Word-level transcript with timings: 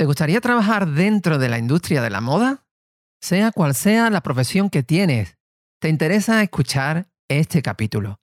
¿Te 0.00 0.06
gustaría 0.06 0.40
trabajar 0.40 0.86
dentro 0.88 1.36
de 1.36 1.50
la 1.50 1.58
industria 1.58 2.00
de 2.00 2.08
la 2.08 2.22
moda? 2.22 2.64
Sea 3.20 3.52
cual 3.52 3.74
sea 3.74 4.08
la 4.08 4.22
profesión 4.22 4.70
que 4.70 4.82
tienes, 4.82 5.36
te 5.78 5.90
interesa 5.90 6.42
escuchar 6.42 7.10
este 7.28 7.60
capítulo. 7.60 8.18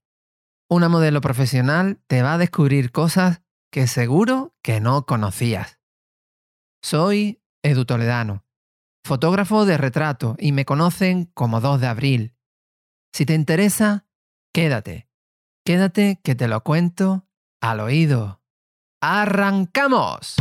Una 0.71 0.89
modelo 0.89 1.21
profesional 1.21 2.01
te 2.07 2.23
va 2.23 2.33
a 2.33 2.37
descubrir 2.39 2.91
cosas 2.91 3.43
que 3.71 3.85
seguro 3.85 4.55
que 4.63 4.79
no 4.79 5.05
conocías. 5.05 5.79
Soy 6.81 7.43
Edu 7.61 7.85
Toledano, 7.85 8.43
fotógrafo 9.05 9.67
de 9.67 9.77
retrato 9.77 10.35
y 10.39 10.53
me 10.53 10.65
conocen 10.65 11.25
como 11.35 11.61
2 11.61 11.79
de 11.79 11.87
abril. 11.87 12.35
Si 13.13 13.27
te 13.27 13.35
interesa, 13.35 14.07
quédate. 14.51 15.11
Quédate 15.63 16.19
que 16.23 16.33
te 16.33 16.47
lo 16.47 16.63
cuento 16.63 17.27
al 17.61 17.81
oído. 17.81 18.41
¡Arrancamos! 18.99 20.37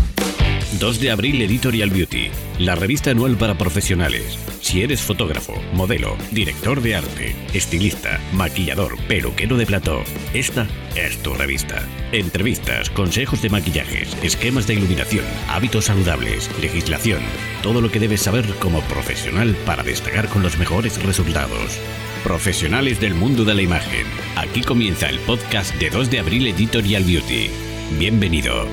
2 0.72 1.00
de 1.00 1.10
abril 1.10 1.40
Editorial 1.40 1.90
Beauty, 1.90 2.28
la 2.58 2.74
revista 2.74 3.10
anual 3.10 3.36
para 3.36 3.56
profesionales. 3.56 4.36
Si 4.60 4.82
eres 4.82 5.00
fotógrafo, 5.00 5.54
modelo, 5.72 6.16
director 6.32 6.82
de 6.82 6.96
arte, 6.96 7.36
estilista, 7.54 8.20
maquillador, 8.32 8.98
peluquero 9.06 9.56
de 9.56 9.64
plató, 9.64 10.02
esta 10.34 10.66
es 10.94 11.22
tu 11.22 11.32
revista. 11.34 11.82
Entrevistas, 12.12 12.90
consejos 12.90 13.40
de 13.42 13.48
maquillajes, 13.48 14.14
esquemas 14.22 14.66
de 14.66 14.74
iluminación, 14.74 15.24
hábitos 15.48 15.86
saludables, 15.86 16.50
legislación, 16.60 17.20
todo 17.62 17.80
lo 17.80 17.90
que 17.90 18.00
debes 18.00 18.22
saber 18.22 18.44
como 18.58 18.80
profesional 18.82 19.56
para 19.64 19.82
destacar 19.82 20.28
con 20.28 20.42
los 20.42 20.58
mejores 20.58 21.02
resultados. 21.02 21.78
Profesionales 22.22 23.00
del 23.00 23.14
mundo 23.14 23.44
de 23.44 23.54
la 23.54 23.62
imagen. 23.62 24.04
Aquí 24.34 24.62
comienza 24.62 25.08
el 25.08 25.20
podcast 25.20 25.74
de 25.76 25.90
2 25.90 26.10
de 26.10 26.18
abril 26.18 26.46
Editorial 26.48 27.04
Beauty. 27.04 27.50
Bienvenido. 27.98 28.66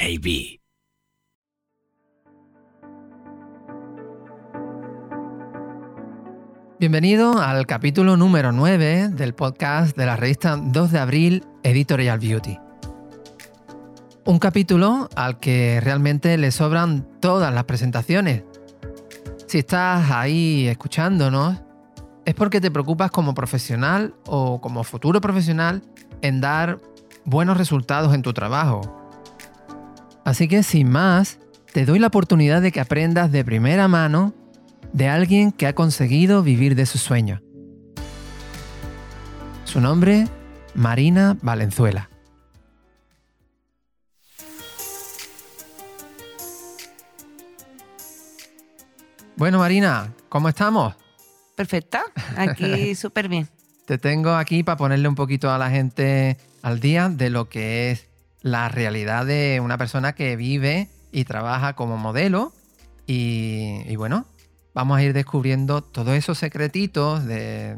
AB. 0.00 0.58
Bienvenido 6.78 7.38
al 7.38 7.66
capítulo 7.66 8.16
número 8.16 8.50
9 8.50 9.10
del 9.10 9.34
podcast 9.34 9.94
de 9.94 10.06
la 10.06 10.16
revista 10.16 10.56
2 10.56 10.92
de 10.92 10.98
abril 10.98 11.44
Editorial 11.62 12.18
Beauty. 12.18 12.56
Un 14.24 14.38
capítulo 14.38 15.10
al 15.16 15.38
que 15.38 15.80
realmente 15.82 16.38
le 16.38 16.50
sobran 16.50 17.06
todas 17.20 17.52
las 17.52 17.64
presentaciones. 17.64 18.44
Si 19.48 19.58
estás 19.58 20.10
ahí 20.10 20.66
escuchándonos, 20.66 21.60
es 22.24 22.34
porque 22.34 22.62
te 22.62 22.70
preocupas 22.70 23.10
como 23.10 23.34
profesional 23.34 24.14
o 24.26 24.62
como 24.62 24.82
futuro 24.82 25.20
profesional 25.20 25.82
en 26.22 26.40
dar 26.40 26.80
buenos 27.26 27.58
resultados 27.58 28.14
en 28.14 28.22
tu 28.22 28.32
trabajo. 28.32 28.99
Así 30.30 30.46
que 30.46 30.62
sin 30.62 30.88
más, 30.88 31.40
te 31.72 31.84
doy 31.84 31.98
la 31.98 32.06
oportunidad 32.06 32.62
de 32.62 32.70
que 32.70 32.78
aprendas 32.78 33.32
de 33.32 33.44
primera 33.44 33.88
mano 33.88 34.32
de 34.92 35.08
alguien 35.08 35.50
que 35.50 35.66
ha 35.66 35.74
conseguido 35.74 36.44
vivir 36.44 36.76
de 36.76 36.86
su 36.86 36.98
sueño. 36.98 37.42
Su 39.64 39.80
nombre, 39.80 40.28
Marina 40.72 41.36
Valenzuela. 41.42 42.08
Bueno, 49.34 49.58
Marina, 49.58 50.14
¿cómo 50.28 50.48
estamos? 50.48 50.94
Perfecta, 51.56 52.04
aquí 52.36 52.94
súper 52.94 53.28
bien. 53.28 53.48
Te 53.84 53.98
tengo 53.98 54.30
aquí 54.30 54.62
para 54.62 54.76
ponerle 54.76 55.08
un 55.08 55.16
poquito 55.16 55.50
a 55.50 55.58
la 55.58 55.70
gente 55.70 56.36
al 56.62 56.78
día 56.78 57.08
de 57.08 57.30
lo 57.30 57.48
que 57.48 57.90
es 57.90 58.09
la 58.42 58.68
realidad 58.68 59.26
de 59.26 59.60
una 59.62 59.78
persona 59.78 60.14
que 60.14 60.36
vive 60.36 60.88
y 61.12 61.24
trabaja 61.24 61.74
como 61.74 61.96
modelo. 61.96 62.52
Y, 63.06 63.82
y 63.86 63.96
bueno, 63.96 64.24
vamos 64.74 64.98
a 64.98 65.02
ir 65.02 65.12
descubriendo 65.12 65.82
todos 65.82 66.14
esos 66.14 66.38
secretitos 66.38 67.24
de, 67.24 67.76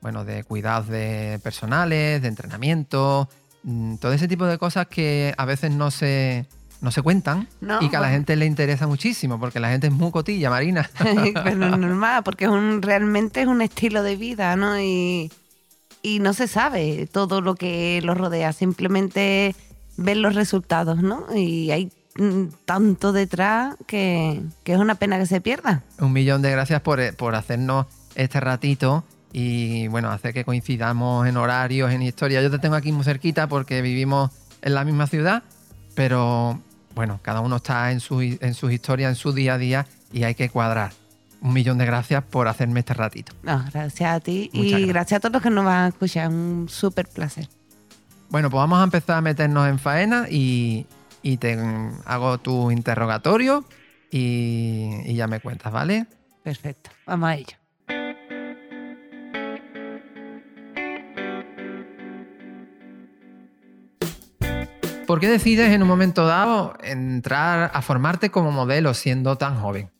bueno, 0.00 0.24
de 0.24 0.44
cuidados 0.44 0.88
de 0.88 1.40
personales, 1.42 2.20
de 2.20 2.28
entrenamiento, 2.28 3.28
mm, 3.62 3.96
todo 3.96 4.12
ese 4.12 4.28
tipo 4.28 4.44
de 4.46 4.58
cosas 4.58 4.88
que 4.88 5.34
a 5.38 5.44
veces 5.44 5.70
no 5.70 5.90
se, 5.92 6.46
no 6.80 6.90
se 6.90 7.00
cuentan 7.00 7.48
No, 7.60 7.80
y 7.80 7.88
que 7.88 7.96
a 7.96 8.00
la 8.00 8.08
bueno. 8.08 8.16
gente 8.18 8.34
le 8.36 8.46
interesa 8.46 8.86
muchísimo, 8.88 9.38
porque 9.38 9.60
la 9.60 9.70
gente 9.70 9.86
es 9.86 9.92
muy 9.92 10.10
cotilla, 10.10 10.50
Marina. 10.50 10.90
Pero 11.44 11.66
es 11.66 11.78
normal, 11.78 12.22
porque 12.24 12.46
es 12.46 12.50
un, 12.50 12.82
realmente 12.82 13.42
es 13.42 13.46
un 13.46 13.62
estilo 13.62 14.02
de 14.02 14.16
vida, 14.16 14.56
¿no? 14.56 14.80
Y, 14.80 15.30
y 16.02 16.18
no 16.18 16.32
se 16.32 16.48
sabe 16.48 17.06
todo 17.06 17.40
lo 17.40 17.54
que 17.54 18.00
lo 18.02 18.14
rodea, 18.14 18.52
simplemente 18.52 19.54
ven 19.96 20.22
los 20.22 20.34
resultados, 20.34 21.02
¿no? 21.02 21.26
Y 21.34 21.70
hay 21.70 21.92
mm, 22.16 22.44
tanto 22.64 23.12
detrás 23.12 23.76
que, 23.86 24.42
que 24.64 24.72
es 24.72 24.78
una 24.78 24.94
pena 24.96 25.18
que 25.18 25.26
se 25.26 25.40
pierda. 25.40 25.82
Un 25.98 26.12
millón 26.12 26.42
de 26.42 26.50
gracias 26.50 26.80
por, 26.80 27.00
eh, 27.00 27.12
por 27.12 27.34
hacernos 27.34 27.86
este 28.14 28.40
ratito 28.40 29.04
y 29.32 29.88
bueno, 29.88 30.10
hacer 30.10 30.34
que 30.34 30.44
coincidamos 30.44 31.26
en 31.26 31.36
horarios, 31.36 31.90
en 31.90 32.02
historia. 32.02 32.42
Yo 32.42 32.50
te 32.50 32.58
tengo 32.58 32.74
aquí 32.74 32.92
muy 32.92 33.04
cerquita 33.04 33.46
porque 33.48 33.80
vivimos 33.82 34.30
en 34.60 34.74
la 34.74 34.84
misma 34.84 35.06
ciudad, 35.06 35.42
pero 35.94 36.60
bueno, 36.94 37.20
cada 37.22 37.40
uno 37.40 37.56
está 37.56 37.90
en 37.92 38.00
su, 38.00 38.20
en 38.20 38.54
sus 38.54 38.72
historias, 38.72 39.10
en 39.10 39.16
su 39.16 39.32
día 39.32 39.54
a 39.54 39.58
día 39.58 39.86
y 40.12 40.24
hay 40.24 40.34
que 40.34 40.50
cuadrar. 40.50 40.92
Un 41.40 41.54
millón 41.54 41.78
de 41.78 41.86
gracias 41.86 42.22
por 42.22 42.46
hacerme 42.46 42.80
este 42.80 42.94
ratito. 42.94 43.32
No, 43.42 43.64
gracias 43.72 44.14
a 44.14 44.20
ti 44.20 44.50
Muchas 44.52 44.66
y 44.66 44.70
gracias. 44.70 44.88
gracias 44.88 45.16
a 45.16 45.20
todos 45.20 45.32
los 45.32 45.42
que 45.42 45.50
nos 45.50 45.64
van 45.64 45.84
a 45.84 45.88
escuchar. 45.88 46.28
Un 46.28 46.68
súper 46.68 47.08
placer. 47.08 47.48
Bueno, 48.32 48.48
pues 48.48 48.60
vamos 48.60 48.80
a 48.80 48.84
empezar 48.84 49.18
a 49.18 49.20
meternos 49.20 49.68
en 49.68 49.78
faena 49.78 50.26
y, 50.30 50.86
y 51.20 51.36
te 51.36 51.58
hago 52.06 52.38
tu 52.38 52.70
interrogatorio 52.70 53.62
y, 54.10 54.88
y 55.04 55.14
ya 55.14 55.26
me 55.26 55.38
cuentas, 55.38 55.70
¿vale? 55.70 56.06
Perfecto, 56.42 56.88
vamos 57.06 57.28
a 57.28 57.36
ello. 57.36 57.58
¿Por 65.06 65.20
qué 65.20 65.28
decides 65.28 65.68
en 65.68 65.82
un 65.82 65.88
momento 65.88 66.24
dado 66.24 66.72
entrar 66.82 67.70
a 67.74 67.82
formarte 67.82 68.30
como 68.30 68.50
modelo 68.50 68.94
siendo 68.94 69.36
tan 69.36 69.60
joven? 69.60 69.90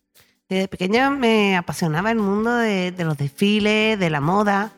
Desde 0.49 0.69
pequeña 0.69 1.11
me 1.11 1.55
apasionaba 1.59 2.11
el 2.11 2.19
mundo 2.19 2.57
de, 2.57 2.93
de 2.93 3.05
los 3.05 3.19
desfiles, 3.19 3.99
de 3.99 4.09
la 4.09 4.23
moda. 4.23 4.73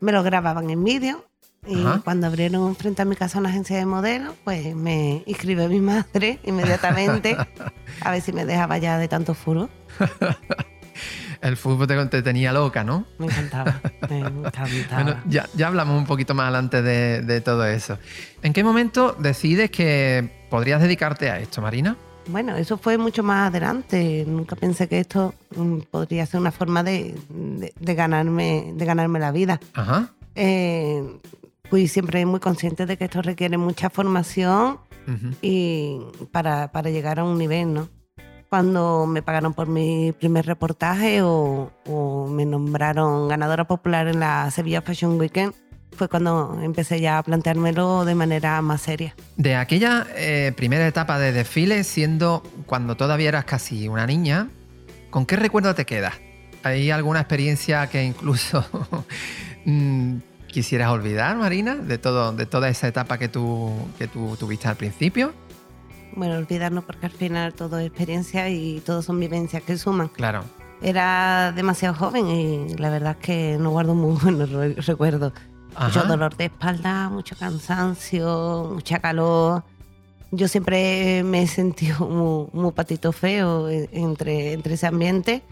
Me 0.00 0.12
lo 0.12 0.22
grababan 0.22 0.68
en 0.68 0.84
vídeo 0.84 1.27
y 1.68 1.80
Ajá. 1.84 2.00
cuando 2.02 2.26
abrieron 2.26 2.74
frente 2.74 3.02
a 3.02 3.04
mi 3.04 3.14
casa 3.14 3.38
una 3.38 3.50
agencia 3.50 3.76
de 3.76 3.84
modelos, 3.86 4.34
pues 4.44 4.74
me 4.74 5.22
inscribió 5.26 5.68
mi 5.68 5.80
madre 5.80 6.38
inmediatamente 6.44 7.36
a 8.00 8.10
ver 8.10 8.22
si 8.22 8.32
me 8.32 8.44
dejaba 8.44 8.78
ya 8.78 8.96
de 8.98 9.06
tanto 9.08 9.34
furo. 9.34 9.68
El 11.40 11.56
fútbol 11.56 11.86
te, 11.86 12.06
te 12.06 12.22
tenía 12.22 12.52
loca, 12.52 12.82
¿no? 12.82 13.06
Me 13.18 13.26
encantaba, 13.26 13.80
me 14.10 14.18
encantaba. 14.26 14.68
Bueno, 15.02 15.20
ya, 15.28 15.48
ya 15.54 15.68
hablamos 15.68 15.96
un 15.96 16.06
poquito 16.06 16.34
más 16.34 16.44
adelante 16.44 16.82
de, 16.82 17.22
de 17.22 17.40
todo 17.40 17.64
eso. 17.64 17.96
¿En 18.42 18.52
qué 18.52 18.64
momento 18.64 19.14
decides 19.20 19.70
que 19.70 20.46
podrías 20.50 20.80
dedicarte 20.82 21.30
a 21.30 21.38
esto, 21.38 21.62
Marina? 21.62 21.96
Bueno, 22.26 22.56
eso 22.56 22.76
fue 22.76 22.98
mucho 22.98 23.22
más 23.22 23.48
adelante. 23.50 24.24
Nunca 24.26 24.56
pensé 24.56 24.88
que 24.88 24.98
esto 24.98 25.32
mm, 25.54 25.78
podría 25.90 26.26
ser 26.26 26.40
una 26.40 26.50
forma 26.50 26.82
de, 26.82 27.14
de- 27.28 27.72
de 27.78 27.94
ganarme, 27.94 28.72
de 28.74 28.84
ganarme 28.84 29.20
la 29.20 29.30
vida. 29.30 29.60
Ajá. 29.74 30.08
Eh, 30.34 31.04
fui 31.70 31.88
siempre 31.88 32.24
muy 32.26 32.40
consciente 32.40 32.86
de 32.86 32.96
que 32.96 33.04
esto 33.04 33.22
requiere 33.22 33.58
mucha 33.58 33.90
formación 33.90 34.78
Ujú. 35.06 35.34
y 35.42 36.00
para, 36.32 36.70
para 36.72 36.90
llegar 36.90 37.18
a 37.18 37.24
un 37.24 37.38
nivel, 37.38 37.72
¿no? 37.74 37.88
Cuando 38.48 39.06
me 39.06 39.22
pagaron 39.22 39.52
por 39.52 39.68
mi 39.68 40.12
primer 40.12 40.46
reportaje 40.46 41.20
o, 41.22 41.70
o 41.86 42.26
me 42.28 42.46
nombraron 42.46 43.28
ganadora 43.28 43.66
popular 43.66 44.08
en 44.08 44.20
la 44.20 44.50
Sevilla 44.50 44.80
Fashion 44.80 45.18
Weekend, 45.18 45.52
fue 45.98 46.08
cuando 46.08 46.58
empecé 46.62 47.00
ya 47.00 47.18
a 47.18 47.22
planteármelo 47.22 48.04
de 48.04 48.14
manera 48.14 48.62
más 48.62 48.82
seria. 48.82 49.14
De 49.36 49.56
aquella 49.56 50.06
eh, 50.16 50.52
primera 50.56 50.86
etapa 50.86 51.18
de 51.18 51.32
desfile, 51.32 51.84
siendo 51.84 52.42
cuando 52.66 52.96
todavía 52.96 53.28
eras 53.28 53.44
casi 53.44 53.88
una 53.88 54.06
niña, 54.06 54.48
¿con 55.10 55.26
qué 55.26 55.36
recuerdo 55.36 55.74
te 55.74 55.84
quedas? 55.84 56.14
¿Hay 56.62 56.90
alguna 56.90 57.20
experiencia 57.20 57.86
que 57.88 58.04
incluso 58.04 58.64
mm, 59.66 60.16
quisieras 60.52 60.90
olvidar, 60.90 61.36
Marina, 61.36 61.76
de, 61.76 61.98
todo, 61.98 62.32
de 62.32 62.46
toda 62.46 62.68
esa 62.68 62.88
etapa 62.88 63.18
que 63.18 63.28
tú, 63.28 63.72
que 63.98 64.08
tú 64.08 64.36
tuviste 64.38 64.68
al 64.68 64.76
principio? 64.76 65.32
Bueno, 66.16 66.36
olvidarnos 66.36 66.84
porque 66.84 67.06
al 67.06 67.12
final 67.12 67.54
todo 67.54 67.78
es 67.78 67.86
experiencia 67.86 68.48
y 68.48 68.80
todo 68.80 69.02
son 69.02 69.20
vivencias 69.20 69.62
que 69.62 69.76
suman. 69.78 70.08
Claro. 70.08 70.42
Era 70.80 71.52
demasiado 71.54 71.94
joven 71.94 72.26
y 72.28 72.74
la 72.76 72.90
verdad 72.90 73.16
es 73.20 73.24
que 73.26 73.56
no 73.58 73.70
guardo 73.70 73.94
muy 73.94 74.16
buenos 74.22 74.50
re- 74.50 74.74
recuerdos. 74.74 75.32
Mucho 75.80 76.02
dolor 76.04 76.36
de 76.36 76.46
espalda, 76.46 77.08
mucho 77.08 77.36
cansancio, 77.36 78.70
mucha 78.74 78.98
calor. 78.98 79.62
Yo 80.30 80.48
siempre 80.48 81.22
me 81.24 81.42
he 81.42 81.46
sentido 81.46 82.00
muy, 82.08 82.46
muy 82.52 82.72
patito 82.72 83.12
feo 83.12 83.68
en- 83.68 83.88
entre, 83.92 84.52
entre 84.54 84.74
ese 84.74 84.86
ambiente. 84.86 85.42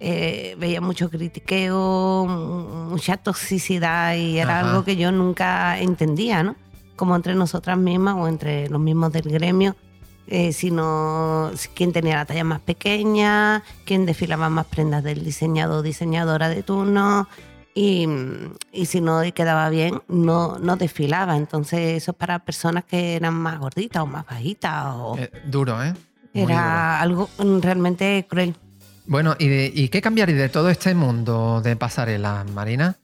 Eh, 0.00 0.54
veía 0.60 0.80
mucho 0.80 1.10
critiqueo, 1.10 2.24
mu- 2.28 2.90
mucha 2.90 3.16
toxicidad 3.16 4.14
y 4.14 4.38
era 4.38 4.60
Ajá. 4.60 4.68
algo 4.70 4.84
que 4.84 4.96
yo 4.96 5.10
nunca 5.10 5.78
entendía, 5.80 6.42
¿no? 6.42 6.54
Como 6.96 7.16
entre 7.16 7.34
nosotras 7.34 7.76
mismas 7.78 8.14
o 8.16 8.28
entre 8.28 8.68
los 8.68 8.80
mismos 8.80 9.12
del 9.12 9.24
gremio. 9.30 9.74
eh, 10.30 10.52
sino 10.52 11.50
quién 11.74 11.90
tenía 11.94 12.16
la 12.16 12.26
talla 12.26 12.44
más 12.44 12.60
pequeña, 12.60 13.62
quién 13.86 14.04
desfilaba 14.04 14.50
más 14.50 14.66
prendas 14.66 15.02
del 15.02 15.24
diseñador 15.24 15.78
o 15.78 15.82
diseñadora 15.82 16.50
de 16.50 16.62
turno. 16.62 17.26
Y, 17.74 18.06
y, 18.70 18.84
si 18.86 19.00
no 19.00 19.22
quedaba 19.34 19.70
bien, 19.70 20.02
no, 20.08 20.58
no 20.58 20.76
desfilaba. 20.76 21.34
Entonces, 21.38 22.02
eso 22.02 22.10
es 22.10 22.16
para 22.18 22.40
personas 22.40 22.84
que 22.84 23.16
eran 23.16 23.32
más 23.34 23.58
gorditas 23.58 24.02
o 24.02 24.06
más 24.06 24.26
bajitas. 24.26 24.84
O... 24.96 25.16
Eh, 25.18 25.30
duro, 25.46 25.82
¿eh? 25.82 25.94
Muy 26.34 26.42
era 26.42 27.00
duro. 27.00 27.24
algo 27.24 27.30
realmente 27.62 28.26
cruel. 28.28 28.54
Bueno, 29.08 29.36
¿y, 29.38 29.48
de, 29.48 29.72
¿y 29.74 29.88
qué 29.88 30.02
cambiaría 30.02 30.36
de 30.36 30.50
todo 30.50 30.68
este 30.68 30.94
mundo 30.94 31.62
de 31.62 31.76
pasarela, 31.76 32.44
Marina? 32.52 32.96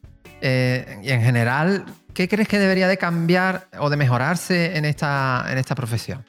Eh, 0.43 1.01
y 1.03 1.11
en 1.11 1.23
general, 1.23 1.87
¿qué 2.13 2.29
crees 2.29 2.47
que 2.47 2.59
debería 2.59 2.89
de 2.89 2.99
cambiar 2.99 3.69
o 3.79 3.89
de 3.89 3.97
mejorarse 3.97 4.77
en 4.77 4.85
esta, 4.85 5.47
en 5.49 5.57
esta 5.57 5.75
profesión? 5.75 6.23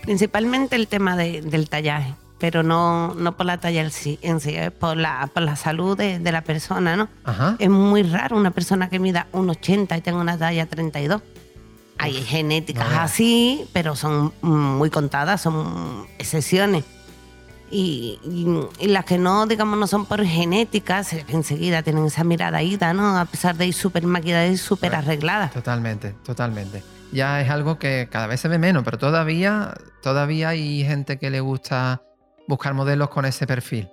Principalmente 0.00 0.74
el 0.74 0.88
tema 0.88 1.18
de, 1.18 1.42
del 1.42 1.68
tallaje, 1.68 2.14
pero 2.38 2.62
no, 2.62 3.14
no 3.14 3.36
por 3.36 3.44
la 3.44 3.58
talla 3.58 3.82
en 3.82 3.90
sí, 3.90 4.18
en 4.22 4.40
sí 4.40 4.56
es 4.56 4.70
por 4.70 4.96
la, 4.96 5.28
por 5.34 5.42
la 5.42 5.54
salud 5.54 5.98
de, 5.98 6.18
de 6.18 6.32
la 6.32 6.40
persona, 6.40 6.96
¿no? 6.96 7.10
Ajá. 7.24 7.56
Es 7.58 7.68
muy 7.68 8.02
raro 8.02 8.38
una 8.38 8.52
persona 8.52 8.88
que 8.88 8.98
mida 8.98 9.26
un 9.32 9.50
80 9.50 9.98
y 9.98 10.00
tenga 10.00 10.18
una 10.18 10.38
talla 10.38 10.64
32. 10.64 11.20
Hay 11.98 12.14
genéticas 12.14 12.90
no 12.90 13.00
así, 13.00 13.68
pero 13.74 13.94
son 13.94 14.32
muy 14.40 14.88
contadas, 14.88 15.42
son 15.42 16.06
excepciones. 16.18 16.84
Y, 17.70 18.18
y, 18.24 18.84
y, 18.84 18.88
las 18.88 19.04
que 19.04 19.16
no, 19.16 19.46
digamos, 19.46 19.78
no 19.78 19.86
son 19.86 20.04
por 20.04 20.24
genética, 20.24 21.02
enseguida 21.28 21.82
tienen 21.82 22.06
esa 22.06 22.24
mirada 22.24 22.62
ida, 22.62 22.92
¿no? 22.92 23.16
A 23.16 23.24
pesar 23.26 23.56
de 23.56 23.66
ir 23.66 23.74
súper 23.74 24.04
maquillada 24.04 24.46
y 24.48 24.56
súper 24.56 24.94
arreglada. 24.94 25.50
Totalmente, 25.50 26.14
totalmente. 26.24 26.82
Ya 27.12 27.40
es 27.40 27.50
algo 27.50 27.78
que 27.78 28.08
cada 28.10 28.26
vez 28.26 28.40
se 28.40 28.48
ve 28.48 28.58
menos, 28.58 28.82
pero 28.84 28.98
todavía, 28.98 29.74
todavía 30.02 30.48
hay 30.50 30.84
gente 30.84 31.18
que 31.18 31.30
le 31.30 31.40
gusta 31.40 32.02
buscar 32.48 32.74
modelos 32.74 33.10
con 33.10 33.24
ese 33.24 33.46
perfil. 33.46 33.88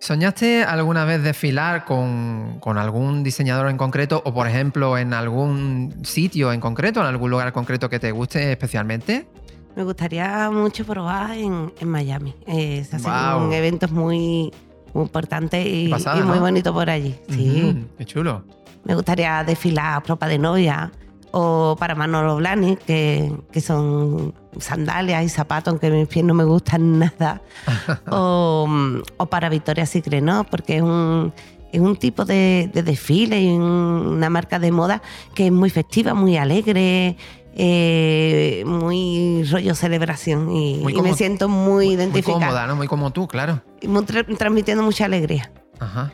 ¿Soñaste 0.00 0.64
alguna 0.64 1.04
vez 1.04 1.22
desfilar 1.22 1.84
con, 1.84 2.58
con, 2.58 2.76
algún 2.76 3.22
diseñador 3.22 3.70
en 3.70 3.76
concreto 3.76 4.20
o, 4.24 4.34
por 4.34 4.48
ejemplo, 4.48 4.98
en 4.98 5.14
algún 5.14 5.94
sitio 6.02 6.52
en 6.52 6.60
concreto, 6.60 7.00
en 7.00 7.06
algún 7.06 7.30
lugar 7.30 7.52
concreto 7.52 7.88
que 7.88 8.00
te 8.00 8.10
guste 8.10 8.50
especialmente? 8.50 9.28
Me 9.74 9.84
gustaría 9.84 10.50
mucho 10.50 10.84
probar 10.84 11.32
en, 11.32 11.72
en 11.80 11.88
Miami. 11.88 12.34
Eh, 12.46 12.84
se 12.88 12.96
hacen 12.96 13.10
wow. 13.10 13.52
eventos 13.52 13.90
muy, 13.90 14.52
muy 14.92 15.04
importantes 15.04 15.66
y, 15.66 15.88
pasada, 15.88 16.20
y 16.20 16.22
muy 16.22 16.36
¿no? 16.36 16.42
bonitos 16.42 16.72
por 16.72 16.90
allí. 16.90 17.14
Sí. 17.28 17.86
Qué 17.96 18.04
chulo. 18.04 18.44
Me 18.84 18.94
gustaría 18.94 19.44
desfilar 19.44 20.02
ropa 20.06 20.28
de 20.28 20.38
novia 20.38 20.90
o 21.30 21.76
para 21.78 21.94
Manolo 21.94 22.36
Blahnik, 22.36 22.80
que, 22.80 23.32
que 23.50 23.60
son 23.62 24.34
sandalias 24.58 25.24
y 25.24 25.28
zapatos, 25.30 25.72
aunque 25.72 25.90
mis 25.90 26.06
pies 26.06 26.24
no 26.24 26.34
me 26.34 26.44
gustan 26.44 26.98
nada. 26.98 27.40
o, 28.10 28.68
o, 29.16 29.26
para 29.26 29.48
Victoria 29.48 29.86
Secret, 29.86 30.22
¿no? 30.22 30.44
Porque 30.44 30.76
es 30.76 30.82
un, 30.82 31.32
es 31.72 31.80
un 31.80 31.96
tipo 31.96 32.26
de, 32.26 32.70
de 32.72 32.82
desfile 32.82 33.40
y 33.42 33.50
una 33.50 34.28
marca 34.28 34.58
de 34.58 34.70
moda 34.70 35.00
que 35.34 35.46
es 35.46 35.52
muy 35.52 35.70
festiva, 35.70 36.12
muy 36.12 36.36
alegre 36.36 37.16
eh, 37.54 38.62
muy 38.66 39.44
rollo 39.50 39.74
celebración 39.74 40.50
y, 40.50 40.78
muy 40.78 40.92
y 40.92 40.96
como, 40.96 41.08
me 41.08 41.14
siento 41.14 41.48
muy, 41.48 41.92
identificada. 41.92 42.38
Muy 42.38 42.46
cómoda, 42.46 42.66
¿no? 42.66 42.76
Muy 42.76 42.88
como 42.88 43.10
tú, 43.12 43.28
claro. 43.28 43.62
Y 43.80 43.88
muy 43.88 44.04
tra 44.04 44.24
transmitiendo 44.24 44.82
mucha 44.82 45.04
alegría. 45.04 45.50
Ajá. 45.78 46.12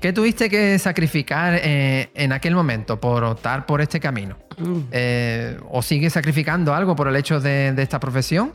¿Qué 0.00 0.14
tuviste 0.14 0.48
que 0.48 0.78
sacrificar 0.78 1.60
eh, 1.62 2.10
en 2.14 2.32
aquel 2.32 2.54
momento 2.54 2.98
por 2.98 3.22
optar 3.22 3.66
por 3.66 3.82
este 3.82 4.00
camino? 4.00 4.38
Mm. 4.56 4.78
Eh, 4.90 5.58
¿O 5.70 5.82
sigues 5.82 6.14
sacrificando 6.14 6.74
algo 6.74 6.96
por 6.96 7.06
el 7.06 7.16
hecho 7.16 7.38
de, 7.38 7.72
de, 7.72 7.82
esta 7.82 8.00
profesión? 8.00 8.52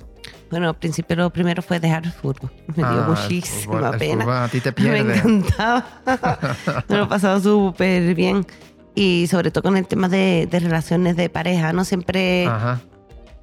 Bueno, 0.50 0.70
al 0.70 0.76
principio 0.76 1.16
lo 1.16 1.30
primero 1.30 1.62
fue 1.62 1.80
dejar 1.80 2.06
el 2.06 2.12
fútbol. 2.12 2.52
Me 2.70 2.78
dio 2.78 2.88
ah, 2.88 3.06
muchísima 3.08 3.76
el 3.76 3.84
fútbol, 3.84 3.98
pena. 4.00 4.14
El 4.14 4.20
fútbol 4.22 4.38
a 4.38 4.48
ti 4.48 4.60
te 4.60 4.72
pierde. 4.74 5.04
Me 5.04 5.18
encantaba. 5.18 5.86
Me 6.90 6.98
lo 6.98 7.04
he 7.04 7.08
pasado 7.08 7.40
súper 7.40 8.16
bien 8.16 8.46
y 8.96 9.28
sobre 9.28 9.52
todo 9.52 9.64
con 9.64 9.78
el 9.78 9.86
tema 9.86 10.10
de, 10.10 10.48
de 10.50 10.60
relaciones 10.60 11.18
de 11.18 11.30
pareja, 11.30 11.74
¿no? 11.74 11.84
Siempre, 11.84 12.48
Ajá. 12.48 12.82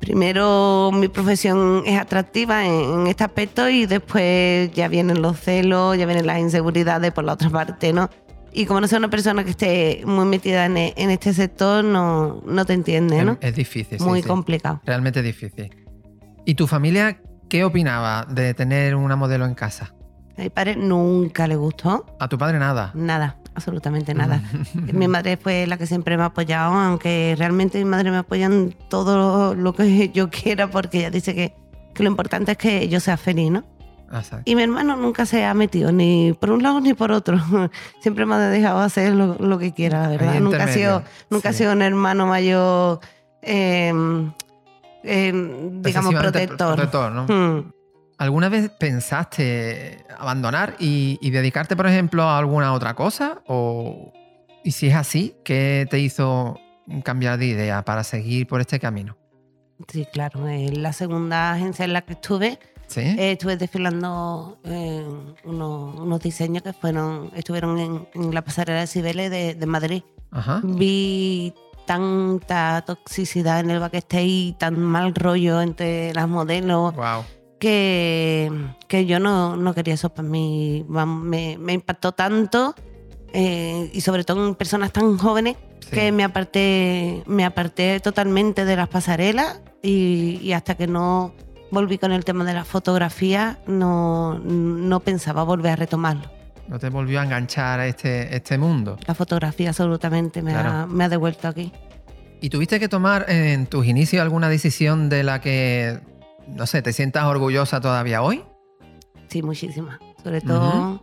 primero 0.00 0.90
mi 0.92 1.08
profesión 1.08 1.82
es 1.86 2.00
atractiva 2.00 2.64
en, 2.64 2.72
en, 2.72 3.06
este 3.06 3.24
aspecto 3.24 3.68
y 3.68 3.86
después 3.86 4.72
ya 4.72 4.88
vienen 4.88 5.20
los 5.20 5.38
celos, 5.38 5.96
ya 5.98 6.06
vienen 6.06 6.26
las 6.26 6.38
inseguridades 6.38 7.12
por 7.12 7.24
la 7.24 7.34
otra 7.34 7.50
parte, 7.50 7.92
¿no? 7.92 8.08
Y 8.54 8.66
como 8.66 8.80
no 8.80 8.88
soy 8.88 8.98
una 8.98 9.08
persona 9.10 9.44
que 9.44 9.50
esté 9.50 10.02
muy 10.04 10.24
metida 10.24 10.66
en, 10.66 10.76
en 10.76 11.10
este 11.10 11.32
sector, 11.32 11.84
no, 11.84 12.42
no 12.44 12.64
te 12.64 12.72
entiende, 12.72 13.24
¿no? 13.24 13.32
Es, 13.32 13.50
es 13.50 13.54
difícil. 13.56 14.00
Muy 14.00 14.22
sí, 14.22 14.28
complicado. 14.28 14.76
Sí. 14.76 14.86
Realmente 14.86 15.22
difícil. 15.22 15.70
¿Y 16.44 16.54
tu 16.54 16.66
familia 16.66 17.20
qué 17.48 17.64
opinaba 17.64 18.26
de 18.28 18.52
tener 18.52 18.94
una 18.94 19.16
modelo 19.16 19.46
en 19.46 19.54
casa? 19.54 19.94
A 20.36 20.42
mi 20.42 20.50
padre 20.50 20.76
nunca 20.76 21.46
le 21.46 21.56
gustó. 21.56 22.04
¿A 22.18 22.28
tu 22.28 22.36
padre 22.36 22.58
nada? 22.58 22.90
Nada 22.94 23.41
absolutamente 23.54 24.14
nada. 24.14 24.42
mi 24.92 25.08
madre 25.08 25.36
fue 25.36 25.66
la 25.66 25.76
que 25.76 25.86
siempre 25.86 26.16
me 26.16 26.22
ha 26.22 26.26
apoyado, 26.26 26.74
aunque 26.74 27.34
realmente 27.38 27.78
mi 27.78 27.84
madre 27.84 28.10
me 28.10 28.18
apoya 28.18 28.46
en 28.46 28.74
todo 28.88 29.54
lo 29.54 29.72
que 29.74 30.08
yo 30.14 30.30
quiera, 30.30 30.70
porque 30.70 30.98
ella 30.98 31.10
dice 31.10 31.34
que, 31.34 31.54
que 31.94 32.02
lo 32.02 32.10
importante 32.10 32.52
es 32.52 32.58
que 32.58 32.88
yo 32.88 33.00
sea 33.00 33.16
feliz, 33.16 33.50
¿no? 33.50 33.64
Exacto. 34.12 34.42
Y 34.44 34.54
mi 34.54 34.62
hermano 34.62 34.94
nunca 34.96 35.24
se 35.24 35.44
ha 35.44 35.54
metido 35.54 35.90
ni 35.90 36.34
por 36.34 36.50
un 36.50 36.62
lado 36.62 36.80
ni 36.80 36.92
por 36.92 37.12
otro. 37.12 37.38
Siempre 38.00 38.26
me 38.26 38.34
ha 38.34 38.38
dejado 38.38 38.80
hacer 38.80 39.14
lo, 39.14 39.36
lo 39.38 39.58
que 39.58 39.72
quiera, 39.72 40.02
la 40.02 40.08
verdad. 40.08 40.40
Nunca 40.40 40.64
ha 40.64 40.68
sido, 40.68 41.02
nunca 41.30 41.50
sí. 41.50 41.54
ha 41.54 41.58
sido 41.58 41.72
un 41.72 41.80
hermano 41.80 42.26
mayor, 42.26 43.00
eh, 43.40 43.92
eh, 45.02 45.70
digamos, 45.80 46.14
protector. 46.14 46.74
protector 46.74 47.12
¿no? 47.12 47.26
Hmm. 47.26 47.72
¿Alguna 48.22 48.48
vez 48.48 48.70
pensaste 48.70 50.04
abandonar 50.16 50.76
y, 50.78 51.18
y, 51.20 51.30
dedicarte, 51.30 51.74
por 51.74 51.88
ejemplo, 51.88 52.22
a 52.22 52.38
alguna 52.38 52.72
otra 52.72 52.94
cosa? 52.94 53.42
O, 53.48 54.12
y 54.62 54.70
si 54.70 54.86
es 54.86 54.94
así, 54.94 55.34
¿qué 55.42 55.88
te 55.90 55.98
hizo 55.98 56.60
cambiar 57.02 57.36
de 57.36 57.46
idea 57.46 57.84
para 57.84 58.04
seguir 58.04 58.46
por 58.46 58.60
este 58.60 58.78
camino? 58.78 59.16
Sí, 59.88 60.06
claro. 60.12 60.46
En 60.46 60.84
la 60.84 60.92
segunda 60.92 61.50
agencia 61.50 61.84
en 61.84 61.94
la 61.94 62.02
que 62.02 62.12
estuve, 62.12 62.60
¿Sí? 62.86 63.00
eh, 63.00 63.32
estuve 63.32 63.56
desfilando 63.56 64.60
eh, 64.62 65.04
unos, 65.42 65.98
unos, 65.98 66.20
diseños 66.20 66.62
que 66.62 66.72
fueron 66.72 67.32
estuvieron 67.34 67.76
en, 67.80 68.08
en 68.14 68.32
la 68.32 68.42
pasarela 68.42 68.82
de 68.82 68.86
Cibeles 68.86 69.32
de, 69.32 69.56
de 69.56 69.66
Madrid. 69.66 70.04
Ajá. 70.30 70.60
Vi 70.62 71.52
tanta 71.86 72.84
toxicidad 72.86 73.58
en 73.58 73.70
el 73.70 73.80
backstage 73.80 74.22
y 74.24 74.56
tan 74.60 74.78
mal 74.80 75.12
rollo 75.12 75.60
entre 75.60 76.14
las 76.14 76.28
modelos. 76.28 76.94
Wow 76.94 77.24
que, 77.62 78.50
que 78.88 79.06
yo 79.06 79.20
no, 79.20 79.56
no, 79.56 79.72
quería 79.72 79.94
eso 79.94 80.08
para 80.08 80.28
mí. 80.28 80.84
Me, 80.88 81.56
me 81.56 81.72
impactó 81.72 82.10
tanto 82.10 82.74
eh, 83.32 83.88
y 83.92 84.00
sobre 84.00 84.24
todo 84.24 84.48
en 84.48 84.56
personas 84.56 84.90
tan 84.90 85.16
jóvenes 85.16 85.54
sí. 85.78 85.90
que 85.92 86.10
me 86.10 86.24
aparté, 86.24 87.22
me 87.26 87.44
aparté 87.44 88.00
totalmente 88.00 88.64
de 88.64 88.74
las 88.74 88.88
pasarelas 88.88 89.60
y, 89.80 90.40
y, 90.42 90.54
hasta 90.54 90.74
que 90.74 90.88
no 90.88 91.34
volví 91.70 91.98
con 91.98 92.10
el 92.10 92.24
tema 92.24 92.44
de 92.44 92.52
la 92.52 92.64
fotografía 92.64 93.60
no, 93.68 94.40
no 94.40 94.98
pensaba 94.98 95.44
volver 95.44 95.70
a 95.70 95.76
retomarlo. 95.76 96.28
¿No 96.66 96.80
te 96.80 96.88
volvió 96.88 97.20
a 97.20 97.24
enganchar 97.24 97.78
a 97.78 97.86
este, 97.86 98.34
este 98.34 98.58
mundo? 98.58 98.98
La 99.06 99.14
fotografía 99.14 99.68
absolutamente 99.68 100.42
me, 100.42 100.50
claro. 100.50 100.70
ha, 100.70 100.86
me 100.88 101.04
ha 101.04 101.08
devuelto 101.08 101.46
aquí. 101.46 101.72
¿Y 102.40 102.48
tuviste 102.48 102.80
que 102.80 102.88
tomar 102.88 103.26
en 103.28 103.66
tus 103.68 103.86
inicios 103.86 104.20
alguna 104.20 104.48
decisión 104.48 105.08
de 105.08 105.22
la 105.22 105.40
que 105.40 106.00
no 106.48 106.66
sé, 106.66 106.82
¿te 106.82 106.92
sientas 106.92 107.24
orgullosa 107.24 107.80
todavía 107.80 108.22
hoy? 108.22 108.44
Sí, 109.28 109.42
muchísima. 109.42 109.98
Sobre 110.22 110.40
todo 110.40 110.68
uh 110.68 110.94
-huh. 110.94 111.00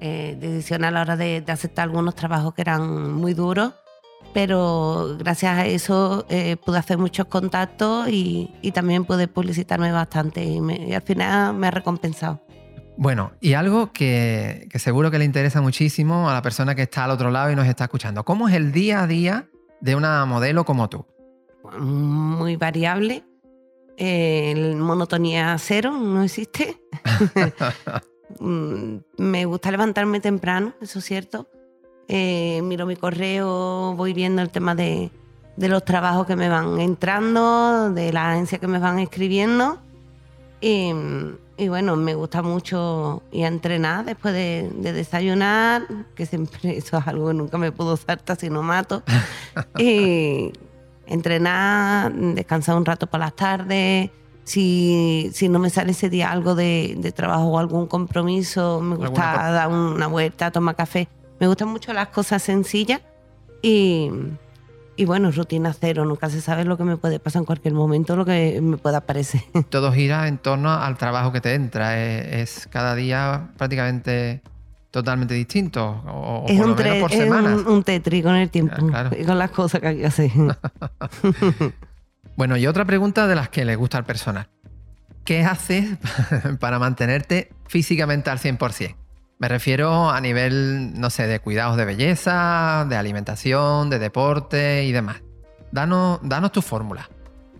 eh, 0.00 0.36
decisión 0.38 0.84
a 0.84 0.90
la 0.90 1.02
hora 1.02 1.16
de, 1.16 1.40
de, 1.40 1.52
aceptar 1.52 1.84
algunos 1.84 2.14
trabajos 2.14 2.54
que 2.54 2.62
eran 2.62 3.12
muy 3.12 3.34
duros, 3.34 3.74
pero 4.32 5.16
gracias 5.18 5.58
a 5.58 5.66
eso 5.66 6.26
eh, 6.28 6.56
pude 6.64 6.78
hacer 6.78 6.98
muchos 6.98 7.26
contactos 7.26 8.08
y, 8.08 8.54
y, 8.62 8.72
también 8.72 9.04
pude 9.04 9.28
publicitarme 9.28 9.92
bastante 9.92 10.44
y, 10.44 10.60
me, 10.60 10.76
y, 10.76 10.94
al 10.94 11.02
final 11.02 11.54
me 11.54 11.66
ha 11.66 11.70
recompensado. 11.70 12.40
Bueno, 12.96 13.32
y 13.40 13.52
algo 13.54 13.92
que, 13.92 14.68
que 14.70 14.78
seguro 14.78 15.10
que 15.10 15.18
le 15.18 15.26
interesa 15.26 15.60
muchísimo 15.60 16.30
a 16.30 16.34
la 16.34 16.40
persona 16.40 16.74
que 16.74 16.82
está 16.82 17.04
al 17.04 17.10
otro 17.10 17.30
lado 17.30 17.50
y 17.50 17.56
nos 17.56 17.66
está 17.66 17.84
escuchando. 17.84 18.24
¿Cómo 18.24 18.48
es 18.48 18.54
el 18.54 18.72
día 18.72 19.02
a 19.02 19.06
día 19.06 19.48
de 19.80 19.94
una 19.96 20.24
modelo 20.24 20.64
como 20.64 20.88
tú? 20.88 21.04
Muy 21.78 22.56
variable 22.56 23.24
el 23.96 24.76
monotonía 24.76 25.56
cero 25.58 25.92
no 25.92 26.22
existe. 26.22 26.80
Mm, 28.40 28.98
me 29.16 29.44
gusta 29.46 29.70
levantarme 29.70 30.20
temprano, 30.20 30.74
eso 30.80 30.98
es 30.98 31.04
cierto. 31.04 31.46
Eh, 32.08 32.60
miro 32.62 32.84
mi 32.84 32.96
correo, 32.96 33.94
voy 33.96 34.12
viendo 34.12 34.42
el 34.42 34.50
tema 34.50 34.74
de, 34.74 35.10
de, 35.56 35.68
los 35.68 35.84
trabajos 35.84 36.26
que 36.26 36.36
me 36.36 36.48
van 36.48 36.80
entrando, 36.80 37.90
de 37.92 38.12
la 38.12 38.32
agencia 38.32 38.58
que 38.58 38.66
me 38.66 38.78
van 38.78 38.98
escribiendo. 38.98 39.78
Y, 40.60 40.92
y 41.56 41.68
bueno, 41.68 41.96
me 41.96 42.14
gusta 42.14 42.42
mucho 42.42 43.22
ir 43.32 43.44
a 43.44 43.48
entrenar 43.48 44.04
después 44.04 44.34
de, 44.34 44.70
de, 44.74 44.92
desayunar, 44.92 45.86
que 46.14 46.26
siempre 46.26 46.58
eso 46.76 46.98
es 46.98 47.06
algo 47.06 47.28
que 47.28 47.34
nunca 47.34 47.58
me 47.58 47.72
puedo 47.72 47.96
saltar 47.96 48.36
si 48.38 48.50
no 48.50 48.62
mato. 48.62 49.02
y 49.78 50.52
entrenar, 51.06 52.12
descansar 52.12 52.76
un 52.76 52.84
rato 52.84 53.06
por 53.06 53.20
las 53.20 53.34
tardes, 53.34 54.10
Si, 54.44 55.28
si 55.32 55.48
no 55.48 55.58
me 55.58 55.70
sale 55.70 55.90
ese 55.90 56.08
día 56.08 56.30
algo 56.30 56.54
de, 56.54 56.94
de 56.98 57.10
trabajo 57.10 57.46
o 57.46 57.58
algún 57.58 57.88
compromiso, 57.88 58.80
me 58.80 58.94
gusta 58.94 59.50
dar 59.50 59.68
una 59.68 60.06
vuelta, 60.06 60.52
tomar 60.52 60.76
café. 60.76 61.08
Me 61.40 61.48
gustan 61.48 61.68
mucho 61.68 61.92
las 61.92 62.08
cosas 62.08 62.44
sencillas 62.44 63.00
y, 63.60 64.08
y 64.94 65.04
bueno, 65.04 65.32
rutina 65.32 65.72
cero. 65.72 66.04
Nunca 66.04 66.30
se 66.30 66.40
sabe 66.40 66.64
lo 66.64 66.76
que 66.76 66.84
me 66.84 66.96
puede 66.96 67.18
pasar 67.18 67.40
en 67.40 67.46
cualquier 67.46 67.74
momento, 67.74 68.14
lo 68.14 68.24
que 68.24 68.60
me 68.62 68.76
pueda 68.76 68.98
aparecer. 68.98 69.42
Todo 69.68 69.90
gira 69.90 70.28
en 70.28 70.38
torno 70.38 70.70
al 70.70 70.96
trabajo 70.96 71.32
que 71.32 71.40
te 71.40 71.54
entra. 71.54 72.00
Es, 72.00 72.58
es 72.58 72.66
cada 72.68 72.94
día 72.94 73.50
prácticamente 73.56 74.42
totalmente 74.96 75.34
distinto. 75.34 75.84
O, 76.06 76.46
es 76.48 76.56
por 76.56 76.64
un, 76.66 76.70
lo 76.72 76.76
menos 76.82 76.98
por 77.00 77.12
es 77.12 77.18
semanas. 77.18 77.60
un, 77.60 77.68
un 77.68 77.82
tetri 77.84 78.22
con 78.22 78.34
el 78.34 78.48
tiempo 78.50 78.74
Ah, 78.78 78.86
claro. 78.88 79.10
y 79.20 79.24
con 79.24 79.38
las 79.38 79.50
cosas 79.50 79.80
que 79.80 79.88
hay 79.88 79.98
que 79.98 80.06
hacer. 80.06 80.30
Bueno, 82.36 82.56
y 82.58 82.66
otra 82.66 82.84
pregunta 82.84 83.26
de 83.26 83.34
las 83.34 83.48
que 83.48 83.64
le 83.64 83.76
gusta 83.76 83.96
al 83.98 84.04
personal. 84.04 84.48
¿Qué 85.24 85.42
haces 85.44 85.96
para 86.60 86.78
mantenerte 86.78 87.50
físicamente 87.66 88.28
al 88.28 88.38
100%? 88.38 88.94
Me 89.38 89.48
refiero 89.48 90.10
a 90.10 90.20
nivel, 90.20 90.98
no 91.00 91.08
sé, 91.10 91.26
de 91.26 91.40
cuidados 91.40 91.76
de 91.78 91.84
belleza, 91.86 92.86
de 92.88 92.96
alimentación, 92.96 93.88
de 93.90 93.98
deporte 93.98 94.84
y 94.84 94.92
demás. 94.92 95.22
Danos, 95.72 96.20
danos 96.22 96.52
tu 96.52 96.60
fórmula. 96.62 97.08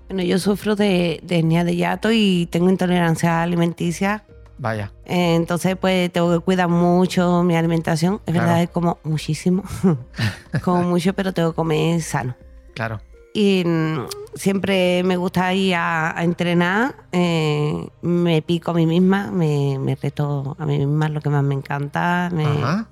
Bueno, 0.08 0.22
yo 0.22 0.38
sufro 0.38 0.76
de, 0.76 1.20
de 1.22 1.38
hernia 1.38 1.64
de 1.64 1.74
hiato 1.74 2.10
y 2.12 2.46
tengo 2.52 2.68
intolerancia 2.70 3.42
alimenticia. 3.42 4.24
Vaya, 4.58 4.90
Eh, 5.04 5.34
Entonces, 5.34 5.76
pues 5.76 6.10
tengo 6.12 6.32
que 6.32 6.38
cuidar 6.44 6.68
mucho 6.68 7.42
mi 7.42 7.56
alimentación. 7.56 8.20
Es 8.26 8.32
Claro. 8.32 8.46
verdad, 8.48 8.62
es 8.62 8.70
como 8.70 8.98
muchísimo. 9.04 9.62
como 10.64 10.82
mucho, 10.84 11.12
pero 11.12 11.32
tengo 11.32 11.50
que 11.52 11.56
comer 11.56 12.00
sano. 12.02 12.34
claro. 12.74 13.00
Y 13.38 13.64
mm, 13.66 14.06
siempre 14.34 15.02
me 15.02 15.18
gusta 15.18 15.52
ir 15.52 15.74
a, 15.74 16.18
a 16.18 16.24
entrenar. 16.24 16.94
eh, 17.12 17.86
me 18.00 18.40
pico 18.40 18.70
a 18.70 18.74
mí 18.74 18.86
misma, 18.86 19.30
me, 19.30 19.78
me 19.78 19.94
reto 19.94 20.56
a 20.58 20.64
mí 20.64 20.78
misma, 20.78 21.10
lo 21.10 21.20
que 21.20 21.28
más 21.28 21.42
me 21.44 21.54
encanta. 21.54 22.30
Me, 22.32 22.46
Ajá. 22.46 22.88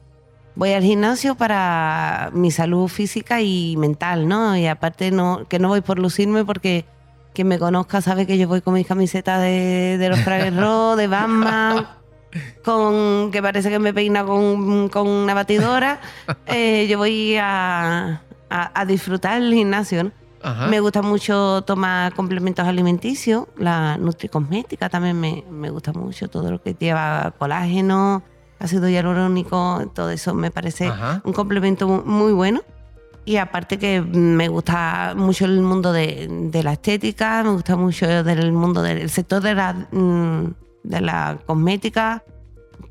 Voy 0.54 0.72
al 0.74 0.82
gimnasio 0.82 1.34
para 1.34 2.30
mi 2.34 2.50
salud 2.50 2.88
física 2.88 3.40
y 3.40 3.76
mental, 3.78 4.28
¿no? 4.28 4.54
Y 4.56 4.66
aparte 4.66 5.10
no, 5.10 5.48
que 5.48 5.58
no 5.58 5.68
voy 5.68 5.80
por 5.80 5.98
lucirme 5.98 6.44
porque 6.44 6.84
quien 7.34 7.48
me 7.48 7.58
conozca 7.58 8.00
sabe 8.00 8.26
que 8.26 8.38
yo 8.38 8.48
voy 8.48 8.60
con 8.62 8.74
mis 8.74 8.86
camisetas 8.86 9.40
de, 9.40 9.96
de 9.98 10.08
los 10.08 10.20
Fraggle 10.20 10.50
Rock, 10.60 10.96
de 10.96 11.06
Batman, 11.08 11.86
con 12.64 13.30
que 13.30 13.42
parece 13.42 13.70
que 13.70 13.78
me 13.78 13.92
peina 13.92 14.24
con, 14.24 14.88
con 14.88 15.08
una 15.08 15.34
batidora. 15.34 16.00
Eh, 16.46 16.86
yo 16.88 16.98
voy 16.98 17.36
a, 17.36 18.20
a- 18.50 18.80
a 18.80 18.84
disfrutar 18.86 19.40
el 19.42 19.52
gimnasio, 19.52 20.04
¿no? 20.04 20.12
Ajá. 20.42 20.66
Me 20.68 20.78
gusta 20.80 21.00
mucho 21.00 21.62
tomar 21.62 22.12
complementos 22.14 22.66
alimenticios, 22.68 23.46
la 23.56 23.96
nutricosmética 23.96 24.88
también 24.90 25.18
me, 25.18 25.42
me 25.50 25.70
gusta 25.70 25.92
mucho, 25.94 26.28
todo 26.28 26.50
lo 26.50 26.60
que 26.62 26.74
lleva 26.74 27.32
colágeno, 27.38 28.22
ácido 28.58 28.88
hialurónico, 28.90 29.90
todo 29.94 30.10
eso 30.10 30.34
me 30.34 30.50
parece 30.50 30.88
Ajá. 30.88 31.22
un 31.24 31.32
complemento 31.32 31.88
mu- 31.88 32.02
muy 32.04 32.32
bueno. 32.34 32.60
Y 33.26 33.36
aparte 33.38 33.78
que 33.78 34.02
me 34.02 34.48
gusta 34.48 35.14
mucho 35.16 35.46
el 35.46 35.62
mundo 35.62 35.92
de, 35.92 36.28
de 36.28 36.62
la 36.62 36.72
estética, 36.74 37.42
me 37.42 37.50
gusta 37.52 37.74
mucho 37.76 38.06
del 38.22 38.52
mundo 38.52 38.82
del 38.82 39.08
sector 39.08 39.42
de 39.42 39.54
la, 39.54 39.72
mm, 39.90 40.54
de 40.82 41.00
la 41.00 41.38
cosmética. 41.46 42.22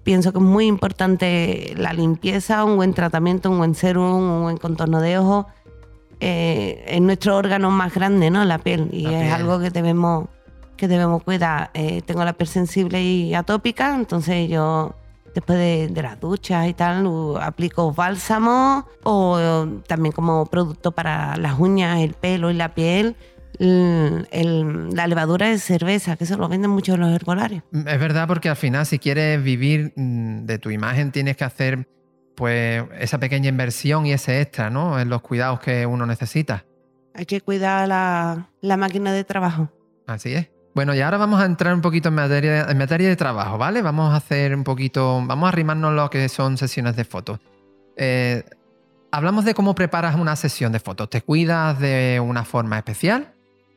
Pienso 0.03 0.31
que 0.31 0.39
es 0.39 0.43
muy 0.43 0.65
importante 0.65 1.73
la 1.77 1.93
limpieza, 1.93 2.63
un 2.65 2.77
buen 2.77 2.93
tratamiento, 2.93 3.51
un 3.51 3.59
buen 3.59 3.75
serum, 3.75 4.21
un 4.23 4.43
buen 4.43 4.57
contorno 4.57 4.99
de 5.01 5.17
ojos. 5.19 5.45
Eh, 6.19 6.83
es 6.87 7.01
nuestro 7.01 7.37
órgano 7.37 7.69
más 7.69 7.93
grande, 7.93 8.29
¿no? 8.31 8.43
La 8.43 8.57
piel. 8.57 8.89
Y 8.91 9.03
La 9.03 9.11
es 9.11 9.19
piel. 9.19 9.33
algo 9.33 9.59
que 9.59 9.69
debemos, 9.69 10.27
que 10.77 10.87
debemos 10.87 11.21
cuidar. 11.23 11.69
Eh, 11.75 12.01
tengo 12.01 12.25
la 12.25 12.33
piel 12.33 12.47
sensible 12.47 13.03
y 13.03 13.35
atópica, 13.35 13.93
entonces 13.95 14.49
yo 14.49 14.95
después 15.33 15.57
de, 15.59 15.87
de 15.89 16.01
las 16.01 16.19
duchas 16.19 16.67
y 16.67 16.73
tal, 16.73 17.05
aplico 17.41 17.91
bálsamo 17.93 18.87
o 19.03 19.67
también 19.87 20.11
como 20.13 20.45
producto 20.45 20.91
para 20.91 21.35
las 21.37 21.59
uñas, 21.59 21.99
el 22.01 22.13
pelo 22.13 22.49
y 22.51 22.53
la 22.53 22.73
piel. 22.75 23.15
el- 23.59 24.27
el- 24.31 24.89
la 24.95 25.05
levadura 25.05 25.47
de 25.47 25.59
cerveza, 25.59 26.15
que 26.15 26.23
eso 26.23 26.37
lo 26.37 26.49
venden 26.49 26.71
mucho 26.71 26.97
los 26.97 27.11
herbolarios. 27.13 27.61
Es 27.71 27.99
verdad 27.99 28.27
porque 28.27 28.49
al 28.49 28.55
final 28.55 28.83
si 28.87 28.97
quieres 28.97 29.43
vivir 29.43 29.93
mm, 29.95 30.45
de 30.47 30.57
tu 30.57 30.71
imagen 30.71 31.11
tienes 31.11 31.37
que 31.37 31.43
hacer 31.43 31.87
pues 32.35 32.83
esa 32.99 33.19
pequeña 33.19 33.49
inversión 33.49 34.07
y 34.07 34.11
ese 34.13 34.41
extra, 34.41 34.71
¿no? 34.71 34.99
En 34.99 35.07
los 35.09 35.21
cuidados 35.21 35.59
que 35.59 35.85
uno 35.85 36.07
necesita. 36.07 36.65
Hay 37.13 37.27
que 37.27 37.41
cuidar 37.41 37.87
la, 37.87 38.49
la 38.61 38.75
máquina 38.75 39.13
de 39.13 39.23
trabajo. 39.23 39.69
Así 40.07 40.33
es. 40.33 40.49
Bueno, 40.75 40.95
y 40.95 41.01
ahora 41.01 41.17
vamos 41.17 41.39
a 41.41 41.45
entrar 41.45 41.73
un 41.73 41.81
poquito 41.81 42.09
en 42.09 42.15
materia, 42.15 42.65
en 42.69 42.77
materia 42.77 43.07
de 43.07 43.15
trabajo, 43.15 43.57
¿vale? 43.59 43.81
Vamos 43.83 44.11
a 44.11 44.17
hacer 44.17 44.55
un 44.55 44.63
poquito, 44.63 45.21
vamos 45.23 45.45
a 45.45 45.49
arrimarnos 45.49 45.93
lo 45.93 46.09
que 46.09 46.27
son 46.29 46.57
sesiones 46.57 46.95
de 46.95 47.03
fotos. 47.05 47.39
Eh, 47.95 48.43
hablamos 49.11 49.45
de 49.45 49.53
cómo 49.53 49.75
preparas 49.75 50.15
una 50.15 50.35
sesión 50.35 50.71
de 50.71 50.79
fotos. 50.79 51.09
¿Te 51.11 51.21
cuidas 51.21 51.79
de 51.79 52.19
una 52.25 52.43
forma 52.43 52.77
especial? 52.77 53.27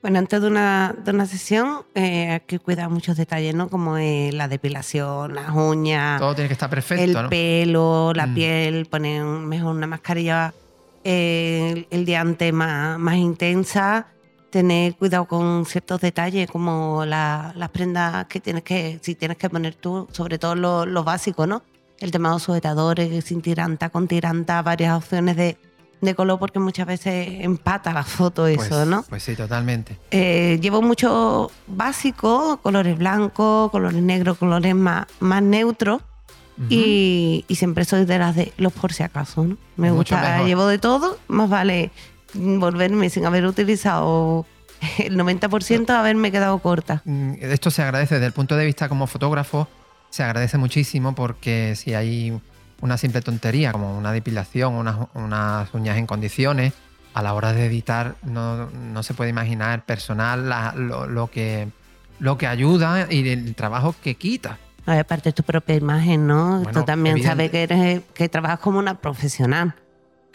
Bueno, 0.00 0.20
antes 0.20 0.40
de 0.40 0.46
una, 0.46 0.94
de 1.04 1.10
una 1.10 1.26
sesión 1.26 1.80
eh, 1.94 2.30
hay 2.30 2.40
que 2.46 2.58
cuidar 2.60 2.88
muchos 2.88 3.16
detalles, 3.16 3.54
¿no? 3.54 3.68
Como 3.68 3.98
eh, 3.98 4.30
la 4.32 4.48
depilación, 4.48 5.34
las 5.34 5.50
uñas, 5.50 6.18
Todo 6.20 6.34
tiene 6.34 6.48
que 6.48 6.52
estar 6.54 6.70
perfecto, 6.70 7.02
el 7.04 7.12
¿no? 7.24 7.28
pelo, 7.28 8.12
la 8.14 8.26
Mm. 8.26 8.34
piel, 8.34 8.86
poner 8.86 9.22
mejor 9.24 9.74
una 9.74 9.86
mascarilla 9.86 10.54
eh, 11.04 11.72
el, 11.74 11.86
el 11.90 12.04
día 12.06 12.20
antes 12.20 12.52
más, 12.52 12.98
más 12.98 13.16
intensa, 13.16 14.06
tener 14.56 14.94
cuidado 14.96 15.26
con 15.26 15.66
ciertos 15.66 16.00
detalles 16.00 16.50
como 16.50 17.04
la- 17.04 17.52
las 17.56 17.68
prendas 17.68 18.24
que 18.26 18.40
tienes 18.40 18.62
que, 18.62 18.98
si 19.02 19.14
tienes 19.14 19.36
que 19.36 19.50
poner 19.50 19.74
tú, 19.74 20.08
sobre 20.12 20.38
todo 20.38 20.54
lo, 20.54 20.86
lo 20.86 21.04
básico, 21.04 21.46
¿no? 21.46 21.62
El 21.98 22.10
tema 22.10 22.30
de 22.30 22.36
los 22.36 22.42
sujetadores, 22.44 23.22
sin 23.24 23.42
tiranta, 23.42 23.90
con 23.90 24.08
tiranta, 24.08 24.62
varias 24.62 24.96
opciones 24.96 25.36
de, 25.36 25.58
de 26.00 26.14
color 26.14 26.38
porque 26.38 26.58
muchas 26.58 26.86
veces 26.86 27.28
empata 27.40 27.92
la 27.92 28.02
foto 28.04 28.44
Pues- 28.44 28.62
eso, 28.66 28.86
¿no? 28.86 29.02
Pues 29.02 29.22
sí, 29.24 29.36
totalmente. 29.36 29.98
Eh, 30.10 30.58
llevo 30.62 30.80
mucho 30.80 31.50
básico, 31.66 32.58
colores 32.62 32.96
blancos, 32.96 33.70
colores 33.70 34.02
negros, 34.02 34.38
colores 34.38 34.74
más, 34.74 35.06
más 35.20 35.42
neutros. 35.42 36.00
Y, 36.70 37.44
y 37.48 37.54
siempre 37.56 37.84
soy 37.84 38.06
de 38.06 38.18
las 38.18 38.34
de 38.34 38.50
los 38.56 38.72
por 38.72 38.90
si 38.94 39.02
acaso, 39.02 39.44
¿no? 39.44 39.58
Me 39.76 39.92
mucho 39.92 40.14
gusta, 40.16 40.30
mejor. 40.32 40.46
llevo 40.46 40.66
de 40.66 40.78
todo, 40.78 41.18
más 41.28 41.50
vale 41.50 41.90
volverme 42.34 43.10
sin 43.10 43.26
haber 43.26 43.46
utilizado 43.46 44.46
el 44.98 45.16
90% 45.16 45.90
haberme 45.90 46.30
quedado 46.32 46.58
corta. 46.58 47.02
Mm, 47.04 47.34
Esto 47.40 47.70
se 47.70 47.82
agradece 47.82 48.14
desde 48.16 48.26
el 48.26 48.32
punto 48.32 48.56
de 48.56 48.66
vista 48.66 48.88
como 48.88 49.06
fotógrafo, 49.06 49.68
se 50.10 50.22
agradece 50.22 50.58
muchísimo 50.58 51.14
porque 51.14 51.74
si 51.76 51.94
hay 51.94 52.38
una 52.80 52.98
simple 52.98 53.22
tontería 53.22 53.72
como 53.72 53.96
una 53.96 54.12
depilación, 54.12 54.74
unas, 54.74 54.96
unas 55.14 55.72
uñas 55.74 55.96
en 55.96 56.06
condiciones, 56.06 56.72
a 57.14 57.22
la 57.22 57.32
hora 57.32 57.54
de 57.54 57.64
editar 57.66 58.16
no, 58.22 58.66
no 58.70 59.02
se 59.02 59.14
puede 59.14 59.30
imaginar 59.30 59.74
el 59.74 59.80
personal 59.82 60.48
la- 60.50 60.74
lo, 60.76 61.06
lo 61.06 61.28
que, 61.30 61.68
lo 62.18 62.36
que 62.36 62.46
ayuda 62.46 63.06
y 63.10 63.26
el 63.28 63.54
trabajo 63.54 63.94
que 64.02 64.16
quita. 64.16 64.58
Aparte 64.84 65.30
de 65.30 65.32
tu 65.32 65.42
propia 65.42 65.74
imagen, 65.74 66.26
¿no? 66.26 66.60
Bueno, 66.60 66.80
Tú 66.80 66.84
también 66.84 67.16
evidente. 67.16 67.28
sabes 67.36 67.50
que 67.50 67.62
eres 67.62 68.02
que 68.14 68.28
trabajas 68.28 68.60
como 68.60 68.78
una 68.78 69.00
profesional. 69.00 69.74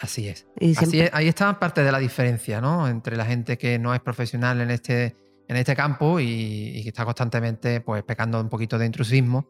Así 0.02 0.26
es. 0.28 0.46
Y 0.58 0.76
Así 0.76 1.00
es, 1.00 1.10
ahí 1.14 1.28
está 1.28 1.58
parte 1.60 1.82
de 1.84 1.92
la 1.92 1.98
diferencia, 2.00 2.60
¿no? 2.60 2.88
Entre 2.88 3.16
la 3.16 3.24
gente 3.24 3.56
que 3.56 3.78
no 3.78 3.94
es 3.94 4.00
profesional 4.00 4.60
en 4.60 4.70
este, 4.72 5.14
en 5.46 5.56
este 5.56 5.76
campo 5.76 6.18
y, 6.18 6.26
y 6.74 6.82
que 6.82 6.88
está 6.88 7.04
constantemente 7.04 7.80
pues, 7.80 8.02
pecando 8.02 8.40
un 8.40 8.48
poquito 8.48 8.78
de 8.78 8.86
intrusismo, 8.86 9.46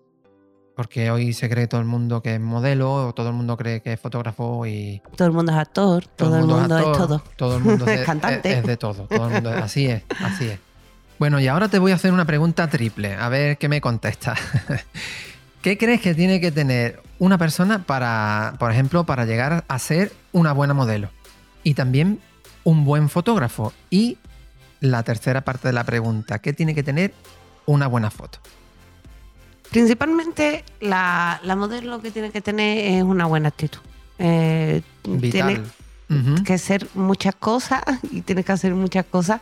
porque 0.76 1.10
hoy 1.10 1.32
se 1.32 1.48
cree 1.48 1.66
todo 1.68 1.80
el 1.80 1.86
mundo 1.86 2.22
que 2.22 2.34
es 2.34 2.40
modelo, 2.40 3.08
o 3.08 3.14
todo 3.14 3.28
el 3.28 3.34
mundo 3.34 3.56
cree 3.56 3.80
que 3.80 3.94
es 3.94 4.00
fotógrafo 4.00 4.66
y 4.66 5.00
Todo 5.16 5.28
el 5.28 5.32
mundo 5.34 5.52
es 5.52 5.58
actor, 5.58 6.04
todo, 6.06 6.36
el 6.36 6.40
mundo 6.44 6.58
es, 6.58 6.70
actor, 6.72 6.96
todo. 6.96 7.22
Todo 7.36 7.56
el 7.56 7.62
mundo 7.64 7.84
Es 7.88 8.00
es, 8.00 8.06
cantante. 8.06 8.50
es- 8.52 8.58
es 8.58 8.64
de 8.66 8.76
todo. 8.76 9.06
todo 9.06 9.26
el 9.28 9.32
mundo 9.32 9.54
es- 9.54 9.62
así 9.62 9.86
es, 9.86 10.02
así 10.22 10.48
es. 10.50 10.58
Bueno, 11.18 11.40
y 11.40 11.46
ahora 11.48 11.68
te 11.68 11.78
voy 11.78 11.92
a 11.92 11.94
hacer 11.94 12.12
una 12.12 12.24
pregunta 12.26 12.68
triple, 12.68 13.14
a 13.14 13.28
ver 13.30 13.56
qué 13.56 13.68
me 13.70 13.80
contestas. 13.80 14.38
¿Qué 15.62 15.78
crees 15.78 16.00
que 16.00 16.12
tiene 16.14 16.40
que 16.40 16.50
tener 16.50 17.00
una 17.20 17.38
persona 17.38 17.84
para, 17.84 18.56
por 18.58 18.72
ejemplo, 18.72 19.06
para 19.06 19.24
llegar 19.24 19.64
a 19.68 19.78
ser 19.78 20.12
una 20.32 20.52
buena 20.52 20.74
modelo? 20.74 21.08
Y 21.62 21.74
también 21.74 22.18
un 22.64 22.84
buen 22.84 23.08
fotógrafo. 23.08 23.72
Y 23.88 24.18
la 24.80 25.04
tercera 25.04 25.42
parte 25.42 25.68
de 25.68 25.72
la 25.72 25.84
pregunta, 25.84 26.40
¿qué 26.40 26.52
tiene 26.52 26.74
que 26.74 26.82
tener 26.82 27.14
una 27.64 27.86
buena 27.86 28.10
foto? 28.10 28.40
Principalmente 29.70 30.64
la, 30.80 31.40
la 31.44 31.54
modelo 31.54 31.92
lo 31.92 32.02
que 32.02 32.10
tiene 32.10 32.30
que 32.30 32.40
tener 32.40 32.78
es 32.78 33.04
una 33.04 33.26
buena 33.26 33.48
actitud. 33.48 33.80
Eh, 34.18 34.82
tiene, 35.20 35.62
que 36.44 36.52
hacer 36.52 36.88
muchas 36.94 37.36
cosas 37.36 37.82
y 38.10 38.20
tienes 38.22 38.44
que 38.44 38.52
hacer 38.52 38.74
muchas 38.74 39.06
cosas 39.06 39.40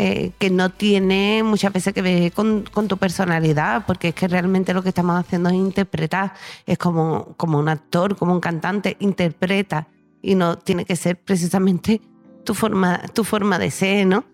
eh, 0.00 0.30
que 0.38 0.50
no 0.50 0.70
tiene 0.70 1.42
muchas 1.42 1.72
veces 1.72 1.92
que 1.92 2.02
ver 2.02 2.32
con, 2.32 2.64
con 2.72 2.86
tu 2.88 2.96
personalidad, 2.98 3.84
porque 3.86 4.08
es 4.08 4.14
que 4.14 4.28
realmente 4.28 4.72
lo 4.72 4.82
que 4.82 4.90
estamos 4.90 5.16
haciendo 5.18 5.48
es 5.48 5.56
interpretar, 5.56 6.34
es 6.66 6.78
como, 6.78 7.34
como 7.36 7.58
un 7.58 7.68
actor, 7.68 8.16
como 8.16 8.32
un 8.32 8.40
cantante, 8.40 8.96
interpreta 9.00 9.88
y 10.22 10.34
no 10.34 10.56
tiene 10.58 10.84
que 10.84 10.94
ser 10.96 11.16
precisamente 11.20 12.00
tu 12.44 12.54
forma, 12.54 13.00
tu 13.12 13.24
forma 13.24 13.58
de 13.58 13.70
ser, 13.70 14.06
¿no? 14.06 14.24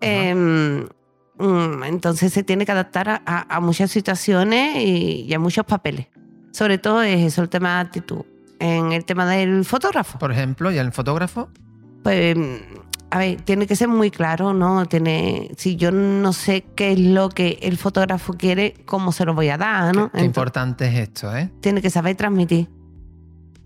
Em, 0.00 0.86
Mm, 1.40 1.84
entonces 1.84 2.32
se 2.32 2.42
tiene 2.42 2.66
que 2.66 2.72
adaptar 2.72 3.08
a, 3.08 3.22
a- 3.24 3.46
a 3.56 3.60
muchas 3.60 3.92
situaciones 3.92 4.82
y, 4.82 5.22
y 5.22 5.34
a 5.34 5.38
muchos 5.38 5.64
papeles. 5.64 6.08
Sobre 6.50 6.78
todo 6.78 7.00
es 7.02 7.20
eso, 7.20 7.42
el 7.42 7.48
tema 7.48 7.74
de 7.76 7.80
actitud. 7.82 8.22
En 8.58 8.90
el 8.90 9.04
tema 9.04 9.24
del 9.24 9.64
fotógrafo, 9.64 10.18
Por 10.18 10.32
ejemplo, 10.32 10.72
y 10.72 10.78
el 10.78 10.90
fotógrafo. 10.90 11.48
pues, 12.02 12.36
a 13.10 13.18
ver, 13.18 13.40
tiene 13.42 13.66
que 13.66 13.74
ser 13.76 13.88
muy 13.88 14.10
claro, 14.10 14.52
¿no? 14.52 14.84
Tiene, 14.86 15.50
si 15.56 15.76
yo 15.76 15.90
no 15.90 16.32
sé 16.32 16.64
qué 16.74 16.92
es 16.92 17.00
lo 17.00 17.28
que 17.30 17.58
el 17.62 17.76
fotógrafo 17.78 18.34
quiere, 18.34 18.74
¿cómo 18.84 19.12
se 19.12 19.24
lo 19.24 19.34
voy 19.34 19.48
a 19.48 19.56
dar, 19.56 19.94
no? 19.96 20.10
Qué, 20.12 20.18
qué 20.18 20.24
importante 20.24 20.86
es 20.88 20.94
esto, 21.08 21.34
¿eh? 21.36 21.50
tiene 21.60 21.80
que 21.80 21.90
saber 21.90 22.16
transmitir. 22.16 22.68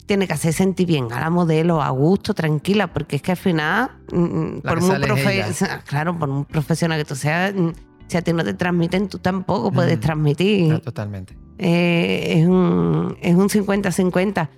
Tiene 0.07 0.27
que 0.27 0.33
hacer 0.33 0.53
sentir 0.53 0.87
bien 0.89 1.13
a 1.13 1.21
la 1.21 1.31
modelo, 1.31 1.81
a 1.81 1.89
gusto, 1.91 2.35
tranquila, 2.35 2.93
porque 2.93 3.17
es 3.17 3.23
que 3.23 3.31
al 3.31 3.37
final, 3.37 3.91
mm, 4.13 4.55
La 4.63 4.71
por 4.71 4.81
muy 4.81 4.97
profe- 4.97 5.83
claro, 5.87 6.19
por 6.19 6.29
un 6.29 6.45
profesional 6.45 6.99
que 6.99 7.05
tú 7.05 7.15
seas, 7.15 7.55
mm, 7.55 7.69
si 8.09 8.17
a 8.17 8.23
ti 8.23 8.33
no 8.33 8.45
te 8.45 8.53
transmiten, 8.55 9.09
tú 9.09 9.19
tampoco 9.19 9.71
puedes 9.73 9.97
Mm. 9.97 10.01
transmitir. 10.01 10.79
Totalmente. 10.81 11.37
Eh, 11.59 12.35
es 12.41 12.47
un 12.47 13.17
es 13.23 13.35
un 13.35 13.49
50-50. 13.49 14.51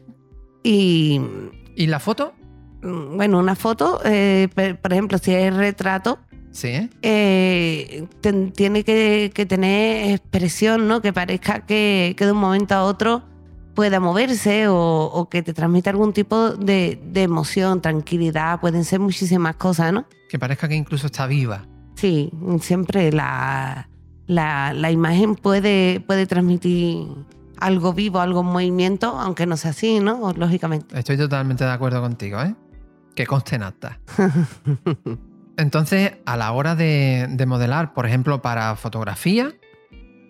Y 0.62 1.20
¿Y 1.76 1.86
la 1.88 2.00
foto? 2.00 2.32
Mm, 2.84 3.16
bueno, 3.16 3.38
una 3.38 3.54
foto, 3.56 4.00
eh, 4.04 4.48
por 4.80 4.92
ejemplo, 4.92 5.18
si 5.18 5.32
es 5.34 5.54
retrato, 5.54 6.18
Sí, 6.52 6.68
¿eh? 6.68 6.88
eh, 7.02 8.06
ten- 8.20 8.52
tiene 8.52 8.84
que, 8.84 9.32
que 9.34 9.44
tener 9.46 10.10
expresión, 10.12 10.86
¿no? 10.86 11.00
Que 11.02 11.12
parezca 11.12 11.66
que, 11.66 12.14
que 12.16 12.26
de 12.26 12.32
un 12.32 12.38
momento 12.38 12.74
a 12.74 12.84
otro 12.84 13.22
pueda 13.74 13.98
moverse 13.98 14.68
o, 14.68 14.76
o 15.12 15.28
que 15.28 15.42
te 15.42 15.52
transmita 15.52 15.90
algún 15.90 16.12
tipo 16.12 16.50
de, 16.50 17.00
de 17.04 17.22
emoción, 17.22 17.80
tranquilidad, 17.82 18.60
pueden 18.60 18.84
ser 18.84 19.00
muchísimas 19.00 19.56
cosas, 19.56 19.92
¿no? 19.92 20.06
Que 20.28 20.38
parezca 20.38 20.68
que 20.68 20.76
incluso 20.76 21.06
está 21.06 21.26
viva. 21.26 21.66
Sí, 21.96 22.30
siempre 22.60 23.10
la, 23.10 23.88
la, 24.28 24.72
la 24.74 24.90
imagen 24.92 25.34
puede, 25.34 25.98
puede 26.06 26.26
transmitir 26.26 27.08
algo 27.58 27.92
vivo, 27.94 28.20
algo 28.20 28.40
en 28.42 28.46
movimiento, 28.46 29.08
aunque 29.18 29.46
no 29.46 29.56
sea 29.56 29.70
así, 29.72 29.98
¿no? 29.98 30.32
Lógicamente. 30.36 30.96
Estoy 30.96 31.16
totalmente 31.16 31.64
de 31.64 31.70
acuerdo 31.70 32.00
contigo, 32.00 32.40
¿eh? 32.42 32.54
Que 33.14 33.26
conste 33.26 33.56
en 33.56 33.62
acta. 33.62 33.98
Entonces, 35.56 36.12
a 36.26 36.36
la 36.36 36.50
hora 36.52 36.74
de, 36.74 37.26
de 37.30 37.46
modelar, 37.46 37.94
por 37.94 38.06
ejemplo, 38.06 38.42
para 38.42 38.74
fotografía, 38.74 39.52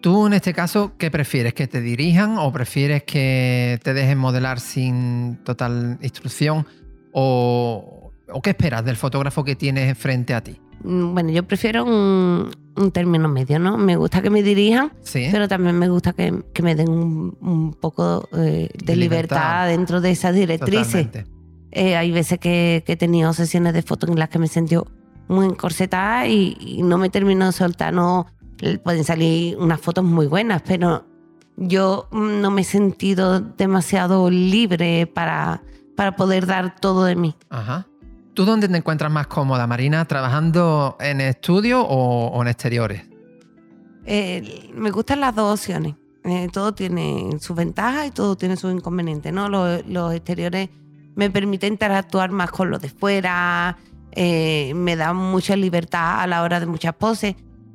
tú 0.03 0.27
en 0.27 0.35
este 0.35 0.53
caso, 0.53 0.93
¿qué 0.99 1.11
prefieres? 1.11 1.55
¿Que 1.55 1.67
te 1.67 1.81
dirijan 1.81 2.37
o 2.39 2.53
prefieres 2.53 3.05
que 3.05 3.81
te 3.83 3.95
dejen 3.95 4.19
modelar 4.19 4.61
sin 4.61 5.39
total 5.45 5.99
instrucción? 6.03 6.67
¿O, 7.13 8.13
o 8.31 8.43
qué 8.43 8.51
esperas 8.51 8.85
del 8.85 8.97
fotógrafo 8.97 9.45
que 9.45 9.57
tienes 9.57 9.97
frente 9.97 10.35
a 10.35 10.43
ti? 10.43 10.61
Mm, 10.83 11.15
Bueno, 11.15 11.31
yo 11.31 11.43
prefiero 11.45 11.85
un, 11.87 12.51
un 12.77 12.91
término 12.91 13.27
medio, 13.29 13.59
¿no? 13.59 13.79
Me 13.79 13.97
gusta 13.97 14.21
que 14.21 14.29
me 14.29 14.43
dirijan, 14.43 14.93
Sí. 15.01 15.29
pero 15.33 15.49
también 15.49 15.79
me 15.79 15.89
gusta 15.89 16.13
que, 16.13 16.35
que 16.53 16.63
me 16.63 16.75
den 16.75 16.91
un, 16.91 17.39
un 17.41 17.73
poco 17.73 18.29
eh, 18.35 18.69
de, 18.75 18.85
De 18.85 18.97
libertad. 18.97 19.37
libertad. 19.37 19.69
dentro 19.69 20.01
de 20.03 20.11
esas 20.11 20.35
directrices. 20.35 21.07
Totalmente. 21.07 21.34
Eh, 21.75 21.97
hay 21.97 22.13
veces 22.13 22.39
que, 22.39 22.83
que 22.87 22.93
he 22.93 22.97
tenido 22.97 23.33
sesiones 23.33 23.75
de 23.75 23.83
fotos 23.83 24.09
en 24.09 24.19
las 24.19 24.29
que 24.29 24.39
me 24.39 24.47
sentido 24.47 24.87
muy 25.29 25.47
encorsetada 25.47 26.27
y, 26.27 26.57
y 26.61 26.83
no 26.83 26.99
me 26.99 27.11
termino 27.11 27.47
de 27.47 27.53
soltar. 27.53 27.93
No, 27.93 28.27
pueden 28.83 29.05
salir 29.05 29.59
unas 29.59 29.81
fotos 29.81 30.05
muy 30.05 30.27
buenas, 30.27 30.63
pero 30.63 31.05
yo 31.57 32.09
no 32.13 32.51
me 32.51 32.63
he 32.63 32.65
sentido 32.65 33.41
demasiado 33.41 34.31
libre 34.31 35.07
para, 35.07 35.63
para 35.97 36.17
poder 36.17 36.47
dar 36.47 36.77
todo 36.79 37.05
de 37.05 37.17
mí. 37.17 37.35
Ajá. 37.51 37.87
¿Tú 38.35 38.45
dónde 38.45 38.69
te 38.69 38.77
encuentras 38.77 39.13
más 39.13 39.27
cómoda, 39.29 39.67
Marina? 39.67 40.05
¿Trabajando 40.07 40.97
en 41.01 41.21
estudio 41.21 41.83
o, 41.83 42.29
o 42.29 42.43
en 42.43 42.49
exteriores? 42.49 43.03
Eh, 44.07 44.71
me 44.75 44.91
gustan 44.91 45.21
las 45.21 45.35
dos 45.35 45.61
opciones. 45.61 45.95
Eh, 46.25 46.49
todo 46.53 46.73
tiene 46.75 47.37
sus 47.41 47.55
ventajas 47.55 48.07
y 48.09 48.11
todo 48.11 48.37
tiene 48.37 48.57
sus 48.57 48.73
inconvenientes, 48.73 49.33
¿no? 49.33 49.49
Los, 49.49 49.87
los 49.87 50.15
exteriores 50.15 50.71
me 51.15 51.31
permiten 51.31 51.75
interactuar 51.75 52.31
más 52.31 52.51
con 52.51 52.71
los 52.71 52.81
de 52.81 52.89
fuera, 52.89 53.77
eh, 54.13 54.73
me 54.75 54.97
dan 54.97 55.17
mucha 55.17 55.57
libertad 55.57 56.21
a 56.21 56.27
la 56.27 56.43
hora 56.43 56.61
de 56.61 56.67
muchas 56.67 56.95
poses. 56.95 57.35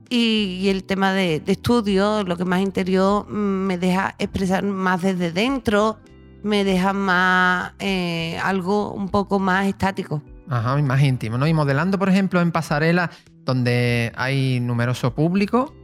Y, 0.10 0.60
y 0.62 0.70
el 0.70 0.86
tema 0.86 1.14
de, 1.14 1.42
estudio, 1.46 2.24
lo 2.24 2.36
que 2.36 2.46
más 2.46 2.62
interior, 2.62 3.30
mm, 3.30 3.68
me 3.68 3.78
deja 3.78 4.16
expresar 4.18 4.64
más 4.64 5.02
desde 5.02 5.32
dentro, 5.32 6.00
me 6.42 6.64
deja 6.64 6.94
más 6.94 7.74
eh, 7.80 8.40
algo 8.44 8.92
un 8.92 9.10
poco 9.10 9.40
más 9.40 9.68
estático. 9.68 10.24
Ajá, 10.50 10.78
más 10.78 11.02
íntimo, 11.02 11.38
¿no? 11.38 11.46
Y 11.46 11.54
modelando, 11.54 12.00
por 12.00 12.10
ejemplo, 12.10 12.42
en 12.42 12.52
pasarelas 12.52 13.10
donde 13.46 14.12
hay 14.16 14.60
numeroso 14.60 15.14
público, 15.14 15.76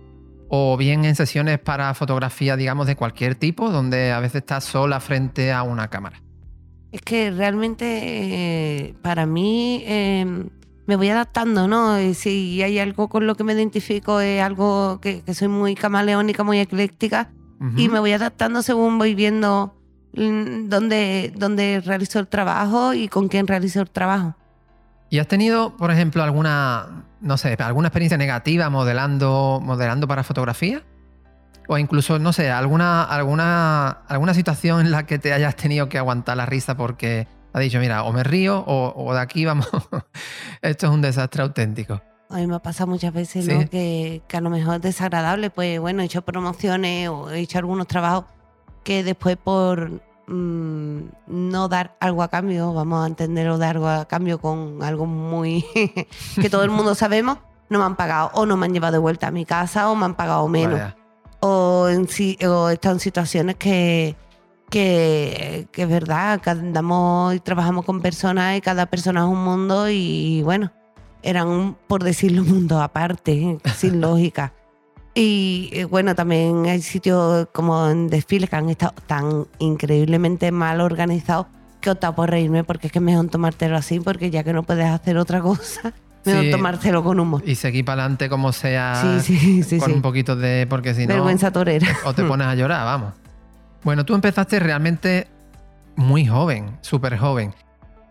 o 0.50 0.76
bien 0.78 1.06
en 1.06 1.16
sesiones 1.16 1.60
para 1.60 1.94
fotografía, 1.94 2.56
digamos, 2.56 2.88
de 2.88 2.96
cualquier 2.96 3.36
tipo, 3.36 3.70
donde 3.70 4.12
a 4.12 4.20
veces 4.20 4.38
estás 4.38 4.64
sola 4.64 5.00
frente 5.00 5.52
a 5.52 5.64
una 5.64 5.90
cámara. 5.90 6.25
Es 6.96 7.02
que 7.02 7.30
realmente 7.30 7.86
eh, 7.90 8.96
para 9.02 9.26
mí 9.26 9.84
eh, 9.86 10.46
me 10.86 10.96
voy 10.96 11.10
adaptando, 11.10 11.68
¿no? 11.68 12.00
Y 12.00 12.14
si 12.14 12.64
hay 12.64 12.80
algo 12.80 13.10
con 13.10 13.28
lo 13.28 13.36
que 13.36 13.44
me 13.44 13.52
identifico, 13.52 14.22
es 14.22 14.42
algo 14.42 15.02
que, 15.02 15.22
que 15.22 15.34
soy 15.34 15.50
muy 15.50 15.76
camaleónica, 15.76 16.46
muy 16.46 16.58
ecléctica, 16.58 17.32
y 17.76 17.90
me 17.90 18.00
voy 18.00 18.14
adaptando 18.14 18.62
según 18.62 18.98
voy 18.98 19.14
viendo 19.14 19.76
mm, 20.14 20.70
dónde, 20.70 21.34
dónde 21.36 21.84
realizo 21.86 22.20
el 22.20 22.30
trabajo 22.30 22.94
y 22.94 23.10
con 23.10 23.28
quién 23.28 23.46
realizo 23.46 23.82
el 23.82 23.90
trabajo. 23.90 24.34
¿Y 25.10 25.20
has 25.20 25.28
tenido, 25.28 25.76
por 25.76 25.92
ejemplo, 25.92 26.24
alguna, 26.24 27.04
no 27.20 27.36
sé, 27.36 27.58
alguna 27.60 27.90
experiencia 27.90 28.18
negativa 28.18 28.70
modelando, 28.70 29.60
modelando 29.62 30.08
para 30.08 30.24
fotografía? 30.24 30.82
O 31.68 31.78
incluso, 31.78 32.20
no 32.20 32.34
sé, 32.34 32.52
alguna, 32.52 33.04
alguna, 33.04 33.90
alguna 34.08 34.34
situación 34.34 34.82
en 34.82 34.92
la 34.92 35.06
que 35.06 35.20
te 35.20 35.34
hayas 35.34 35.56
tenido 35.56 35.90
que 35.90 35.98
aguantar 35.98 36.38
la 36.38 36.46
risa 36.46 36.76
porque 36.78 37.28
has 37.54 37.62
dicho, 37.62 37.80
mira, 37.80 38.04
o 38.04 38.12
me 38.14 38.24
río 38.24 38.60
o, 38.68 38.94
o 38.96 39.14
de 39.14 39.20
aquí 39.22 39.46
vamos, 39.46 39.68
esto 40.62 40.88
es 40.88 40.92
un 40.92 41.02
desastre 41.02 41.44
auténtico. 41.44 42.02
A 42.30 42.38
mí 42.38 42.48
me 42.48 42.56
ha 42.56 42.60
pasado 42.60 42.88
muchas 42.88 43.14
veces, 43.14 43.46
Sí. 43.46 43.54
¿no? 43.54 43.70
Que, 43.70 44.22
que 44.28 44.38
a 44.38 44.42
lo 44.42 44.50
mejor 44.50 44.76
es 44.76 44.82
desagradable, 44.82 45.50
pues 45.52 45.80
bueno, 45.80 46.02
he 46.02 46.06
hecho 46.06 46.24
promociones 46.24 47.08
o 47.10 47.30
he 47.30 47.40
hecho 47.40 47.60
algunos 47.60 47.88
trabajos 47.88 48.26
que 48.84 49.04
después 49.04 49.38
por 49.38 50.02
mm, 50.28 51.00
no 51.28 51.68
dar 51.70 51.96
algo 52.00 52.24
a 52.24 52.28
cambio, 52.30 52.74
vamos 52.74 53.04
a 53.04 53.08
entenderlo 53.08 53.58
de 53.58 53.66
algo 53.68 53.88
a 53.88 54.06
cambio 54.06 54.40
con 54.40 54.84
algo 54.84 55.06
muy 55.06 55.64
que 56.42 56.50
todo 56.50 56.64
el 56.64 56.72
mundo 56.72 56.96
sabemos, 56.96 57.38
no 57.70 57.80
me 57.80 57.86
han 57.86 57.96
pagado 57.96 58.32
o 58.34 58.46
no 58.46 58.58
me 58.58 58.66
han 58.66 58.74
llevado 58.74 58.94
de 58.94 59.00
vuelta 59.00 59.28
a 59.28 59.32
mi 59.32 59.46
casa 59.46 59.90
o 59.90 59.96
me 59.96 60.06
han 60.06 60.16
pagado 60.16 60.48
menos. 60.48 60.80
Vaya. 60.80 60.96
O, 61.48 61.88
en, 61.90 62.08
o 62.48 62.70
en 62.72 63.00
situaciones 63.00 63.56
que, 63.56 64.16
que, 64.72 65.68
que 65.72 65.84
es 65.84 65.90
verdad, 65.90 66.42
que 66.42 66.50
andamos 66.50 67.36
y 67.36 67.40
trabajamos 67.40 67.86
con 67.86 68.02
personas 68.02 68.58
y 68.58 68.62
cada 68.62 68.88
persona 68.88 69.22
es 69.22 69.28
un 69.28 69.44
mundo 69.44 69.88
y 69.88 70.42
bueno, 70.42 70.72
eran, 71.22 71.48
un, 71.48 71.78
por 71.88 72.04
decirlo, 72.04 72.42
un 72.44 72.50
mundo 72.50 72.82
aparte, 72.82 73.60
sin 73.76 74.02
lógica. 74.02 74.54
Y 75.14 75.70
eh, 75.72 75.86
bueno, 75.86 76.16
también 76.16 76.66
hay 76.66 76.82
sitios 76.82 77.48
como 77.54 77.90
en 77.90 78.08
desfiles 78.08 78.50
que 78.50 78.56
han 78.56 78.70
estado 78.70 78.94
tan 79.06 79.48
increíblemente 79.60 80.52
mal 80.52 80.82
organizados 80.82 81.46
que 81.80 81.90
he 81.90 81.94
optado 81.94 82.16
por 82.16 82.32
reírme 82.32 82.64
porque 82.64 82.88
es 82.88 82.94
que 82.94 83.00
es 83.00 83.04
mejor 83.04 83.28
tomártelo 83.28 83.78
así 83.78 84.00
porque 84.00 84.32
ya 84.32 84.44
que 84.44 84.52
no 84.52 84.64
puedes 84.64 84.88
hacer 84.88 85.18
otra 85.18 85.42
cosa, 85.44 85.94
mejor 86.26 86.44
Sí. 86.46 86.52
tomártelo 86.52 87.04
con 87.04 87.20
humor. 87.20 87.44
Y 87.46 87.56
seguir 87.56 87.86
para 87.86 88.04
adelante 88.04 88.30
como 88.30 88.52
sea, 88.52 89.20
Sí, 89.22 89.38
sí, 89.38 89.64
sí, 89.64 89.78
con 89.80 89.92
un 89.94 90.02
poquito 90.02 90.36
de... 90.36 90.66
porque 90.70 90.94
si 90.94 91.06
no... 91.08 91.14
Vergüenza 91.14 91.52
torera. 91.52 91.88
o 92.06 92.14
te 92.14 92.24
pones 92.24 92.48
a 92.48 92.56
llorar, 92.56 92.86
vamos. 92.86 93.14
Bueno, 93.84 94.06
tú 94.06 94.16
empezaste 94.16 94.60
realmente 94.60 95.28
muy 95.96 96.26
joven, 96.26 96.78
súper 96.82 97.18
joven. 97.18 97.54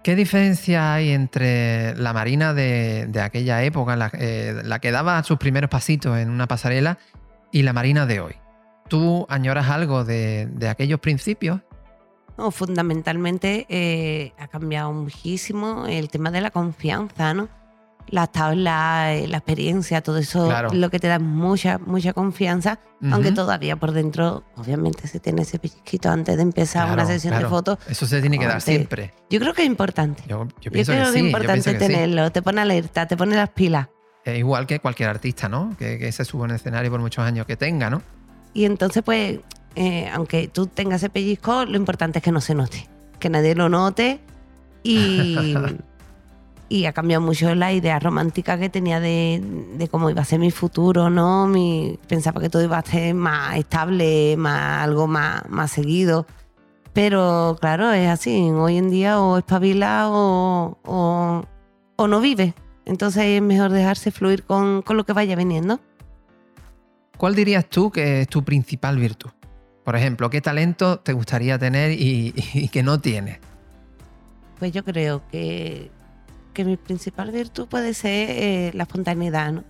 ¿Qué 0.03 0.15
diferencia 0.15 0.95
hay 0.95 1.11
entre 1.11 1.97
la 1.97 2.13
Marina 2.13 2.53
de, 2.55 3.07
de 3.09 3.21
aquella 3.21 3.63
época, 3.63 3.97
la, 3.97 4.11
eh, 4.15 4.61
la 4.63 4.79
que 4.79 4.91
daba 4.93 5.23
sus 5.23 5.39
primeros 5.39 5.71
pasitos 5.71 6.19
en 6.19 6.31
una 6.31 6.47
pasarela, 6.47 6.99
y 7.51 7.63
la 7.63 7.73
Marina 7.73 8.05
de 8.07 8.21
hoy? 8.21 8.35
¿Tú 8.89 9.27
añoras 9.31 9.71
algo 9.71 10.05
de, 10.05 10.47
de 10.53 10.69
aquellos 10.69 11.01
principios? 11.01 11.61
No, 12.37 12.51
fundamentalmente 12.51 13.65
eh, 13.69 14.33
ha 14.39 14.49
cambiado 14.49 14.93
muchísimo 14.93 15.87
el 15.87 16.11
tema 16.11 16.31
de 16.31 16.41
la 16.43 16.51
confianza, 16.51 17.33
¿no? 17.33 17.49
Las 18.09 18.31
tablas, 18.33 19.09
eh, 19.17 19.27
la 19.29 19.39
experiencia, 19.39 20.03
todo 20.03 20.19
eso 20.19 20.47
Claro. 20.47 20.69
lo 20.73 20.91
que 20.91 20.99
te 21.01 21.09
da 21.09 21.19
mucha, 21.19 21.79
mucha 21.79 22.13
confianza, 22.13 22.79
aunque 23.11 23.33
todavía 23.33 23.77
por 23.77 23.93
dentro, 23.93 24.45
obviamente, 24.57 25.09
se 25.09 25.21
tiene 25.21 25.43
ese 25.43 25.59
pellizquito 25.59 26.11
antes 26.11 26.37
de 26.37 26.43
empezar 26.43 26.85
una 26.87 26.95
Claro, 26.97 27.09
sesión 27.09 27.39
de 27.39 27.47
fotos. 27.47 27.79
Eso 27.89 28.07
se 28.07 28.21
tiene 28.21 28.39
que 28.39 28.47
dar 28.47 28.61
siempre. 28.61 29.13
Yo 29.31 29.41
creo 29.41 29.53
que 29.55 29.63
es 29.63 29.67
importante. 29.69 30.23
Yo, 30.29 30.45
yo 30.45 30.51
Yo, 30.61 30.71
pienso 30.71 30.93
creo 30.93 31.05
que 31.07 31.13
que 31.13 31.13
sí. 31.13 31.19
es 31.19 31.25
importante 31.27 31.73
que 31.73 31.81
sí. 31.81 31.87
tenerlo, 31.93 32.31
te 32.31 32.43
pone 32.43 32.61
alerta, 32.61 33.07
te 33.07 33.17
pone 33.17 33.37
las 33.37 33.49
pilas. 33.51 33.89
Igual 34.27 34.67
que 34.67 34.81
cualquier 34.81 35.09
artista, 35.11 35.49
¿no? 35.49 35.75
Que, 35.79 35.99
que 35.99 36.11
se 36.13 36.25
sube 36.25 36.43
a 36.43 36.45
un 36.45 36.51
escenario 36.53 36.91
por 36.91 37.01
muchos 37.01 37.25
años 37.25 37.47
que 37.47 37.57
tenga, 37.57 37.91
¿no? 37.91 38.01
Y 38.55 38.65
entonces, 38.65 39.03
pues, 39.03 39.41
eh, 39.77 40.09
aunque 40.15 40.49
tú 40.49 40.67
tengas 40.67 41.03
ese 41.03 41.11
pellizco, 41.11 41.65
lo 41.67 41.77
importante 41.77 42.21
es 42.21 42.23
que 42.25 42.33
no 42.33 42.41
se 42.41 42.55
note, 42.55 42.89
que 43.19 43.29
nadie 43.29 43.55
lo 43.55 43.69
note 43.69 44.21
y, 44.83 45.55
y 46.69 46.87
ha 46.87 46.93
cambiado 46.93 47.23
mucho 47.23 47.55
la 47.55 47.73
idea 47.73 47.99
romántica 47.99 48.59
que 48.59 48.69
tenía 48.69 49.01
de, 49.01 49.43
de 49.77 49.89
cómo 49.89 50.11
iba 50.11 50.23
a 50.23 50.25
ser 50.25 50.41
mi 50.41 50.51
futuro, 50.51 51.11
¿no? 51.11 51.47
Mi, 51.47 51.99
pensaba 52.09 52.41
que 52.41 52.49
todo 52.49 52.63
iba 52.63 52.79
a 52.79 52.83
ser 52.83 53.15
más 53.15 53.57
estable, 53.57 54.37
más, 54.37 54.83
algo 54.83 55.07
más, 55.07 55.49
más 55.49 55.71
seguido. 55.71 56.27
Pero 56.93 57.57
claro, 57.61 57.93
es 57.93 58.09
así. 58.09 58.51
Hoy 58.51 58.79
en 58.79 58.91
día 58.91 59.21
o 59.21 59.39
espabila 59.39 60.09
o, 60.11 60.79
o, 60.85 61.45
o 61.97 62.09
no 62.09 62.21
vive. 62.21 62.55
Entonces 62.87 63.25
es 63.25 63.43
mejor 63.43 63.71
dejarse 63.71 64.11
fluir 64.11 64.45
con, 64.45 64.83
con 64.83 64.97
lo 64.97 65.05
que 65.05 65.13
vaya 65.13 65.37
viniendo. 65.37 65.81
¿Cuál 67.17 67.35
dirías 67.35 67.67
tú 67.67 67.91
que 67.91 68.23
es 68.23 68.29
tu 68.29 68.45
principal 68.45 68.99
virtud? 68.99 69.31
Por 69.85 69.97
ejemplo, 69.97 70.31
¿qué 70.31 70.41
talento 70.41 70.99
te 70.99 71.13
gustaría 71.13 71.59
tener 71.59 71.93
y, 71.93 72.35
y 72.55 72.69
que 72.69 72.83
no 72.83 73.01
tienes? 73.01 73.39
Pues 74.59 74.73
yo 74.73 74.85
creo 74.85 75.23
que, 75.31 75.91
que 76.55 76.65
mi 76.65 76.77
principal 76.79 77.31
virtud 77.33 77.67
puede 77.67 77.93
ser 77.93 78.29
eh, 78.31 78.71
la 78.75 78.85
espontaneidad, 78.85 79.53
¿no? 79.53 79.65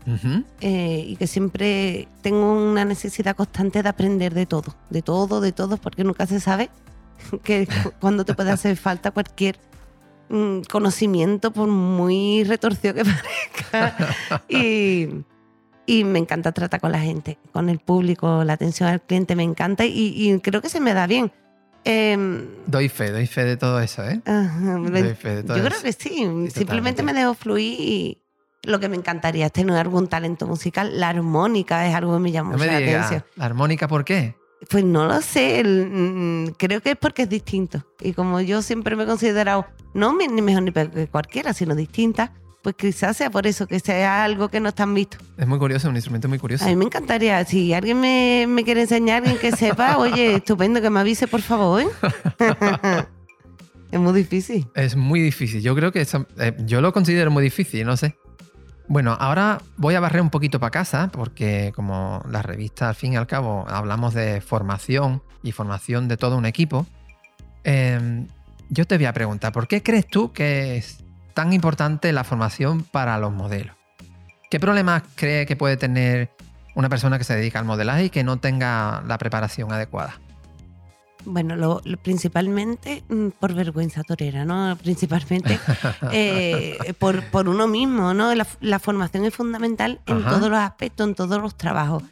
Eh, 0.60 1.04
y 1.08 1.16
que 1.16 1.26
siempre 1.26 2.06
tengo 2.22 2.52
una 2.52 2.84
necesidad 2.84 3.34
constante 3.34 3.82
de 3.82 3.88
aprender 3.88 4.32
de 4.34 4.46
todo, 4.46 4.76
de 4.90 5.02
todo, 5.02 5.40
de 5.40 5.50
todo, 5.52 5.76
porque 5.78 6.04
nunca 6.04 6.26
se 6.26 6.38
sabe 6.38 6.70
que 7.42 7.66
cu- 7.82 7.92
cuando 8.00 8.24
te 8.24 8.34
puede 8.34 8.50
hacer 8.52 8.76
falta 8.76 9.10
cualquier 9.10 9.56
mm, 10.28 10.60
conocimiento, 10.70 11.50
por 11.52 11.68
muy 11.68 12.44
retorcido 12.44 12.94
que 12.94 13.02
parezca. 13.70 14.14
y, 14.48 15.08
y 15.86 16.04
me 16.04 16.18
encanta 16.18 16.52
tratar 16.52 16.80
con 16.80 16.92
la 16.92 17.00
gente, 17.00 17.38
con 17.52 17.68
el 17.68 17.78
público, 17.78 18.44
la 18.44 18.52
atención 18.54 18.88
al 18.88 19.00
cliente, 19.00 19.34
me 19.36 19.42
encanta 19.42 19.84
y, 19.84 20.12
y 20.16 20.38
creo 20.40 20.60
que 20.62 20.68
se 20.68 20.80
me 20.80 20.94
da 20.94 21.06
bien. 21.06 21.32
Em, 21.84 22.46
Doy 22.66 22.88
fe, 22.88 23.10
doy 23.10 23.26
fe 23.26 23.44
de 23.44 23.56
todo 23.56 23.78
eso, 23.80 24.02
¿eh? 24.04 24.20
ajá, 24.24 24.78
Doy 24.78 25.14
fe 25.14 25.36
de 25.36 25.42
todo 25.42 25.56
yo 25.58 25.64
creo 25.64 25.76
eso. 25.76 25.82
que 25.84 25.92
sí. 25.92 26.26
Simplemente 26.50 27.02
me 27.02 27.12
dejo 27.12 27.34
fluir 27.34 27.76
y 27.78 28.22
lo 28.62 28.80
que 28.80 28.88
me 28.88 28.96
encantaría 28.96 29.46
es 29.46 29.52
tener 29.52 29.76
algún 29.76 30.08
talento 30.08 30.46
musical. 30.46 30.98
La 30.98 31.10
armónica 31.10 31.86
es 31.86 31.94
algo 31.94 32.14
que 32.14 32.20
me 32.20 32.32
llama 32.32 32.52
No 32.52 32.58
mucho 32.58 32.70
la 32.70 32.78
atención. 32.78 33.24
¿la 33.36 33.44
armónica 33.44 33.86
por 33.88 34.04
qué? 34.04 34.34
Pues 34.70 34.82
no 34.82 35.06
lo 35.06 35.20
sé. 35.20 35.62
mm, 35.62 36.54
creo 36.56 36.80
que 36.80 36.92
es 36.92 36.96
porque 36.96 37.22
es 37.24 37.28
distinto. 37.28 37.84
Y 38.00 38.14
como 38.14 38.40
yo 38.40 38.62
siempre 38.62 38.96
me 38.96 39.02
he 39.02 39.06
considerado 39.06 39.66
no 39.92 40.14
mejor 40.14 40.62
ni 40.62 40.70
peor 40.70 40.90
que 40.90 41.06
cualquiera, 41.08 41.52
sino 41.52 41.74
distinta, 41.74 42.32
pues 42.64 42.74
quizás 42.76 43.16
sea 43.18 43.30
por 43.30 43.46
eso, 43.46 43.66
que 43.68 43.78
sea 43.78 44.24
algo 44.24 44.48
que 44.48 44.58
no 44.58 44.70
están 44.70 44.94
visto. 44.94 45.18
Es 45.36 45.46
muy 45.46 45.58
curioso, 45.58 45.88
un 45.90 45.96
instrumento 45.96 46.28
muy 46.28 46.38
curioso. 46.38 46.64
A 46.64 46.68
mí 46.68 46.74
me 46.76 46.86
encantaría, 46.86 47.44
si 47.44 47.72
alguien 47.74 48.00
me, 48.00 48.46
me 48.48 48.64
quiere 48.64 48.80
enseñar, 48.80 49.18
alguien 49.22 49.38
que 49.38 49.52
sepa, 49.52 49.98
oye, 49.98 50.36
estupendo, 50.36 50.80
que 50.80 50.88
me 50.90 50.98
avise, 51.00 51.28
por 51.28 51.42
favor. 51.42 51.82
¿eh? 51.82 51.86
es 53.92 54.00
muy 54.00 54.12
difícil. 54.14 54.66
Es 54.74 54.96
muy 54.96 55.20
difícil. 55.20 55.60
Yo 55.62 55.74
creo 55.74 55.92
que 55.92 56.00
eso- 56.00 56.26
eh, 56.38 56.56
yo 56.60 56.80
lo 56.80 56.92
considero 56.92 57.30
muy 57.30 57.44
difícil, 57.44 57.84
no 57.86 57.96
sé. 57.96 58.16
Bueno, 58.88 59.16
ahora 59.20 59.60
voy 59.76 59.94
a 59.94 60.00
barrer 60.00 60.20
un 60.22 60.30
poquito 60.30 60.58
para 60.58 60.70
casa, 60.70 61.10
porque 61.12 61.72
como 61.76 62.22
la 62.30 62.42
revista, 62.42 62.88
al 62.88 62.94
fin 62.94 63.12
y 63.12 63.16
al 63.16 63.26
cabo, 63.26 63.66
hablamos 63.68 64.14
de 64.14 64.40
formación 64.40 65.22
y 65.42 65.52
formación 65.52 66.08
de 66.08 66.16
todo 66.16 66.36
un 66.38 66.46
equipo. 66.46 66.86
eh, 67.64 68.26
yo 68.70 68.86
te 68.86 68.96
voy 68.96 69.04
a 69.04 69.12
preguntar, 69.12 69.52
¿por 69.52 69.68
qué 69.68 69.82
crees 69.82 70.06
tú 70.06 70.32
que 70.32 70.78
es 70.78 71.03
tan 71.34 71.52
importante 71.52 72.12
la 72.12 72.24
formación 72.24 72.82
para 72.84 73.18
los 73.18 73.32
modelos? 73.32 73.76
¿Qué 74.50 74.60
problemas 74.60 75.02
cree 75.16 75.46
que 75.46 75.56
puede 75.56 75.76
tener 75.76 76.30
una 76.76 76.88
persona 76.88 77.18
que 77.18 77.24
se 77.24 77.34
dedica 77.36 77.58
al 77.58 77.64
modelaje 77.64 78.04
y 78.04 78.10
que 78.10 78.24
no 78.24 78.38
tenga 78.38 79.02
la 79.06 79.18
preparación 79.18 79.72
adecuada? 79.72 80.20
Bueno, 81.26 81.56
lo, 81.56 81.80
lo- 81.84 81.96
principalmente 81.96 83.02
mm, 83.08 83.28
por 83.40 83.54
vergüenza 83.54 84.02
torera, 84.02 84.44
¿no? 84.44 84.76
Principalmente 84.82 85.58
eh, 86.12 86.94
por, 86.98 87.24
por 87.30 87.48
uno 87.48 87.66
mismo, 87.66 88.12
¿no? 88.12 88.34
La, 88.34 88.46
la 88.60 88.78
formación 88.78 89.24
es 89.24 89.34
fundamental 89.34 90.00
en 90.06 90.18
Ajá. 90.18 90.30
todos 90.30 90.50
los 90.50 90.58
aspectos, 90.58 91.08
en 91.08 91.14
todos 91.14 91.40
los 91.40 91.56
trabajos. 91.56 92.02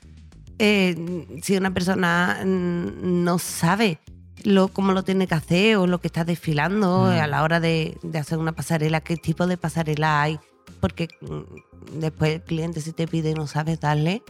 Eh, 0.58 1.26
si 1.42 1.56
una 1.56 1.72
persona 1.72 2.40
mm, 2.44 3.22
no 3.24 3.38
sabe 3.38 3.98
lo, 4.44 4.68
cómo 4.68 4.92
lo 4.92 5.02
tiene 5.02 5.26
que 5.26 5.35
hacer 5.35 5.76
o 5.76 5.87
lo 5.87 6.00
que 6.00 6.09
está 6.09 6.24
desfilando 6.24 7.02
Mm. 7.11 7.20
a 7.20 7.26
la 7.26 7.42
hora 7.42 7.61
de, 7.61 7.96
de 8.02 8.18
hacer 8.18 8.38
una 8.38 8.52
pasarela, 8.52 9.00
qué 9.00 9.16
tipo 9.16 9.46
de 9.46 9.57
pasarela 9.57 10.22
hay, 10.22 10.38
porque 10.81 11.09
mm, 11.20 11.98
después 12.00 12.35
el 12.35 12.42
cliente 12.42 12.81
si 12.81 12.92
te 12.92 13.07
pide 13.07 13.35
no 13.35 13.46
sabes 13.46 13.81
darle, 13.81 14.22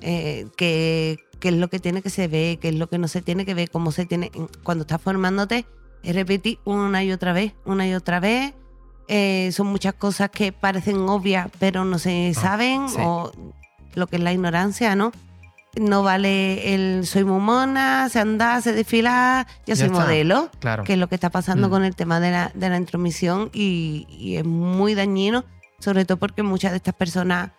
eh, 0.00 0.46
qué, 0.56 1.18
qué 1.40 1.48
es 1.48 1.54
lo 1.54 1.68
que 1.68 1.78
tiene 1.80 2.02
que 2.02 2.10
se 2.10 2.28
ve, 2.28 2.58
qué 2.60 2.68
es 2.68 2.74
lo 2.74 2.88
que 2.88 2.98
no 2.98 3.08
se 3.08 3.22
tiene 3.22 3.44
que 3.44 3.54
ver, 3.54 3.70
cómo 3.70 3.92
se 3.92 4.06
tiene. 4.06 4.30
Cuando 4.62 4.82
estás 4.82 5.00
formándote, 5.02 5.66
es 6.02 6.14
repetir 6.14 6.58
una 6.64 7.02
y 7.04 7.12
otra 7.12 7.32
vez, 7.32 7.52
una 7.64 7.86
y 7.88 7.94
otra 7.94 8.20
vez. 8.20 8.54
Eh, 9.08 9.50
son 9.52 9.68
muchas 9.68 9.94
cosas 9.94 10.28
que 10.30 10.52
parecen 10.52 10.98
obvias, 11.08 11.48
pero 11.58 11.84
no 11.84 11.98
se 11.98 12.32
Ah, 12.36 12.40
saben, 12.40 12.88
sí. 12.88 12.96
o 13.00 13.32
lo 13.94 14.06
que 14.06 14.16
es 14.16 14.22
la 14.22 14.32
ignorancia, 14.32 14.94
¿no? 14.94 15.12
No 15.78 16.02
vale 16.02 16.74
el 16.74 17.06
soy 17.06 17.24
muy 17.24 17.40
mona, 17.40 18.08
sé 18.08 18.18
andar, 18.20 18.62
sé 18.62 18.72
desfilar, 18.72 19.46
yo 19.66 19.74
Ya 19.74 19.76
soy 19.76 19.86
está. 19.86 20.00
modelo, 20.00 20.50
Claro. 20.60 20.84
que 20.84 20.94
es 20.94 20.98
lo 20.98 21.08
que 21.08 21.14
está 21.14 21.30
pasando 21.30 21.68
Mm. 21.68 21.70
con 21.70 21.84
el 21.84 21.94
tema 21.96 22.20
de 22.20 22.30
la, 22.30 22.50
de 22.54 22.68
la 22.68 22.76
intromisión 22.76 23.50
y, 23.52 24.06
y 24.10 24.36
es 24.36 24.44
muy 24.44 24.94
dañino, 24.94 25.44
sobre 25.78 26.04
todo 26.04 26.16
porque 26.18 26.42
muchas 26.42 26.72
de 26.72 26.78
estas 26.78 26.94
personas, 26.94 27.50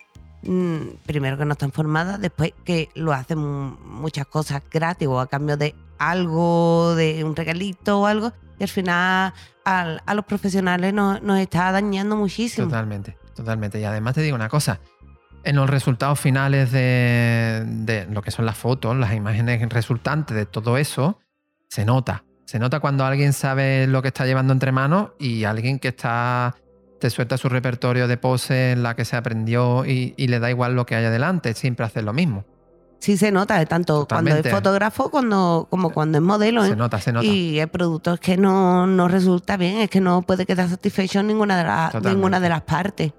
mm, 0.42 0.78
primero 1.06 1.38
que 1.38 1.44
no 1.44 1.52
están 1.52 1.72
formadas, 1.72 2.20
después 2.20 2.52
que 2.64 2.88
lo 2.94 3.12
hacen 3.12 3.38
mu- 3.38 3.76
muchas 3.84 4.26
cosas 4.26 4.62
gratis 4.70 5.08
o 5.08 5.20
a 5.20 5.26
cambio 5.28 5.56
de 5.56 5.74
algo, 5.98 6.94
de 6.96 7.24
un 7.24 7.36
regalito 7.36 8.00
o 8.00 8.06
algo, 8.06 8.32
y 8.58 8.62
al 8.64 8.68
final 8.68 9.32
al- 9.64 10.02
a 10.04 10.14
los 10.14 10.24
profesionales 10.24 10.92
nos, 10.92 11.22
nos 11.22 11.38
está 11.38 11.70
dañando 11.72 12.16
muchísimo. 12.16 12.66
Totalmente, 12.66 13.16
totalmente. 13.34 13.78
Y 13.80 13.84
además 13.84 14.14
te 14.14 14.22
digo 14.22 14.34
una 14.34 14.48
cosa. 14.48 14.80
En 15.42 15.56
los 15.56 15.70
resultados 15.70 16.20
finales 16.20 16.70
de, 16.70 17.64
de 17.66 18.06
lo 18.06 18.22
que 18.22 18.30
son 18.30 18.44
las 18.46 18.58
fotos, 18.58 18.96
las 18.96 19.14
imágenes 19.14 19.66
resultantes 19.70 20.36
de 20.36 20.46
todo 20.46 20.76
eso, 20.76 21.18
se 21.68 21.84
nota. 21.84 22.24
Se 22.44 22.58
nota 22.58 22.80
cuando 22.80 23.04
alguien 23.04 23.32
sabe 23.32 23.86
lo 23.86 24.02
que 24.02 24.08
está 24.08 24.26
llevando 24.26 24.52
entre 24.52 24.72
manos 24.72 25.10
y 25.18 25.44
alguien 25.44 25.78
que 25.78 25.88
está 25.88 26.56
te 27.00 27.10
suelta 27.10 27.38
su 27.38 27.48
repertorio 27.48 28.06
de 28.06 28.16
poses 28.16 28.74
en 28.74 28.82
la 28.82 28.94
que 28.94 29.04
se 29.04 29.16
aprendió 29.16 29.86
y, 29.86 30.14
y 30.16 30.28
le 30.28 30.38
da 30.38 30.50
igual 30.50 30.76
lo 30.76 30.84
que 30.84 30.94
haya 30.94 31.10
delante, 31.10 31.54
siempre 31.54 31.86
hace 31.86 32.02
lo 32.02 32.12
mismo. 32.12 32.44
Sí 33.00 33.16
se 33.16 33.32
nota, 33.32 33.64
tanto 33.64 34.06
cuando 34.06 34.36
es 34.36 34.48
fotógrafo 34.50 35.10
cuando, 35.10 35.66
como 35.70 35.90
cuando 35.90 36.18
es 36.18 36.22
modelo. 36.22 36.62
Se 36.64 36.72
¿eh? 36.72 36.76
nota, 36.76 37.00
se 37.00 37.12
nota. 37.12 37.26
Y 37.26 37.58
el 37.58 37.68
producto 37.68 38.12
es 38.14 38.20
que 38.20 38.36
no, 38.36 38.86
no 38.86 39.08
resulta 39.08 39.56
bien, 39.56 39.78
es 39.78 39.88
que 39.88 40.02
no 40.02 40.20
puede 40.20 40.44
quedar 40.44 40.68
satisfecho 40.68 41.22
ninguna 41.22 41.56
de, 41.56 41.62
Totalmente. 41.64 42.10
ninguna 42.10 42.40
de 42.40 42.48
las 42.50 42.60
partes. 42.60 43.12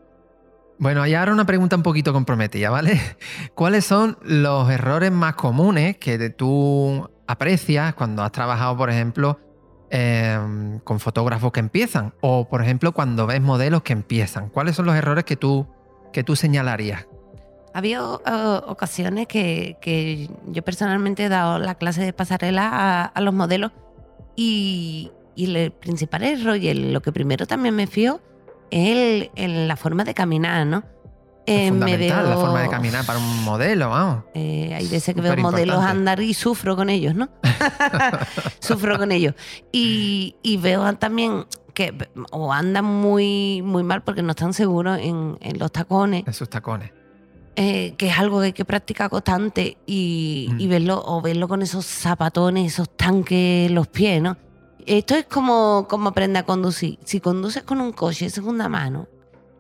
Bueno, 0.82 1.06
y 1.06 1.14
ahora 1.14 1.32
una 1.32 1.46
pregunta 1.46 1.76
un 1.76 1.84
poquito 1.84 2.12
comprometida, 2.12 2.72
¿vale? 2.72 3.00
¿Cuáles 3.54 3.86
son 3.86 4.18
los 4.24 4.68
errores 4.72 5.12
más 5.12 5.36
comunes 5.36 5.98
que 5.98 6.32
tú 6.32 7.08
aprecias 7.28 7.94
cuando 7.94 8.24
has 8.24 8.32
trabajado, 8.32 8.76
por 8.76 8.90
ejemplo, 8.90 9.40
eh, 9.92 10.40
con 10.84 11.00
fotógrafos 11.00 11.52
que 11.52 11.60
empiezan? 11.60 12.16
O, 12.22 12.50
por 12.50 12.64
ejemplo, 12.64 12.94
cuando 12.94 13.28
ves 13.28 13.42
modelos 13.42 13.84
que 13.84 13.94
empiezan. 13.94 14.50
¿Cuáles 14.50 14.76
son 14.76 14.88
los 14.88 14.96
errores 14.96 15.24
que 15.24 15.36
tú, 15.36 15.68
que 16.12 16.24
tú 16.24 16.36
señalarías? 16.36 17.06
Había 17.76 18.00
eh, 18.00 18.62
ocasiones 18.66 19.28
que, 19.28 20.32
yo 20.48 20.64
personalmente 20.64 21.26
he 21.26 21.30
dado 21.30 21.60
la 21.60 21.76
clase 21.76 22.02
de 22.02 22.12
pasarela 22.12 23.04
a, 23.04 23.22
los 23.22 23.36
modelos 23.36 23.72
y, 24.36 25.12
y 25.36 25.56
el 25.56 25.72
principal 25.74 26.24
error 26.24 26.58
y 26.58 26.70
el- 26.70 26.92
lo 26.92 27.04
que 27.04 27.12
primero 27.12 27.46
también 27.46 27.76
me 27.76 27.86
fío 27.86 28.20
es 28.72 28.90
el- 28.90 29.32
en 29.36 29.68
la 29.68 29.76
forma 29.76 30.04
de 30.04 30.14
caminar, 30.14 30.66
¿no? 30.66 30.84
Es 31.46 31.58
Eh, 31.58 31.72
me 31.72 31.80
fundamental 31.80 32.24
la 32.30 32.36
veo- 32.36 32.42
forma 32.42 32.62
de 32.62 32.70
caminar 32.70 33.06
para 33.06 33.18
un 33.20 33.44
modelo, 33.44 33.90
vamos. 33.90 34.24
Eh, 34.36 34.74
hay 34.76 34.88
veces 34.88 35.14
que 35.16 35.22
veo 35.22 35.36
modelos 35.38 35.84
andar 35.84 36.22
y 36.22 36.34
sufro 36.34 36.76
con 36.76 36.90
ellos, 36.90 37.16
¿no? 37.16 37.30
sufro 38.60 38.98
con 38.98 39.12
ellos. 39.12 39.34
Y, 39.72 40.36
y 40.44 40.58
veo 40.58 40.94
también 40.96 41.46
que 41.74 41.94
o 42.32 42.52
andan 42.54 42.86
muy, 42.86 43.62
muy 43.64 43.84
mal 43.84 44.04
porque 44.04 44.22
no 44.22 44.32
están 44.32 44.54
seguros 44.54 45.00
en, 45.02 45.38
en 45.42 45.58
los 45.58 45.72
tacones, 45.72 46.24
Esos 46.28 46.50
tacones. 46.50 46.92
eh, 47.56 47.96
que 47.98 48.10
es 48.10 48.20
algo 48.20 48.40
que 48.40 48.48
hay 48.48 48.54
que 48.54 48.66
practicar 48.66 49.10
constante 49.10 49.78
y, 49.86 50.50
Mm. 50.52 50.60
y 50.60 50.68
verlo, 50.68 51.02
o 51.06 51.22
verlo 51.22 51.48
con 51.48 51.62
esos 51.62 51.86
zapatones, 51.86 52.74
esos 52.74 52.90
tanques 52.96 53.70
en 53.70 53.76
los 53.76 53.88
pies, 53.88 54.22
¿no? 54.22 54.38
Esto 54.86 55.16
es 55.16 55.26
como, 55.26 55.88
como 55.90 56.10
aprender 56.10 56.44
a 56.44 56.46
conducir. 56.46 56.98
Si 57.04 57.20
conduces 57.20 57.64
con 57.64 57.82
un 57.82 57.92
coche 57.92 58.26
de 58.26 58.32
segunda 58.32 58.68
mano, 58.70 59.08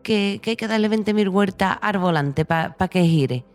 que, 0.04 0.40
que 0.42 0.52
hay 0.52 0.56
que 0.56 0.68
darle 0.68 0.90
20.000 0.90 1.30
vueltas 1.30 1.78
al 1.82 1.98
volante 2.00 2.46
para 2.46 2.74
que 2.90 3.04
gire. 3.04 3.46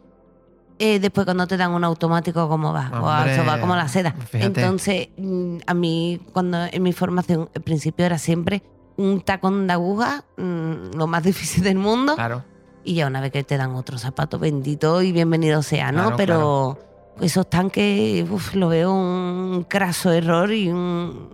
Eh, 0.78 1.00
después 1.00 1.24
cuando 1.24 1.46
te 1.46 1.56
dan 1.56 1.72
un 1.72 1.84
automático, 1.84 2.48
¿cómo 2.48 2.72
va? 2.72 2.90
O 3.00 3.24
eso 3.28 3.44
va 3.46 3.58
como 3.60 3.74
la 3.76 3.88
seda. 3.88 4.12
fíjate. 4.12 4.60
Entonces, 4.60 5.08
mm, 5.16 5.56
a 5.66 5.74
mí, 5.74 6.20
cuando 6.32 6.58
en 6.70 6.82
mi 6.82 6.92
formación, 6.92 7.48
al 7.54 7.62
principio 7.62 8.04
era 8.04 8.18
siempre 8.18 8.62
un 8.98 9.22
tacón 9.22 9.66
de 9.66 9.72
aguja, 9.72 10.24
mm, 10.36 10.96
lo 10.96 11.06
más 11.06 11.22
difícil 11.24 11.62
del 11.64 11.78
mundo. 11.78 12.14
Claro. 12.14 12.44
Y 12.84 12.94
ya 12.94 13.06
una 13.08 13.20
vez 13.20 13.32
que 13.32 13.42
te 13.42 13.56
dan 13.56 13.74
otro 13.74 13.98
zapato, 13.98 14.38
bendito 14.38 15.02
y 15.02 15.10
bienvenido 15.12 15.62
sea, 15.62 15.90
¿no? 15.92 16.02
Claro, 16.02 16.16
Pero 16.16 16.78
esos 17.22 17.48
tanques, 17.50 18.28
uf, 18.30 18.54
lo 18.54 18.68
veo 18.68 18.92
un 18.92 19.64
craso 19.68 20.12
error 20.12 20.52
y, 20.52 20.68
un- 20.68 21.30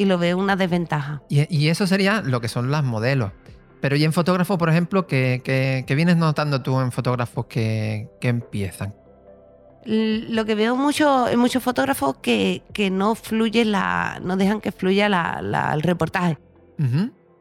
y 0.00 0.06
lo 0.06 0.16
veo 0.18 0.38
una 0.38 0.56
desventaja. 0.56 1.22
Y, 1.28 1.46
y 1.54 1.68
eso 1.68 1.86
sería 1.86 2.22
lo 2.22 2.40
que 2.40 2.48
son 2.48 2.70
las 2.70 2.82
modelos. 2.84 3.32
Pero 3.80 3.96
y 3.96 4.04
en 4.04 4.12
fotógrafos, 4.12 4.56
por 4.58 4.68
ejemplo, 4.70 5.06
¿qué, 5.06 5.40
qué- 5.44 5.84
qué 5.86 5.94
vienes 5.94 6.16
notando 6.16 6.62
tú 6.62 6.80
en 6.80 6.90
fotógrafos 6.92 7.46
que, 7.46 8.08
que 8.20 8.28
empiezan? 8.28 8.94
Lo 9.84 10.44
que 10.44 10.54
veo 10.54 10.76
mucho 10.76 11.28
en 11.28 11.38
muchos 11.38 11.62
fotógrafos 11.62 12.16
que, 12.18 12.62
que 12.74 12.90
no 12.90 13.14
fluye 13.14 13.64
la, 13.64 14.18
no 14.22 14.36
dejan 14.36 14.60
que 14.60 14.72
fluya 14.72 15.08
la- 15.08 15.40
la- 15.42 15.72
el 15.74 15.82
reportaje. 15.82 16.38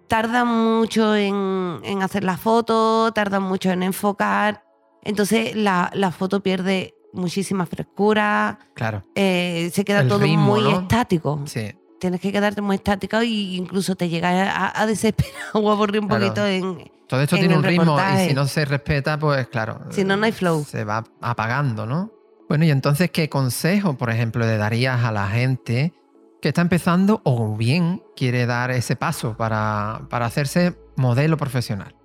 Tardan 0.07 0.47
mucho 0.47 1.15
en, 1.15 1.79
en 1.83 2.01
hacer 2.01 2.23
la 2.23 2.37
foto, 2.37 3.11
tardan 3.13 3.43
mucho 3.43 3.69
en 3.71 3.83
enfocar. 3.83 4.63
Entonces 5.03 5.55
la, 5.55 5.91
la 5.93 6.11
foto 6.11 6.41
pierde 6.41 6.93
muchísima 7.13 7.65
frescura, 7.65 8.59
Claro, 8.75 9.03
eh, 9.15 9.69
se 9.73 9.83
queda 9.83 10.01
El 10.01 10.07
todo 10.07 10.19
ritmo, 10.19 10.43
muy 10.55 10.61
¿no? 10.61 10.81
estático. 10.81 11.41
sí. 11.45 11.71
Tienes 11.99 12.21
que 12.21 12.31
quedarte 12.31 12.61
muy 12.61 12.77
estático 12.77 13.17
e 13.17 13.25
incluso 13.25 13.95
te 13.95 14.07
llega 14.09 14.49
a, 14.51 14.81
a 14.81 14.85
desesperar 14.85 15.33
o 15.53 15.69
a 15.69 15.73
aburrir 15.73 16.01
un 16.01 16.07
Claro. 16.07 16.25
poquito 16.25 16.45
en, 16.47 16.91
Todo 17.07 17.21
esto 17.21 17.35
en 17.35 17.41
tiene 17.41 17.57
un 17.57 17.63
ritmo 17.63 17.97
y 18.15 18.27
si 18.29 18.33
no 18.33 18.45
se 18.47 18.65
respeta, 18.65 19.17
pues 19.19 19.47
claro. 19.47 19.79
Si 19.89 20.03
no, 20.03 20.15
no 20.15 20.25
hay 20.25 20.31
flow. 20.31 20.63
Se 20.63 20.83
va 20.83 21.03
apagando, 21.21 21.85
¿no? 21.85 22.11
Bueno, 22.47 22.65
y 22.65 22.71
entonces, 22.71 23.11
¿qué 23.11 23.29
consejo, 23.29 23.95
por 23.97 24.09
ejemplo, 24.09 24.45
le 24.45 24.57
darías 24.57 25.03
a 25.03 25.11
la 25.11 25.27
gente 25.27 25.93
que 26.41 26.47
está 26.49 26.61
empezando 26.61 27.21
o 27.25 27.55
bien 27.57 28.01
quiere 28.15 28.45
dar 28.45 28.71
ese 28.71 28.95
paso 28.95 29.35
para, 29.37 30.07
para 30.09 30.25
hacerse 30.25 30.75
modelo 30.95 31.37
profesional? 31.37 31.95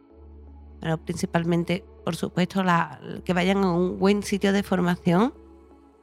Pero 0.80 0.98
principalmente, 0.98 1.84
por 2.04 2.16
supuesto, 2.16 2.62
la- 2.62 3.00
que 3.24 3.32
vayan 3.32 3.64
a 3.64 3.72
un 3.72 3.98
buen 3.98 4.22
sitio 4.22 4.52
de 4.52 4.62
formación 4.62 5.32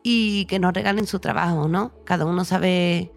y 0.01 0.45
que 0.45 0.58
no 0.60 0.71
regalen 0.71 1.06
su 1.06 1.19
trabajo, 1.19 1.67
¿no? 1.67 1.91
Cada 2.06 2.25
uno 2.25 2.43
sabe 2.45 3.12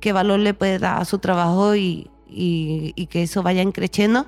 qué 0.00 0.12
valor 0.12 0.38
le 0.40 0.54
puede 0.54 0.78
dar 0.78 1.00
a 1.00 1.04
su 1.04 1.18
trabajo 1.18 1.74
y, 1.76 2.10
y- 2.28 2.92
y 2.96 3.06
que 3.06 3.22
eso 3.22 3.42
vaya 3.42 3.64
creciendo. 3.72 4.26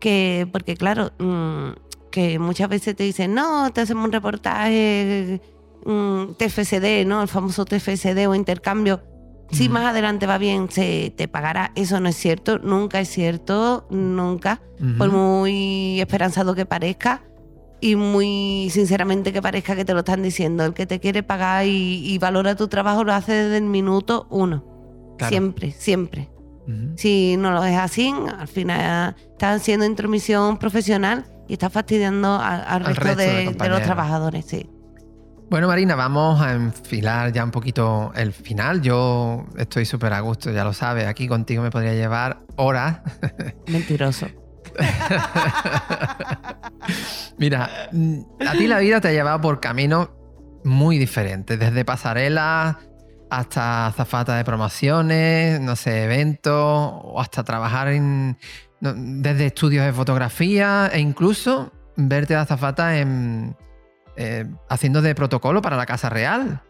Que, 0.00 0.46
porque 0.52 0.76
claro, 0.76 1.12
mm, 1.18 1.70
que 2.10 2.38
muchas 2.38 2.68
veces 2.68 2.94
te 2.96 3.04
dicen, 3.04 3.34
no, 3.34 3.70
te 3.72 3.80
hacemos 3.80 4.04
un 4.04 4.12
reportaje, 4.12 5.40
mm, 5.86 6.34
TFCD, 6.38 7.04
¿no? 7.06 7.22
El 7.22 7.28
famoso 7.28 7.64
TFCD 7.64 8.26
o 8.28 8.34
intercambio. 8.34 9.02
Si 9.50 9.68
más 9.68 9.84
adelante 9.84 10.26
va 10.26 10.38
bien, 10.38 10.68
se 10.70 11.12
te 11.16 11.28
pagará. 11.28 11.70
Eso 11.76 12.00
no 12.00 12.08
es 12.08 12.16
cierto, 12.16 12.58
nunca 12.58 12.98
es 13.00 13.08
cierto, 13.08 13.86
nunca 13.90 14.60
por 14.98 15.10
muy 15.12 16.00
esperanzado 16.00 16.54
que 16.54 16.66
parezca 16.66 17.22
y 17.80 17.94
muy 17.94 18.68
sinceramente 18.72 19.32
que 19.32 19.42
parezca 19.42 19.76
que 19.76 19.84
te 19.84 19.92
lo 19.92 20.00
están 20.00 20.22
diciendo. 20.22 20.64
El 20.64 20.72
que 20.74 20.86
te 20.86 20.98
quiere 20.98 21.22
pagar 21.22 21.66
y, 21.66 22.02
y 22.04 22.18
valora 22.18 22.56
tu 22.56 22.68
trabajo 22.68 23.04
lo 23.04 23.12
hace 23.12 23.32
desde 23.32 23.58
el 23.58 23.64
minuto 23.64 24.26
uno. 24.30 24.64
Claro. 25.16 25.30
Siempre, 25.30 25.72
siempre. 25.72 26.30
Si 26.96 27.36
no 27.36 27.50
lo 27.50 27.62
es 27.62 27.76
así, 27.76 28.14
al 28.38 28.48
final 28.48 29.14
estás 29.32 29.60
haciendo 29.60 29.84
intromisión 29.84 30.56
profesional 30.56 31.26
y 31.46 31.52
estás 31.52 31.70
fastidiando 31.70 32.40
al, 32.40 32.84
resto, 32.84 33.02
resto 33.02 33.20
de 33.20 33.26
de, 33.26 33.52
de 33.52 33.68
los 33.68 33.82
trabajadores. 33.82 34.46
Sí. 34.46 34.70
Bueno, 35.50 35.68
Marina, 35.68 35.94
vamos 35.94 36.40
a 36.40 36.52
enfilar 36.52 37.32
ya 37.32 37.44
un 37.44 37.50
poquito 37.50 38.12
el 38.16 38.32
final. 38.32 38.80
Yo 38.80 39.44
estoy 39.58 39.84
súper 39.84 40.14
a 40.14 40.20
gusto, 40.20 40.50
ya 40.50 40.64
lo 40.64 40.72
sabes. 40.72 41.06
Aquí 41.06 41.28
contigo 41.28 41.62
me 41.62 41.70
podría 41.70 41.92
llevar 41.92 42.40
horas. 42.56 43.00
Mentiroso. 43.68 44.26
Mira, 47.38 47.88
mm, 47.92 48.20
a 48.48 48.52
ti 48.52 48.66
la 48.66 48.78
vida 48.78 49.00
te 49.00 49.08
ha 49.08 49.12
llevado 49.12 49.40
por 49.40 49.60
caminos 49.60 50.10
muy 50.64 50.98
diferentes, 50.98 51.58
desde 51.58 51.84
pasarelas 51.84 52.76
hasta 53.38 53.92
zafata 53.96 54.36
de 54.36 54.44
promociones, 54.44 55.60
no 55.60 55.76
sé, 55.76 56.04
eventos, 56.04 56.54
o 56.54 57.20
hasta 57.20 57.42
trabajar 57.42 57.88
en, 57.88 58.38
desde 58.80 59.46
estudios 59.46 59.84
de 59.84 59.92
fotografía 59.92 60.88
e 60.92 61.00
incluso 61.00 61.72
verte 61.96 62.34
de 62.34 62.40
azafata 62.40 62.98
en, 62.98 63.56
eh, 64.16 64.46
haciendo 64.68 65.02
de 65.02 65.14
protocolo 65.14 65.62
para 65.62 65.76
la 65.76 65.86
Casa 65.86 66.08
Real. 66.08 66.62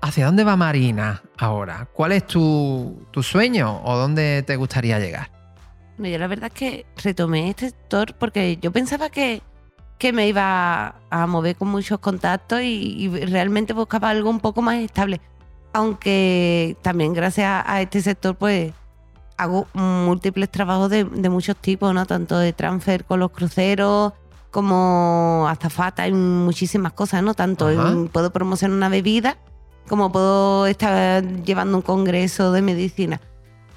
¿Hacia 0.00 0.26
dónde 0.26 0.44
va 0.44 0.56
Marina 0.56 1.22
ahora? 1.38 1.88
¿Cuál 1.92 2.12
es 2.12 2.26
tu, 2.26 3.06
tu 3.10 3.22
sueño 3.22 3.80
o 3.84 3.96
dónde 3.96 4.42
te 4.46 4.56
gustaría 4.56 4.98
llegar? 4.98 5.30
Yo 5.96 6.18
la 6.18 6.26
verdad 6.26 6.50
es 6.52 6.58
que 6.58 6.86
retomé 7.02 7.50
este 7.50 7.70
sector 7.70 8.14
porque 8.18 8.58
yo 8.60 8.72
pensaba 8.72 9.08
que, 9.08 9.40
que 9.96 10.12
me 10.12 10.28
iba 10.28 10.96
a 11.08 11.26
mover 11.26 11.56
con 11.56 11.68
muchos 11.68 12.00
contactos 12.00 12.60
y, 12.60 13.04
y 13.04 13.08
realmente 13.26 13.72
buscaba 13.72 14.10
algo 14.10 14.28
un 14.28 14.40
poco 14.40 14.60
más 14.60 14.76
estable. 14.76 15.20
Aunque 15.74 16.76
también 16.82 17.12
gracias 17.12 17.46
a, 17.46 17.70
a 17.70 17.82
este 17.82 18.00
sector 18.00 18.34
pues 18.36 18.72
hago 19.36 19.66
múltiples 19.74 20.48
trabajos 20.50 20.88
de, 20.88 21.04
de 21.04 21.28
muchos 21.28 21.56
tipos, 21.56 21.92
¿no? 21.92 22.06
Tanto 22.06 22.38
de 22.38 22.52
transfer 22.52 23.04
con 23.04 23.18
los 23.20 23.30
cruceros 23.32 24.12
como 24.52 25.46
azafata 25.48 26.06
y 26.06 26.12
muchísimas 26.12 26.92
cosas, 26.92 27.22
¿no? 27.24 27.34
Tanto 27.34 27.68
en- 27.70 28.08
puedo 28.08 28.32
promocionar 28.32 28.76
una 28.76 28.88
bebida 28.88 29.36
como 29.88 30.10
puedo 30.12 30.66
estar 30.66 31.22
llevando 31.42 31.76
un 31.76 31.82
congreso 31.82 32.52
de 32.52 32.62
medicina. 32.62 33.20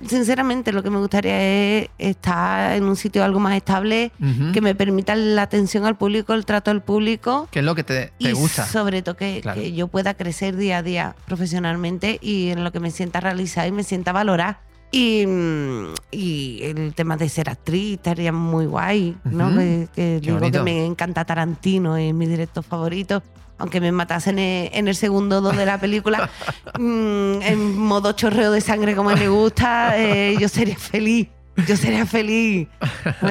Sinceramente, 0.06 0.72
lo 0.72 0.84
que 0.84 0.90
me 0.90 0.98
gustaría 1.00 1.40
es 1.80 1.90
estar 1.98 2.74
en 2.76 2.84
un 2.84 2.96
sitio 2.96 3.24
algo 3.24 3.40
más 3.40 3.56
estable, 3.56 4.12
que 4.54 4.62
me 4.62 4.76
permita 4.76 5.16
la 5.16 5.42
atención 5.44 5.86
al 5.86 5.98
público, 5.98 6.34
el 6.34 6.46
trato 6.46 6.70
al 6.72 6.84
público 6.84 7.48
¿Qué 7.52 7.60
es 7.60 7.66
lo 7.66 7.74
que 7.76 7.84
te, 7.84 8.08
te 8.20 8.30
y 8.30 8.32
gusta? 8.34 8.66
sobre 8.66 9.02
todo 9.02 9.16
que, 9.18 9.40
Claro. 9.42 9.60
que 9.62 9.74
yo 9.74 9.88
pueda 9.88 10.14
crecer 10.14 10.56
día 10.56 10.78
a 10.80 10.84
día 10.84 11.16
profesionalmente 11.26 12.20
y 12.22 12.50
en 12.50 12.64
lo 12.64 12.72
que 12.72 12.80
me 12.80 12.92
sienta 12.92 13.20
realizada 13.20 13.68
y 13.68 13.72
me 13.72 13.84
sienta 13.84 14.12
valorada. 14.12 14.60
Y, 14.92 15.26
mm, 15.28 15.94
y 16.12 16.60
el 16.64 16.94
tema 16.94 17.18
de 17.18 17.28
ser 17.28 17.50
actriz 17.50 17.96
estaría 17.96 18.32
muy 18.32 18.66
guay, 18.68 19.18
¿no? 19.26 19.54
Que, 19.58 19.88
que 19.94 20.20
digo 20.22 20.38
bonito. 20.40 20.60
que 20.60 20.64
me 20.64 20.86
encanta 20.86 21.26
Tarantino, 21.26 21.98
es 21.98 22.14
mi 22.14 22.26
director 22.26 22.64
favorito. 22.64 23.22
Aunque 23.60 23.82
me 23.82 23.92
matasen 23.92 24.38
en, 24.40 24.70
en 24.74 24.88
el 24.88 24.96
segundo 24.96 25.42
dos 25.42 25.58
de 25.58 25.66
la 25.66 25.80
película, 25.80 26.30
mm, 26.80 27.42
en 27.42 27.78
modo 27.78 28.12
chorreo 28.12 28.52
de 28.52 28.62
sangre 28.62 28.96
como 28.96 29.12
le 29.12 29.28
gusta, 29.30 29.98
eh, 29.98 30.36
yo 30.40 30.48
sería 30.48 30.78
feliz. 30.78 31.28
Yo 31.68 31.76
sería 31.76 32.06
feliz. 32.06 32.68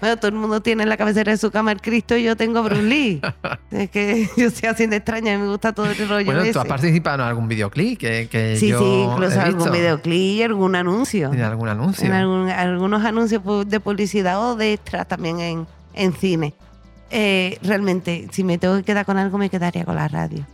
bueno, 0.00 0.16
todo 0.18 0.28
el 0.28 0.34
mundo 0.34 0.60
tiene 0.60 0.82
en 0.82 0.90
la 0.90 0.98
cabecera 0.98 1.32
de 1.32 1.38
su 1.38 1.50
cama 1.50 1.72
el 1.72 1.80
Cristo 1.80 2.14
y 2.16 2.24
yo 2.24 2.36
tengo 2.36 2.58
a 2.58 2.62
Bruce 2.62 2.82
Lee. 2.82 3.20
Es 3.70 3.88
que 3.90 4.28
yo 4.36 4.50
soy 4.50 4.68
así 4.68 4.86
de 4.86 4.96
extraña 4.96 5.32
y 5.32 5.38
me 5.38 5.46
gusta 5.48 5.72
todo 5.72 5.86
el 5.86 5.96
rollo 6.08 6.26
Bueno, 6.26 6.42
ese. 6.42 6.52
tú 6.52 6.60
has 6.60 6.66
participado 6.66 7.22
en 7.22 7.28
algún 7.28 7.48
videoclip 7.48 7.98
que, 7.98 8.28
que 8.30 8.56
Sí, 8.58 8.68
yo 8.68 8.78
sí, 8.80 8.84
incluso 9.10 9.36
he 9.36 9.40
algún 9.40 9.58
visto. 9.60 9.72
videoclip 9.72 10.14
y 10.38 10.42
algún 10.42 10.76
anuncio. 10.76 11.30
¿Tiene 11.30 11.44
algún 11.44 11.68
anuncio? 11.70 12.04
En 12.06 12.12
algún- 12.12 12.50
algunos 12.50 13.02
anuncios 13.02 13.42
de 13.66 13.80
publicidad 13.80 14.38
o 14.50 14.54
de 14.56 14.74
extras 14.74 15.08
también 15.08 15.40
en, 15.40 15.66
en 15.94 16.12
cine. 16.12 16.52
Eh, 17.10 17.58
realmente, 17.62 18.28
si 18.32 18.42
me 18.44 18.58
tengo 18.58 18.76
que 18.76 18.82
quedar 18.82 19.06
con 19.06 19.16
algo, 19.18 19.38
me 19.38 19.48
quedaría 19.50 19.84
con 19.84 19.94
la 19.96 20.08
radio. 20.08 20.44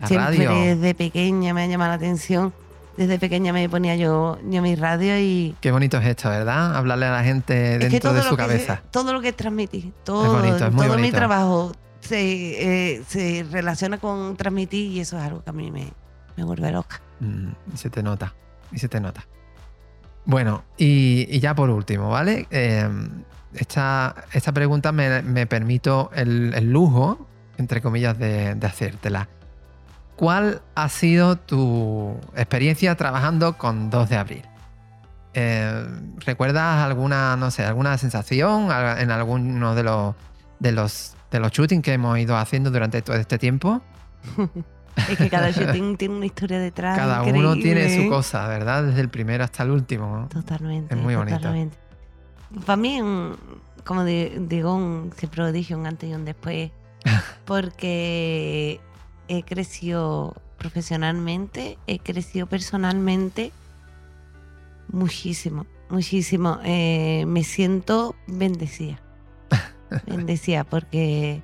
La 0.00 0.06
Siempre 0.08 0.46
radio. 0.46 0.50
desde 0.76 0.94
pequeña 0.94 1.54
me 1.54 1.62
ha 1.62 1.66
llamado 1.66 1.90
la 1.90 1.96
atención. 1.96 2.52
Desde 2.96 3.18
pequeña 3.18 3.54
me 3.54 3.66
ponía 3.70 3.96
yo, 3.96 4.38
yo 4.50 4.60
mi 4.60 4.74
radio 4.74 5.18
y... 5.18 5.56
Qué 5.62 5.72
bonito 5.72 5.96
es 5.98 6.06
esto, 6.06 6.28
¿verdad? 6.28 6.76
Hablarle 6.76 7.06
a 7.06 7.12
la 7.12 7.24
gente 7.24 7.74
es 7.76 7.78
que 7.80 7.88
dentro 7.88 8.12
de 8.12 8.22
su 8.22 8.30
que- 8.30 8.36
cabeza. 8.36 8.82
todo 8.90 9.14
lo 9.14 9.22
que 9.22 9.32
transmití, 9.32 9.92
todo, 10.04 10.34
bonito, 10.40 10.66
es 10.66 10.72
muy 10.72 10.84
todo 10.86 10.96
mi 10.96 11.02
bonito. 11.04 11.16
trabajo 11.16 11.72
se, 12.00 12.96
eh, 12.96 13.02
se 13.08 13.46
relaciona 13.50 13.96
con 13.96 14.36
transmitir 14.36 14.90
y 14.92 15.00
eso 15.00 15.16
es 15.16 15.22
algo 15.24 15.42
que 15.42 15.48
a 15.48 15.52
mí 15.54 15.70
me, 15.70 15.90
me 16.36 16.44
vuelve 16.44 16.70
loca. 16.70 17.00
Mm, 17.20 17.48
y 17.72 17.76
se 17.78 17.88
te 17.88 18.02
nota. 18.02 18.34
Y 18.72 18.78
se 18.78 18.88
te 18.88 19.00
nota. 19.00 19.24
Bueno, 20.26 20.62
y, 20.76 21.26
y 21.34 21.40
ya 21.40 21.54
por 21.54 21.70
último, 21.70 22.10
¿vale? 22.10 22.46
Eh, 22.50 22.86
esta, 23.54 24.14
esta 24.32 24.52
pregunta 24.52 24.92
me, 24.92 25.22
me 25.22 25.46
permito 25.46 26.10
el, 26.14 26.52
el 26.54 26.70
lujo, 26.70 27.26
entre 27.58 27.80
comillas, 27.80 28.18
de, 28.18 28.54
de 28.54 28.66
hacértela. 28.66 29.28
¿Cuál 30.16 30.62
ha 30.74 30.88
sido 30.88 31.36
tu 31.36 32.16
experiencia 32.36 32.94
trabajando 32.96 33.58
con 33.58 33.90
2 33.90 34.08
de 34.08 34.16
abril? 34.16 34.42
Eh, 35.34 35.86
¿Recuerdas 36.24 36.84
alguna, 36.84 37.36
no 37.36 37.50
sé, 37.50 37.64
alguna 37.64 37.96
sensación 37.98 38.68
en 38.98 39.10
alguno 39.10 39.74
de 39.74 39.82
los, 39.82 40.14
de 40.58 40.72
los, 40.72 41.14
de 41.30 41.40
los 41.40 41.50
shootings 41.50 41.82
que 41.82 41.94
hemos 41.94 42.18
ido 42.18 42.36
haciendo 42.36 42.70
durante 42.70 43.02
todo 43.02 43.16
este 43.16 43.38
tiempo? 43.38 43.82
Es 45.08 45.16
que 45.16 45.30
cada 45.30 45.50
shooting 45.50 45.96
tiene 45.96 46.14
una 46.16 46.26
historia 46.26 46.58
detrás. 46.58 46.98
Cada 46.98 47.22
uno 47.22 47.54
tiene 47.54 47.96
su 47.96 48.10
cosa, 48.10 48.46
¿verdad? 48.46 48.84
Desde 48.84 49.00
el 49.00 49.08
primero 49.08 49.42
hasta 49.42 49.62
el 49.62 49.70
último. 49.70 50.28
Totalmente. 50.30 50.94
Es 50.94 51.00
muy 51.00 51.16
bonito. 51.16 51.38
totalmente. 51.38 51.78
Para 52.66 52.76
mí, 52.76 53.00
un- 53.00 53.36
como 53.84 54.04
di- 54.04 54.30
digo, 54.38 54.74
un, 54.74 55.12
siempre 55.16 55.42
lo 55.42 55.52
dije, 55.52 55.74
un 55.74 55.86
antes 55.86 56.08
y 56.10 56.14
un 56.14 56.24
después, 56.24 56.70
porque 57.44 58.80
he 59.28 59.42
crecido 59.42 60.34
profesionalmente, 60.58 61.78
he 61.86 61.98
crecido 61.98 62.46
personalmente 62.46 63.52
muchísimo, 64.88 65.66
muchísimo. 65.90 66.58
Eh, 66.64 67.24
me 67.26 67.44
siento 67.44 68.14
bendecida. 68.26 69.00
bendecida 70.06 70.64
porque 70.64 71.42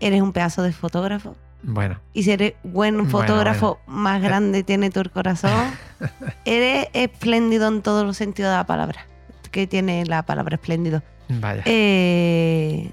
eres 0.00 0.22
un 0.22 0.32
pedazo 0.32 0.62
de 0.62 0.72
fotógrafo. 0.72 1.36
Bueno, 1.62 2.00
Y 2.14 2.22
si 2.22 2.30
eres 2.30 2.54
buen 2.62 2.94
Bueno, 2.96 3.10
fotógrafo, 3.10 3.78
más 3.86 4.22
grande 4.22 4.62
tiene 4.62 4.90
tu 4.90 5.02
corazón. 5.10 5.52
eres 6.46 6.88
espléndido 6.94 7.68
en 7.68 7.82
todos 7.82 8.06
los 8.06 8.16
sentidos 8.16 8.50
de 8.50 8.56
la 8.56 8.64
palabra. 8.66 9.06
Que 9.50 9.66
tiene 9.66 10.04
la 10.06 10.22
palabra 10.24 10.56
espléndido. 10.56 11.02
Vaya. 11.28 11.62
Eh, 11.66 12.90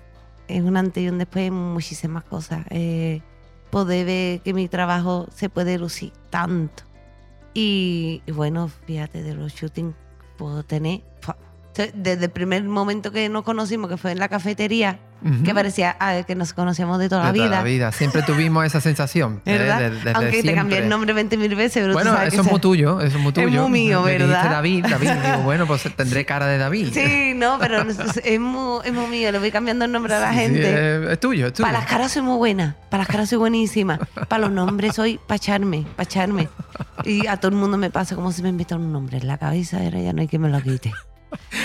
es 0.48 0.62
un 0.62 0.78
antes 0.78 1.04
y 1.04 1.10
un 1.10 1.18
después 1.18 1.48
en 1.48 1.54
muchísimas 1.54 2.24
cosas. 2.24 2.66
Eh, 2.70 3.22
poder 3.70 4.06
ver 4.06 4.42
que 4.42 4.54
mi 4.54 4.68
trabajo 4.68 5.28
se 5.34 5.50
puede 5.50 5.78
lucir 5.78 6.14
tanto. 6.30 6.84
Y, 7.54 8.22
y 8.26 8.32
bueno, 8.32 8.70
fíjate, 8.86 9.24
de 9.24 9.34
los 9.34 9.54
shootings 9.54 9.96
puedo 10.38 10.64
tener. 10.64 11.02
Desde 11.94 12.26
el 12.26 12.32
primer 12.32 12.64
momento 12.64 13.12
que 13.12 13.30
nos 13.30 13.44
conocimos, 13.44 13.90
que 13.90 13.98
fue 13.98 14.12
en 14.12 14.20
la 14.20 14.28
cafetería, 14.30 15.00
que 15.44 15.52
parecía 15.54 15.98
ah, 16.00 16.22
que 16.28 16.36
nos 16.36 16.54
conocíamos 16.54 17.00
de 17.00 17.10
toda 17.10 17.24
la 17.24 17.32
De 17.32 17.40
toda 17.40 17.48
vida. 17.48 17.58
la 17.58 17.64
vida. 17.64 17.92
Siempre 17.92 18.22
tuvimos 18.22 18.64
esa 18.66 18.80
sensación. 18.82 19.42
¿eh? 19.46 19.58
¿Verdad? 19.58 19.92
De- 19.92 20.12
Aunque 20.14 20.44
te 20.44 20.54
cambié 20.54 20.78
el 20.78 20.90
nombre 20.90 21.14
20.000 21.16 21.56
veces, 21.56 21.74
pero 21.82 21.88
tú 21.88 21.94
Bueno, 21.94 22.12
sabes 22.14 22.34
eso 22.34 22.44
es 22.44 22.52
muy 22.52 22.60
tuyo, 22.60 23.02
eso 23.02 23.18
es 23.18 23.24
muy 23.24 23.34
tuyo. 23.34 23.64
muy 23.64 23.72
mío, 23.72 24.02
Me 24.04 24.12
dijiste 24.12 24.28
¿verdad? 24.32 24.52
David, 24.52 24.86
David, 24.88 25.10
digo, 25.10 25.38
bueno, 25.44 25.66
pues 25.66 25.84
tendré 25.96 26.24
cara 26.26 26.46
de 26.46 26.58
David. 26.60 26.90
Sí, 26.94 27.34
no, 27.36 27.58
pero 27.60 27.82
es, 27.82 27.98
es 28.24 28.40
muy, 28.40 28.82
es 28.86 28.94
muy 28.94 29.08
mío. 29.08 29.32
Le 29.32 29.40
voy 29.40 29.50
cambiando 29.52 29.86
el 29.86 29.92
nombre 29.92 30.14
a 30.14 30.20
la 30.20 30.32
sí, 30.32 30.38
gente. 30.38 31.04
es, 31.06 31.12
es 31.14 31.20
tuyo, 31.20 31.48
es 31.48 31.54
tuyo. 31.54 31.66
Para 31.68 31.80
las 31.80 31.88
caras 31.90 32.12
soy 32.12 32.22
muy 32.22 32.38
buena, 32.38 32.76
para 32.90 33.02
las 33.04 33.08
caras 33.08 33.28
soy 33.30 33.40
buenísima. 33.40 34.00
Para 34.28 34.42
los 34.44 34.52
nombres 34.52 34.96
soy 34.96 35.20
pacharme, 35.26 35.86
pacharme. 35.96 36.48
Y 37.06 37.26
a 37.26 37.38
todo 37.38 37.50
el 37.50 37.58
mundo 37.58 37.78
me 37.78 37.90
pasa 37.90 38.14
como 38.16 38.32
si 38.32 38.44
me 38.44 38.50
invitan 38.50 38.82
un 38.82 38.94
nombre 38.94 39.18
en 39.18 39.28
la 39.28 39.38
cabeza, 39.40 39.78
ahora 39.78 40.00
ya 40.00 40.14
no 40.14 40.22
hay 40.22 40.28
quien 40.28 40.44
me 40.44 40.50
lo 40.50 40.62
quite. 40.62 40.94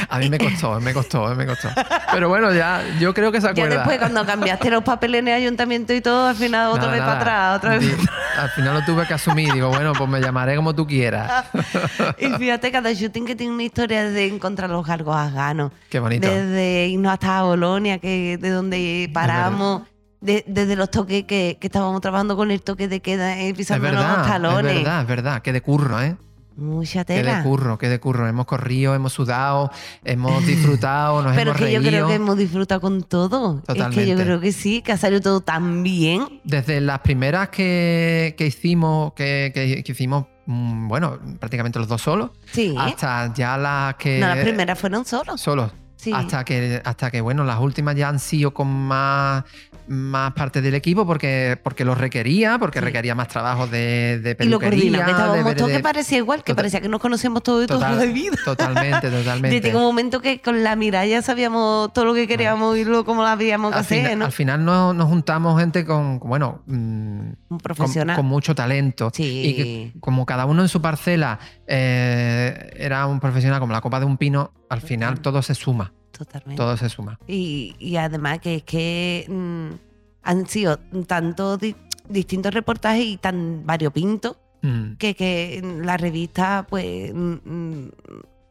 A 0.09 0.19
mí 0.19 0.29
me 0.29 0.39
costó, 0.39 0.81
me 0.81 0.93
costó, 0.93 1.35
me 1.35 1.47
costó. 1.47 1.69
Pero 2.13 2.29
bueno, 2.29 2.53
ya, 2.53 2.83
yo 3.01 3.15
creo 3.15 3.31
que 3.33 3.41
se 3.41 3.47
Ya 3.47 3.51
acuerda. 3.53 3.77
después 3.77 3.99
cuando 3.99 4.25
cambiaste 4.27 4.71
los 4.71 4.83
papeles 4.83 5.21
en 5.21 5.29
el 5.29 5.35
ayuntamiento 5.35 5.93
y 5.93 6.01
todo, 6.01 6.29
al 6.29 6.37
final 6.37 6.69
otra 6.71 6.83
Nada, 6.87 6.93
vez 6.93 7.01
nada. 7.01 7.19
para 7.19 7.55
atrás, 7.55 7.57
otra 7.59 7.79
vez. 7.79 8.09
Al 8.39 8.51
final 8.51 8.75
lo 8.75 8.85
tuve 8.85 9.07
que 9.07 9.15
asumir. 9.15 9.53
Digo, 9.53 9.69
bueno, 9.69 9.93
pues 9.93 10.09
me 10.11 10.21
llamaré 10.21 10.57
como 10.57 10.75
tú 10.75 10.87
quieras. 10.87 11.45
Y 12.19 12.27
fíjate, 12.33 12.71
cada 12.71 12.93
shooting 12.93 13.25
que 13.27 13.35
tiene 13.37 13.53
una 13.53 13.63
historia 13.63 14.05
de 14.09 14.27
encontrar 14.29 14.71
los 14.71 14.87
cargos 14.87 15.17
afganos. 15.17 15.73
Qué 15.91 15.99
bonito. 15.99 16.29
Desde 16.29 16.87
irnos 16.89 17.13
hasta 17.13 17.43
Bolonia, 17.43 17.99
que 17.99 18.39
de 18.41 18.51
donde 18.51 19.11
paramos. 19.13 19.83
de- 20.21 20.45
desde 20.47 20.77
los 20.77 20.91
toques 20.91 21.25
que, 21.25 21.59
que 21.61 21.67
estábamos 21.67 22.01
trabajando 22.01 22.37
con 22.37 22.51
el 22.51 22.63
toque 22.63 22.87
de 22.89 23.01
queda, 23.01 23.39
eh, 23.41 23.55
pisándonos 23.55 23.95
los 23.97 24.05
verdad, 24.05 24.25
es 24.25 24.31
talones. 24.33 24.75
verdad, 24.77 25.01
es 25.03 25.07
verdad. 25.09 25.43
Que 25.43 25.53
de 25.53 25.61
curro, 25.63 26.01
¿eh? 26.01 26.17
Mucha 26.57 27.05
Que 27.05 27.15
de 27.15 27.23
tela. 27.23 27.43
curro, 27.43 27.79
que 27.79 27.89
de 27.89 27.99
curro. 28.01 28.29
Hemos 28.29 28.47
corrido, 28.47 28.95
hemos 28.95 29.13
sudado, 29.13 29.71
hemos 30.05 30.45
disfrutado, 30.47 31.23
nos 31.23 31.33
Pero 31.37 31.51
hemos 31.53 31.61
es 31.61 31.67
que 31.67 31.73
yo 31.73 31.79
reído. 31.81 31.91
creo 31.91 32.09
que 32.09 32.15
hemos 32.15 32.37
disfrutado 32.37 32.81
con 32.81 33.03
todo. 33.03 33.57
Es 33.57 33.61
que 33.61 33.75
Totalmente. 33.75 34.07
yo 34.07 34.17
creo 34.17 34.41
que 34.41 34.53
sí, 34.53 34.83
que 34.83 34.93
ha 34.93 34.97
salido 34.97 35.21
todo 35.21 35.41
tan 35.41 35.83
bien. 35.83 36.41
Desde 36.45 36.81
las 36.81 37.01
primeras 37.01 37.49
que, 37.49 38.35
que 38.37 38.47
hicimos, 38.47 39.13
que, 39.15 39.51
que- 39.55 39.83
que 39.83 39.93
hicimos, 39.93 40.27
mm, 40.47 40.89
bueno, 40.89 41.19
prácticamente 41.41 41.79
los 41.79 41.89
dos 41.89 42.03
solos, 42.03 42.31
Sí. 42.53 42.75
hasta 42.79 43.33
ya 43.35 43.57
las 43.57 43.95
que... 43.97 44.19
no, 44.21 44.27
las 44.29 44.39
primeras 44.39 44.79
fueron 44.79 45.05
solos. 45.05 45.41
Solos. 45.41 45.71
Sí. 45.97 46.13
Hasta 46.13 46.45
que, 46.45 46.83
hasta 46.85 47.13
que, 47.13 47.21
bueno, 47.21 47.45
las 47.45 47.61
últimas 47.61 47.95
ya 47.95 48.09
han 48.09 48.19
sido 48.19 48.53
con 48.53 48.67
más, 48.69 49.45
más 49.89 50.33
parte 50.33 50.61
del 50.63 50.75
equipo 50.75 51.07
porque, 51.07 51.59
porque 51.63 51.85
lo 51.85 51.95
requería, 51.95 52.59
porque 52.59 52.79
Sí. 52.79 52.85
requería 52.85 53.15
más 53.15 53.29
trabajo 53.29 53.67
de, 53.67 54.19
de 54.23 54.31
y 54.41 54.49
lo 54.49 54.59
peluquería. 54.59 55.05
coordinado, 55.05 55.67
que 55.67 55.79
parecía 55.81 56.19
igual, 56.19 56.39
que 56.41 56.53
Total- 56.53 56.57
parecía 56.57 56.81
que 56.81 56.89
nos 56.89 57.01
conocíamos 57.01 57.43
todos 57.43 57.61
de 57.63 57.67
toda 57.67 57.89
total- 57.91 58.07
la 58.07 58.13
vida. 58.13 58.37
Totalmente, 58.45 59.11
totalmente. 59.11 59.61
Desde 59.61 59.77
un 59.77 59.83
momento 59.83 60.21
que 60.21 60.41
con 60.41 60.63
la 60.63 60.77
mirada 60.77 61.07
ya 61.07 61.23
sabíamos 61.23 61.93
todo 61.93 62.05
lo 62.05 62.15
que 62.15 62.27
queríamos 62.27 62.77
y 62.79 62.85
luego 62.85 63.05
cómo 63.05 63.23
lo 63.23 63.29
habíamos 63.29 63.73
que 63.73 63.79
hacer, 63.79 64.17
¿no? 64.19 64.25
al 64.27 64.33
final 64.33 64.65
nos, 64.65 64.95
nos 64.95 65.09
juntamos 65.09 65.59
gente 65.61 65.85
con, 65.85 66.19
bueno, 66.21 66.63
mm, 66.67 66.73
Un 66.73 67.37
con, 67.49 67.59
profesional. 67.59 68.17
con 68.17 68.27
mucho 68.27 68.55
talento. 68.55 69.11
Sí. 69.13 69.43
Y 69.45 69.55
que 69.57 69.93
como 70.01 70.25
cada 70.27 70.47
uno 70.47 70.63
en 70.63 70.69
su 70.69 70.81
parcela 70.81 71.39
eh, 71.67 72.71
era 72.77 73.07
un 73.07 73.21
profesional 73.21 73.61
como 73.61 73.73
la 73.73 73.81
copa 73.81 73.99
de 74.01 74.07
un 74.07 74.17
pino, 74.17 74.53
al 74.69 74.81
final 74.81 75.21
todo 75.21 75.43
se 75.43 75.55
suma, 75.55 75.93
Totalmente. 76.13 76.57
todo 76.63 76.77
se 76.77 76.89
suma. 76.89 77.19
Y, 77.27 77.75
y 77.79 77.97
además 77.97 78.39
que 78.41 78.57
es 78.57 78.63
que 78.63 79.27
mm, 79.29 79.75
han 80.23 80.47
sido 80.47 80.79
tantos 81.07 81.59
di- 81.59 81.75
distintos 82.09 82.53
reportajes 82.55 83.05
y 83.05 83.17
tan 83.17 83.67
variopintos 83.67 84.37
Mm. 84.65 84.93
que, 84.97 85.17
que 85.17 85.61
la 85.83 85.97
revista 85.97 86.65
pues 86.71 87.13
mm, 87.13 87.33
mm, 87.45 87.91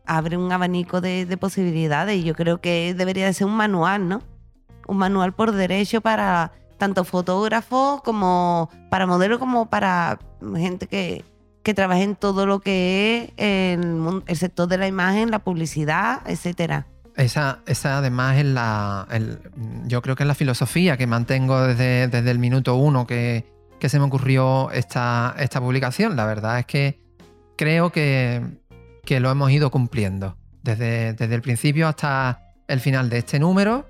abre 0.05 0.35
un 0.35 0.51
abanico 0.51 0.99
de, 0.99 1.25
de 1.25 1.37
posibilidades 1.37 2.17
y 2.17 2.23
yo 2.23 2.33
creo 2.35 2.59
que 2.59 2.93
debería 2.93 3.25
de 3.27 3.33
ser 3.33 3.47
un 3.47 3.55
manual, 3.55 4.09
¿no? 4.09 4.21
Un 4.89 4.97
manual 4.97 5.33
por 5.33 5.53
derecho 5.53 6.01
para 6.01 6.51
tanto 6.77 7.05
fotógrafos 7.05 8.01
como 8.01 8.69
para 8.89 9.05
modelos 9.07 9.39
como 9.39 9.69
para 9.69 10.19
gente 10.57 10.87
que, 10.87 11.23
que 11.63 11.73
trabaje 11.73 12.03
en 12.03 12.17
todo 12.17 12.45
lo 12.45 12.59
que 12.59 13.31
es 13.37 13.77
el, 13.77 14.21
el 14.25 14.35
sector 14.35 14.67
de 14.67 14.79
la 14.79 14.87
imagen, 14.87 15.31
la 15.31 15.39
publicidad, 15.39 16.23
etcétera. 16.25 16.87
Esa, 17.15 17.59
esa 17.67 17.97
además 17.97 18.37
es 18.37 18.45
la. 18.45 19.07
el- 19.11 19.39
yo 19.87 20.01
creo 20.01 20.15
que 20.15 20.23
es 20.23 20.27
la 20.27 20.35
filosofía 20.35 20.97
que 20.97 21.07
mantengo 21.07 21.61
desde, 21.61 22.07
desde 22.07 22.31
el 22.31 22.39
minuto 22.39 22.75
uno 22.75 23.05
que, 23.05 23.45
que 23.79 23.89
se 23.89 23.99
me 23.99 24.05
ocurrió 24.05 24.71
esta, 24.71 25.35
esta 25.37 25.59
publicación. 25.59 26.15
La 26.15 26.25
verdad 26.25 26.59
es 26.59 26.65
que 26.65 26.99
creo 27.57 27.91
que, 27.91 28.41
que 29.05 29.19
lo 29.19 29.29
hemos 29.29 29.51
ido 29.51 29.69
cumpliendo. 29.71 30.37
Desde, 30.63 31.13
desde 31.13 31.33
el 31.35 31.41
principio 31.41 31.87
hasta 31.87 32.39
el 32.67 32.79
final 32.79 33.09
de 33.09 33.17
este 33.17 33.39
número. 33.39 33.85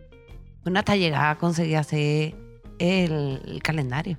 Bueno, 0.63 0.79
hasta 0.79 0.95
llegar 0.95 1.25
a 1.31 1.37
conseguir 1.37 1.77
hacer 1.77 2.33
el, 2.79 3.41
el 3.45 3.61
calendario, 3.61 4.17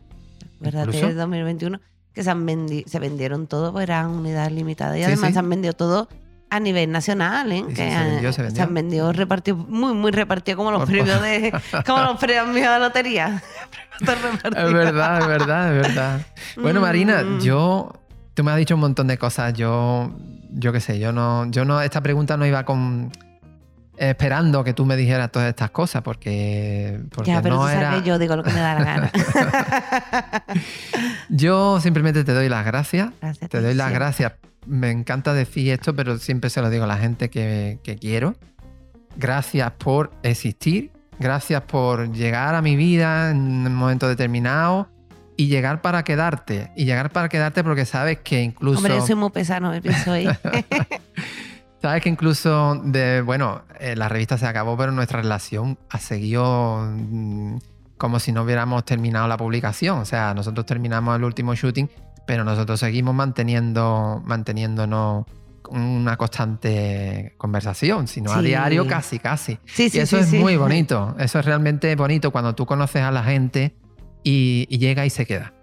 ¿verdad? 0.60 0.86
De 0.86 1.14
2021, 1.14 1.80
que 2.12 2.22
se, 2.22 2.30
han 2.30 2.46
vendi- 2.46 2.84
se 2.86 2.98
vendieron 2.98 3.46
todos, 3.46 3.72
pues 3.72 3.84
eran 3.84 4.10
unidades 4.10 4.52
limitadas. 4.52 4.96
Y 4.96 5.00
Sí, 5.00 5.04
además 5.04 5.28
sí. 5.28 5.32
se 5.32 5.38
han 5.38 5.48
vendido 5.48 5.72
todo 5.72 6.08
a 6.54 6.60
nivel 6.60 6.90
nacional, 6.92 7.50
¿eh? 7.52 7.64
Sí, 7.68 7.70
sí, 7.70 7.74
que 7.74 7.90
se 7.90 7.94
han- 7.96 8.10
vendió, 8.10 8.32
se 8.32 8.42
vendió. 8.42 8.62
han 8.62 8.74
vendido 8.74 9.12
repartidos, 9.12 9.66
muy, 9.68 9.94
muy 9.94 10.10
repartidos, 10.12 10.56
como 10.56 10.70
los 10.70 10.80
Por- 10.80 10.88
premios 10.90 11.20
de, 11.22 11.52
como 11.86 12.02
los 12.02 12.18
premios 12.20 12.54
de 12.54 12.78
lotería. 12.78 13.42
Repartido. 14.00 14.66
Es 14.68 14.72
verdad, 14.72 15.20
es 15.20 15.26
verdad, 15.26 15.76
es 15.76 15.82
verdad. 15.82 16.20
Bueno, 16.56 16.80
Marina, 16.80 17.22
Mm. 17.22 17.40
yo. 17.40 17.92
Tú 18.34 18.42
me 18.44 18.50
has 18.50 18.56
dicho 18.56 18.74
un 18.74 18.80
montón 18.80 19.06
de 19.06 19.18
cosas. 19.18 19.52
Yo. 19.54 20.10
Yo 20.50 20.72
qué 20.72 20.80
sé, 20.80 20.98
yo 20.98 21.12
no. 21.12 21.46
Yo 21.50 21.64
no. 21.64 21.80
Esta 21.80 22.00
pregunta 22.00 22.36
no 22.36 22.44
iba 22.46 22.64
con. 22.64 23.10
Esperando 23.96 24.64
que 24.64 24.72
tú 24.72 24.84
me 24.86 24.96
dijeras 24.96 25.30
todas 25.30 25.48
estas 25.48 25.70
cosas, 25.70 26.02
porque. 26.02 27.00
porque 27.14 27.30
ya, 27.30 27.42
pero 27.42 27.56
no 27.56 27.60
tú 27.62 27.66
sabes 27.68 27.80
era. 27.80 27.90
que 27.92 28.02
yo 28.08 28.18
digo 28.18 28.36
lo 28.36 28.42
que 28.42 28.50
me 28.50 28.60
da 28.60 28.74
la 28.74 28.84
gana. 28.84 29.12
Yo 31.28 31.80
simplemente 31.80 32.24
te 32.24 32.32
doy 32.32 32.48
las 32.48 32.64
gracias. 32.64 33.10
Gracias 33.20 33.50
Te 33.50 33.60
doy 33.60 33.74
las 33.74 33.92
gracias. 33.92 34.32
Me 34.66 34.90
encanta 34.90 35.34
decir 35.34 35.70
esto, 35.72 35.94
pero 35.94 36.18
siempre 36.18 36.50
se 36.50 36.60
lo 36.62 36.70
digo 36.70 36.84
a 36.84 36.86
la 36.86 36.98
gente 36.98 37.30
que, 37.30 37.78
que 37.82 37.96
quiero. 37.96 38.34
Gracias 39.16 39.70
por 39.72 40.10
existir. 40.22 40.90
Gracias 41.18 41.62
por 41.62 42.12
llegar 42.12 42.54
a 42.54 42.62
mi 42.62 42.76
vida 42.76 43.30
en 43.30 43.66
un 43.66 43.74
momento 43.74 44.08
determinado 44.08 44.88
y 45.36 45.48
llegar 45.48 45.82
para 45.82 46.02
quedarte. 46.04 46.70
Y 46.76 46.84
llegar 46.84 47.10
para 47.10 47.28
quedarte 47.28 47.62
porque 47.64 47.84
sabes 47.84 48.18
que 48.20 48.42
incluso. 48.42 48.78
Hombre, 48.78 48.96
yo 48.96 49.06
soy 49.06 49.16
muy 49.16 49.30
pesado, 49.30 49.70
me 49.70 49.80
pienso 49.80 50.12
ahí. 50.12 50.28
Sabes 51.82 52.00
que 52.00 52.08
incluso 52.08 52.80
de, 52.84 53.22
bueno, 53.22 53.62
eh, 53.80 53.96
la 53.96 54.08
revista 54.08 54.38
se 54.38 54.46
acabó, 54.46 54.76
pero 54.76 54.92
nuestra 54.92 55.20
relación 55.20 55.80
ha 55.90 55.98
seguido 55.98 56.88
mm, 56.88 57.56
como 57.98 58.20
si 58.20 58.30
no 58.30 58.44
hubiéramos 58.44 58.84
terminado 58.84 59.26
la 59.26 59.36
publicación. 59.36 59.98
O 59.98 60.04
sea, 60.04 60.32
nosotros 60.32 60.64
terminamos 60.64 61.16
el 61.16 61.24
último 61.24 61.56
shooting, 61.56 61.90
pero 62.26 62.44
nosotros 62.44 62.80
seguimos 62.80 63.14
manteniendo, 63.14 64.22
manteniéndonos 64.24 65.26
una 65.70 66.16
constante 66.16 67.34
conversación, 67.38 68.06
sino 68.08 68.32
a 68.32 68.42
diario 68.42 68.86
casi, 68.86 69.18
casi. 69.18 69.58
Sí, 69.64 69.88
sí, 69.88 69.98
y 69.98 70.00
eso 70.00 70.18
es 70.18 70.32
muy 70.32 70.56
bonito. 70.56 71.14
Eso 71.18 71.38
es 71.38 71.44
realmente 71.44 71.94
bonito 71.96 72.30
cuando 72.30 72.54
tú 72.54 72.66
conoces 72.66 73.02
a 73.02 73.10
la 73.10 73.22
gente 73.24 73.74
y, 74.22 74.66
y 74.68 74.78
llega 74.78 75.06
y 75.06 75.10
se 75.10 75.24
queda. 75.24 75.54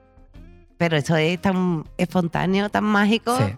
Pero 0.77 0.97
eso 0.97 1.15
es 1.17 1.39
tan 1.41 1.83
espontáneo, 1.97 2.69
tan 2.69 2.85
mágico, 2.85 3.37
Sí. 3.37 3.55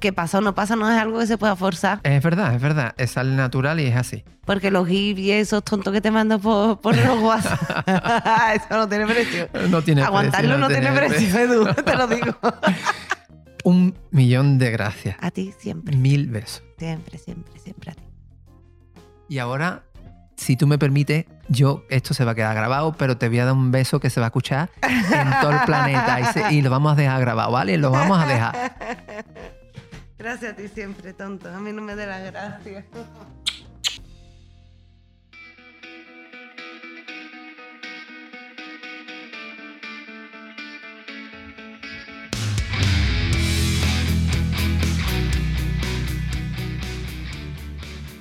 Que 0.00 0.12
pasa 0.12 0.38
o 0.38 0.40
no 0.40 0.54
pasa, 0.54 0.74
no 0.76 0.90
es 0.90 0.98
algo 1.00 1.18
que 1.20 1.26
se 1.26 1.38
pueda 1.38 1.54
forzar. 1.56 2.00
Es 2.02 2.22
verdad, 2.22 2.54
es 2.54 2.60
verdad. 2.60 2.94
Es 2.96 3.12
sale 3.12 3.34
natural 3.36 3.78
y 3.80 3.84
es 3.86 3.96
así. 3.96 4.24
Porque 4.44 4.70
los 4.70 4.88
gifs 4.88 5.20
y 5.20 5.30
esos 5.30 5.62
tontos 5.62 5.92
que 5.92 6.00
te 6.00 6.10
mandan 6.10 6.40
por, 6.40 6.80
por 6.80 6.96
los 6.96 7.20
WhatsApp, 7.20 7.60
eso 8.56 8.76
no 8.76 8.88
tiene 8.88 9.06
precio. 9.06 9.48
No 9.68 9.82
tiene 9.82 10.02
Aguantarlo 10.02 10.56
precio, 10.56 10.58
no 10.58 10.68
tiene 10.68 10.92
precio, 10.92 11.38
Edu, 11.38 11.74
te 11.84 11.94
lo 11.96 12.06
digo. 12.08 12.34
Un 13.64 13.94
millón 14.10 14.58
de 14.58 14.70
gracias. 14.70 15.16
A 15.20 15.30
ti 15.30 15.52
siempre, 15.58 15.94
Mil 15.96 16.28
besos. 16.28 16.62
siempre, 16.78 17.18
siempre, 17.18 17.58
siempre 17.60 17.90
a 17.90 17.94
ti. 17.94 18.02
Y 19.28 19.38
ahora, 19.38 19.82
si 20.36 20.56
tú 20.56 20.66
me 20.66 20.78
permites, 20.78 21.26
yo, 21.48 21.84
esto 21.90 22.14
se 22.14 22.24
va 22.24 22.32
a 22.32 22.34
quedar 22.34 22.54
grabado, 22.56 22.94
pero 22.94 23.18
te 23.18 23.28
voy 23.28 23.38
a 23.38 23.44
dar 23.44 23.52
un 23.54 23.70
beso 23.70 24.00
que 24.00 24.08
se 24.08 24.18
va 24.18 24.26
a 24.26 24.28
escuchar 24.28 24.70
en 24.82 25.30
todo 25.42 25.50
el 25.52 25.60
planeta 25.66 26.20
y, 26.20 26.24
se- 26.32 26.54
y 26.54 26.62
lo 26.62 26.70
vamos 26.70 26.92
a 26.92 26.96
dejar 26.96 27.20
grabado, 27.20 27.52
¿vale? 27.52 27.76
Lo 27.76 27.90
vamos 27.90 28.18
a 28.18 28.26
dejar. 28.26 28.72
Gracias 30.20 30.52
a 30.52 30.54
ti 30.54 30.68
siempre, 30.68 31.14
tonto. 31.14 31.48
A 31.48 31.58
mí 31.60 31.72
no 31.72 31.80
me 31.80 31.96
dé 31.96 32.06
las 32.06 32.22
gracias. 32.30 32.84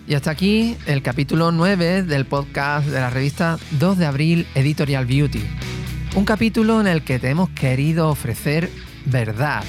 Y 0.07 0.15
hasta 0.15 0.31
aquí 0.31 0.77
el 0.85 1.03
capítulo 1.03 1.51
9 1.51 2.03
del 2.03 2.25
podcast 2.25 2.87
de 2.87 3.01
la 3.01 3.09
revista 3.09 3.59
2 3.71 3.97
de 3.97 4.05
abril 4.05 4.47
Editorial 4.55 5.05
Beauty. 5.05 5.43
Un 6.15 6.23
capítulo 6.23 6.79
en 6.79 6.87
el 6.87 7.03
que 7.03 7.19
te 7.19 7.29
hemos 7.29 7.49
querido 7.49 8.07
ofrecer 8.07 8.69
verdad. 9.05 9.65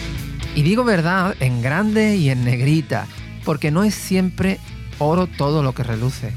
Y 0.55 0.63
digo 0.63 0.85
verdad 0.85 1.37
en 1.41 1.63
grande 1.63 2.17
y 2.17 2.31
en 2.31 2.45
negrita, 2.45 3.07
porque 3.45 3.71
no 3.71 3.85
es 3.85 3.95
siempre 3.95 4.59
oro 4.99 5.27
todo 5.27 5.63
lo 5.63 5.73
que 5.75 5.85
reluce. 5.85 6.33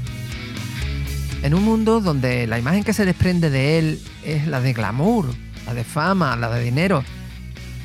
En 1.42 1.54
un 1.54 1.62
mundo 1.62 2.00
donde 2.00 2.46
la 2.46 2.58
imagen 2.58 2.84
que 2.84 2.94
se 2.94 3.04
desprende 3.04 3.50
de 3.50 3.78
él 3.78 4.00
es 4.24 4.46
la 4.46 4.60
de 4.60 4.72
glamour, 4.72 5.26
la 5.66 5.74
de 5.74 5.84
fama, 5.84 6.36
la 6.36 6.50
de 6.50 6.62
dinero, 6.62 7.04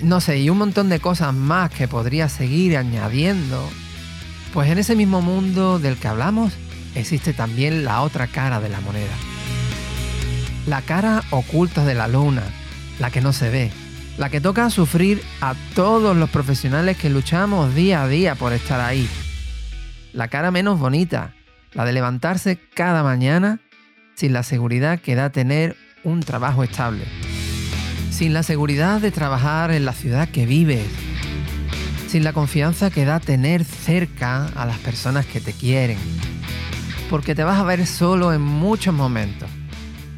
no 0.01 0.21
sé, 0.21 0.39
y 0.39 0.49
un 0.49 0.59
montón 0.59 0.87
de 0.87 0.99
cosas 0.99 1.33
más 1.33 1.69
que 1.71 1.87
podría 1.87 2.29
seguir 2.29 2.77
añadiendo, 2.77 3.69
pues 4.53 4.69
en 4.69 4.77
ese 4.77 4.95
mismo 4.95 5.21
mundo 5.21 5.77
del 5.79 5.97
que 5.97 6.07
hablamos 6.07 6.53
existe 6.95 7.33
también 7.33 7.83
la 7.83 8.01
otra 8.01 8.27
cara 8.27 8.61
de 8.61 8.69
la 8.69 8.79
moneda. 8.79 9.13
La 10.67 10.81
cara 10.81 11.23
oculta 11.31 11.85
de 11.85 11.95
la 11.95 12.07
luna, 12.07 12.43
la 12.99 13.11
que 13.11 13.21
no 13.21 13.33
se 13.33 13.49
ve, 13.49 13.71
la 14.19 14.29
que 14.29 14.41
toca 14.41 14.69
sufrir 14.69 15.23
a 15.39 15.55
todos 15.73 16.15
los 16.15 16.29
profesionales 16.29 16.97
que 16.97 17.09
luchamos 17.09 17.73
día 17.73 18.03
a 18.03 18.07
día 18.09 18.35
por 18.35 18.51
estar 18.51 18.81
ahí. 18.81 19.07
La 20.11 20.27
cara 20.27 20.51
menos 20.51 20.77
bonita, 20.77 21.33
la 21.71 21.85
de 21.85 21.93
levantarse 21.93 22.59
cada 22.75 23.01
mañana 23.01 23.61
sin 24.15 24.33
la 24.33 24.43
seguridad 24.43 24.99
que 24.99 25.15
da 25.15 25.29
tener 25.29 25.77
un 26.03 26.19
trabajo 26.19 26.65
estable. 26.65 27.05
Sin 28.11 28.33
la 28.33 28.43
seguridad 28.43 28.99
de 28.99 29.11
trabajar 29.11 29.71
en 29.71 29.85
la 29.85 29.93
ciudad 29.93 30.27
que 30.27 30.45
vives, 30.45 30.85
sin 32.09 32.25
la 32.25 32.33
confianza 32.33 32.89
que 32.89 33.05
da 33.05 33.21
tener 33.21 33.63
cerca 33.63 34.47
a 34.47 34.65
las 34.65 34.79
personas 34.79 35.27
que 35.27 35.39
te 35.39 35.53
quieren. 35.53 35.97
Porque 37.09 37.35
te 37.35 37.45
vas 37.45 37.57
a 37.57 37.63
ver 37.63 37.87
solo 37.87 38.33
en 38.33 38.41
muchos 38.41 38.93
momentos. 38.93 39.49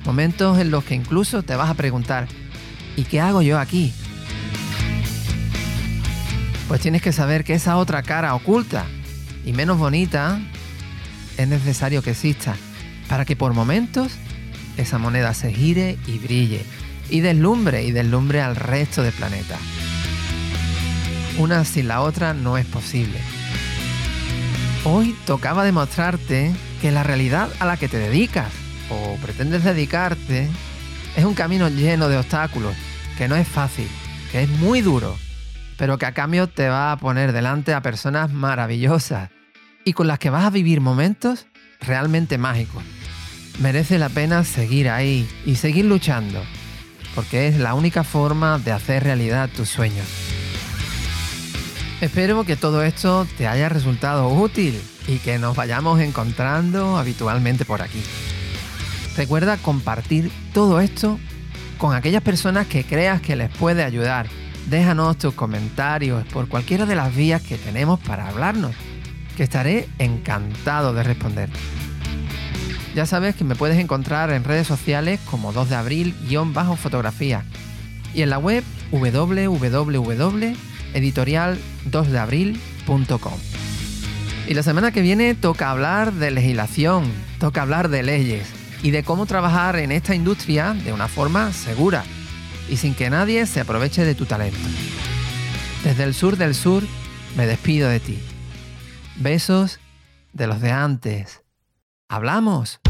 Momentos 0.06 0.58
en 0.58 0.72
los 0.72 0.84
que 0.86 0.95
incluso 0.95 1.43
te 1.43 1.56
vas 1.56 1.70
a 1.70 1.76
preguntar, 1.76 2.28
¿y 2.95 3.03
qué 3.03 3.19
hago 3.19 3.41
yo 3.41 3.59
aquí? 3.59 3.93
Pues 6.67 6.81
tienes 6.81 7.01
que 7.01 7.11
saber 7.11 7.43
que 7.43 7.53
esa 7.53 7.77
otra 7.77 8.03
cara 8.03 8.33
oculta 8.35 8.85
y 9.45 9.53
menos 9.53 9.77
bonita 9.77 10.39
es 11.37 11.47
necesario 11.47 12.01
que 12.01 12.11
exista 12.11 12.55
para 13.09 13.25
que 13.25 13.35
por 13.35 13.53
momentos 13.53 14.13
esa 14.77 14.97
moneda 14.97 15.33
se 15.33 15.53
gire 15.53 15.97
y 16.07 16.17
brille 16.17 16.63
y 17.09 17.19
deslumbre 17.19 17.83
y 17.83 17.91
deslumbre 17.91 18.41
al 18.41 18.55
resto 18.55 19.03
del 19.03 19.13
planeta 19.13 19.57
una 21.37 21.65
sin 21.65 21.87
la 21.87 22.01
otra 22.01 22.33
no 22.33 22.57
es 22.57 22.65
posible. 22.65 23.19
Hoy 24.83 25.15
tocaba 25.25 25.63
demostrarte 25.63 26.51
que 26.81 26.91
la 26.91 27.03
realidad 27.03 27.49
a 27.59 27.65
la 27.65 27.77
que 27.77 27.87
te 27.87 27.97
dedicas 27.97 28.51
o 28.89 29.15
pretendes 29.17 29.63
dedicarte 29.63 30.49
es 31.16 31.26
un 31.26 31.34
camino 31.34 31.70
lleno 31.70 32.09
de 32.09 32.18
obstáculos, 32.18 32.76
que 33.18 33.28
no 33.28 33.36
es 33.36 33.47
fácil, 33.47 33.88
que 34.32 34.43
es 34.43 34.49
muy 34.49 34.82
duro, 34.82 35.18
pero 35.78 35.97
que 35.97 36.05
a 36.05 36.14
cambio 36.14 36.47
te 36.47 36.70
va 36.70 36.91
a 36.91 36.97
poner 36.97 37.34
delante 37.34 37.74
a 37.74 37.82
personas 37.82 38.32
maravillosas 38.32 39.30
y 39.84 39.93
con 39.93 40.07
las 40.07 40.20
que 40.20 40.30
vas 40.30 40.45
a 40.45 40.49
vivir 40.49 40.82
momentos 40.82 41.47
realmente 41.80 42.38
mágicos. 42.38 42.84
Merece 43.59 43.99
la 43.99 44.09
pena 44.09 44.43
seguir 44.43 44.89
ahí 44.89 45.28
y 45.45 45.55
seguir 45.55 45.86
luchando, 45.86 46.41
porque 47.16 47.47
es 47.47 47.57
la 47.57 47.74
única 47.74 48.03
forma 48.03 48.59
de 48.59 48.72
hacer 48.72 49.03
realidad 49.03 49.49
tus 49.49 49.70
sueños. 49.70 50.07
Espero 51.99 52.43
que 52.45 52.55
todo 52.55 52.82
esto 52.84 53.28
te 53.38 53.47
haya 53.47 53.70
resultado 53.70 54.28
útil 54.30 54.82
y 55.07 55.18
que 55.18 55.38
nos 55.38 55.55
vayamos 55.55 55.99
encontrando 55.99 56.97
habitualmente 56.97 57.66
por 57.66 57.82
aquí. 57.82 58.01
Recuerda 59.16 59.57
compartir 59.57 60.32
todo 60.53 60.80
esto 60.80 61.20
con 61.78 61.95
aquellas 61.95 62.22
personas 62.22 62.68
que 62.68 62.84
creas 62.84 63.22
que 63.22 63.36
les 63.36 63.49
puede 63.49 63.84
ayudar. 63.84 64.28
Déjanos 64.70 65.18
tus 65.18 65.34
comentarios 65.34 66.26
por 66.28 66.47
cualquiera 66.47 66.86
de 66.86 66.95
las 66.95 67.16
vías 67.16 67.41
que 67.41 67.57
tenemos 67.57 67.99
para 67.99 68.28
hablarnos, 68.28 68.76
que 69.36 69.43
estaré 69.43 69.89
encantado 69.99 70.93
de 70.93 71.03
responder. 71.03 71.49
Ya 72.95 73.05
sabes 73.05 73.36
que 73.36 73.43
me 73.43 73.55
puedes 73.55 73.78
encontrar 73.78 74.32
en 74.32 74.43
redes 74.43 74.68
sociales 74.68 75.20
como 75.30 75.53
2 75.53 75.70
de 75.70 75.76
abril-fotografía 75.76 77.43
y 78.14 78.22
en 78.22 78.30
la 78.30 78.38
web 78.38 78.64
www 78.91 80.55
editorial2deabril.com. 80.93 83.39
Y 84.47 84.53
la 84.53 84.64
semana 84.64 84.91
que 84.91 85.01
viene 85.01 85.36
toca 85.36 85.70
hablar 85.72 86.14
de 86.14 86.32
legislación, 86.32 87.03
toca 87.39 87.62
hablar 87.62 87.89
de 87.89 88.03
leyes 88.03 88.61
y 88.84 88.91
de 88.91 89.03
cómo 89.03 89.25
trabajar 89.25 89.77
en 89.77 89.91
esta 89.91 90.15
industria 90.15 90.73
de 90.73 90.93
una 90.93 91.07
forma 91.07 91.53
segura 91.53 92.03
y 92.69 92.77
sin 92.77 92.95
que 92.95 93.09
nadie 93.09 93.45
se 93.45 93.59
aproveche 93.59 94.03
de 94.05 94.15
tu 94.15 94.25
talento. 94.25 94.59
Desde 95.84 96.03
el 96.03 96.13
sur 96.13 96.38
del 96.38 96.55
sur 96.55 96.84
me 97.36 97.47
despido 97.47 97.89
de 97.89 97.99
ti. 97.99 98.19
Besos 99.17 99.79
de 100.34 100.47
los 100.47 100.61
de 100.61 100.71
antes. 100.71 101.41
Hablamos. 102.09 102.80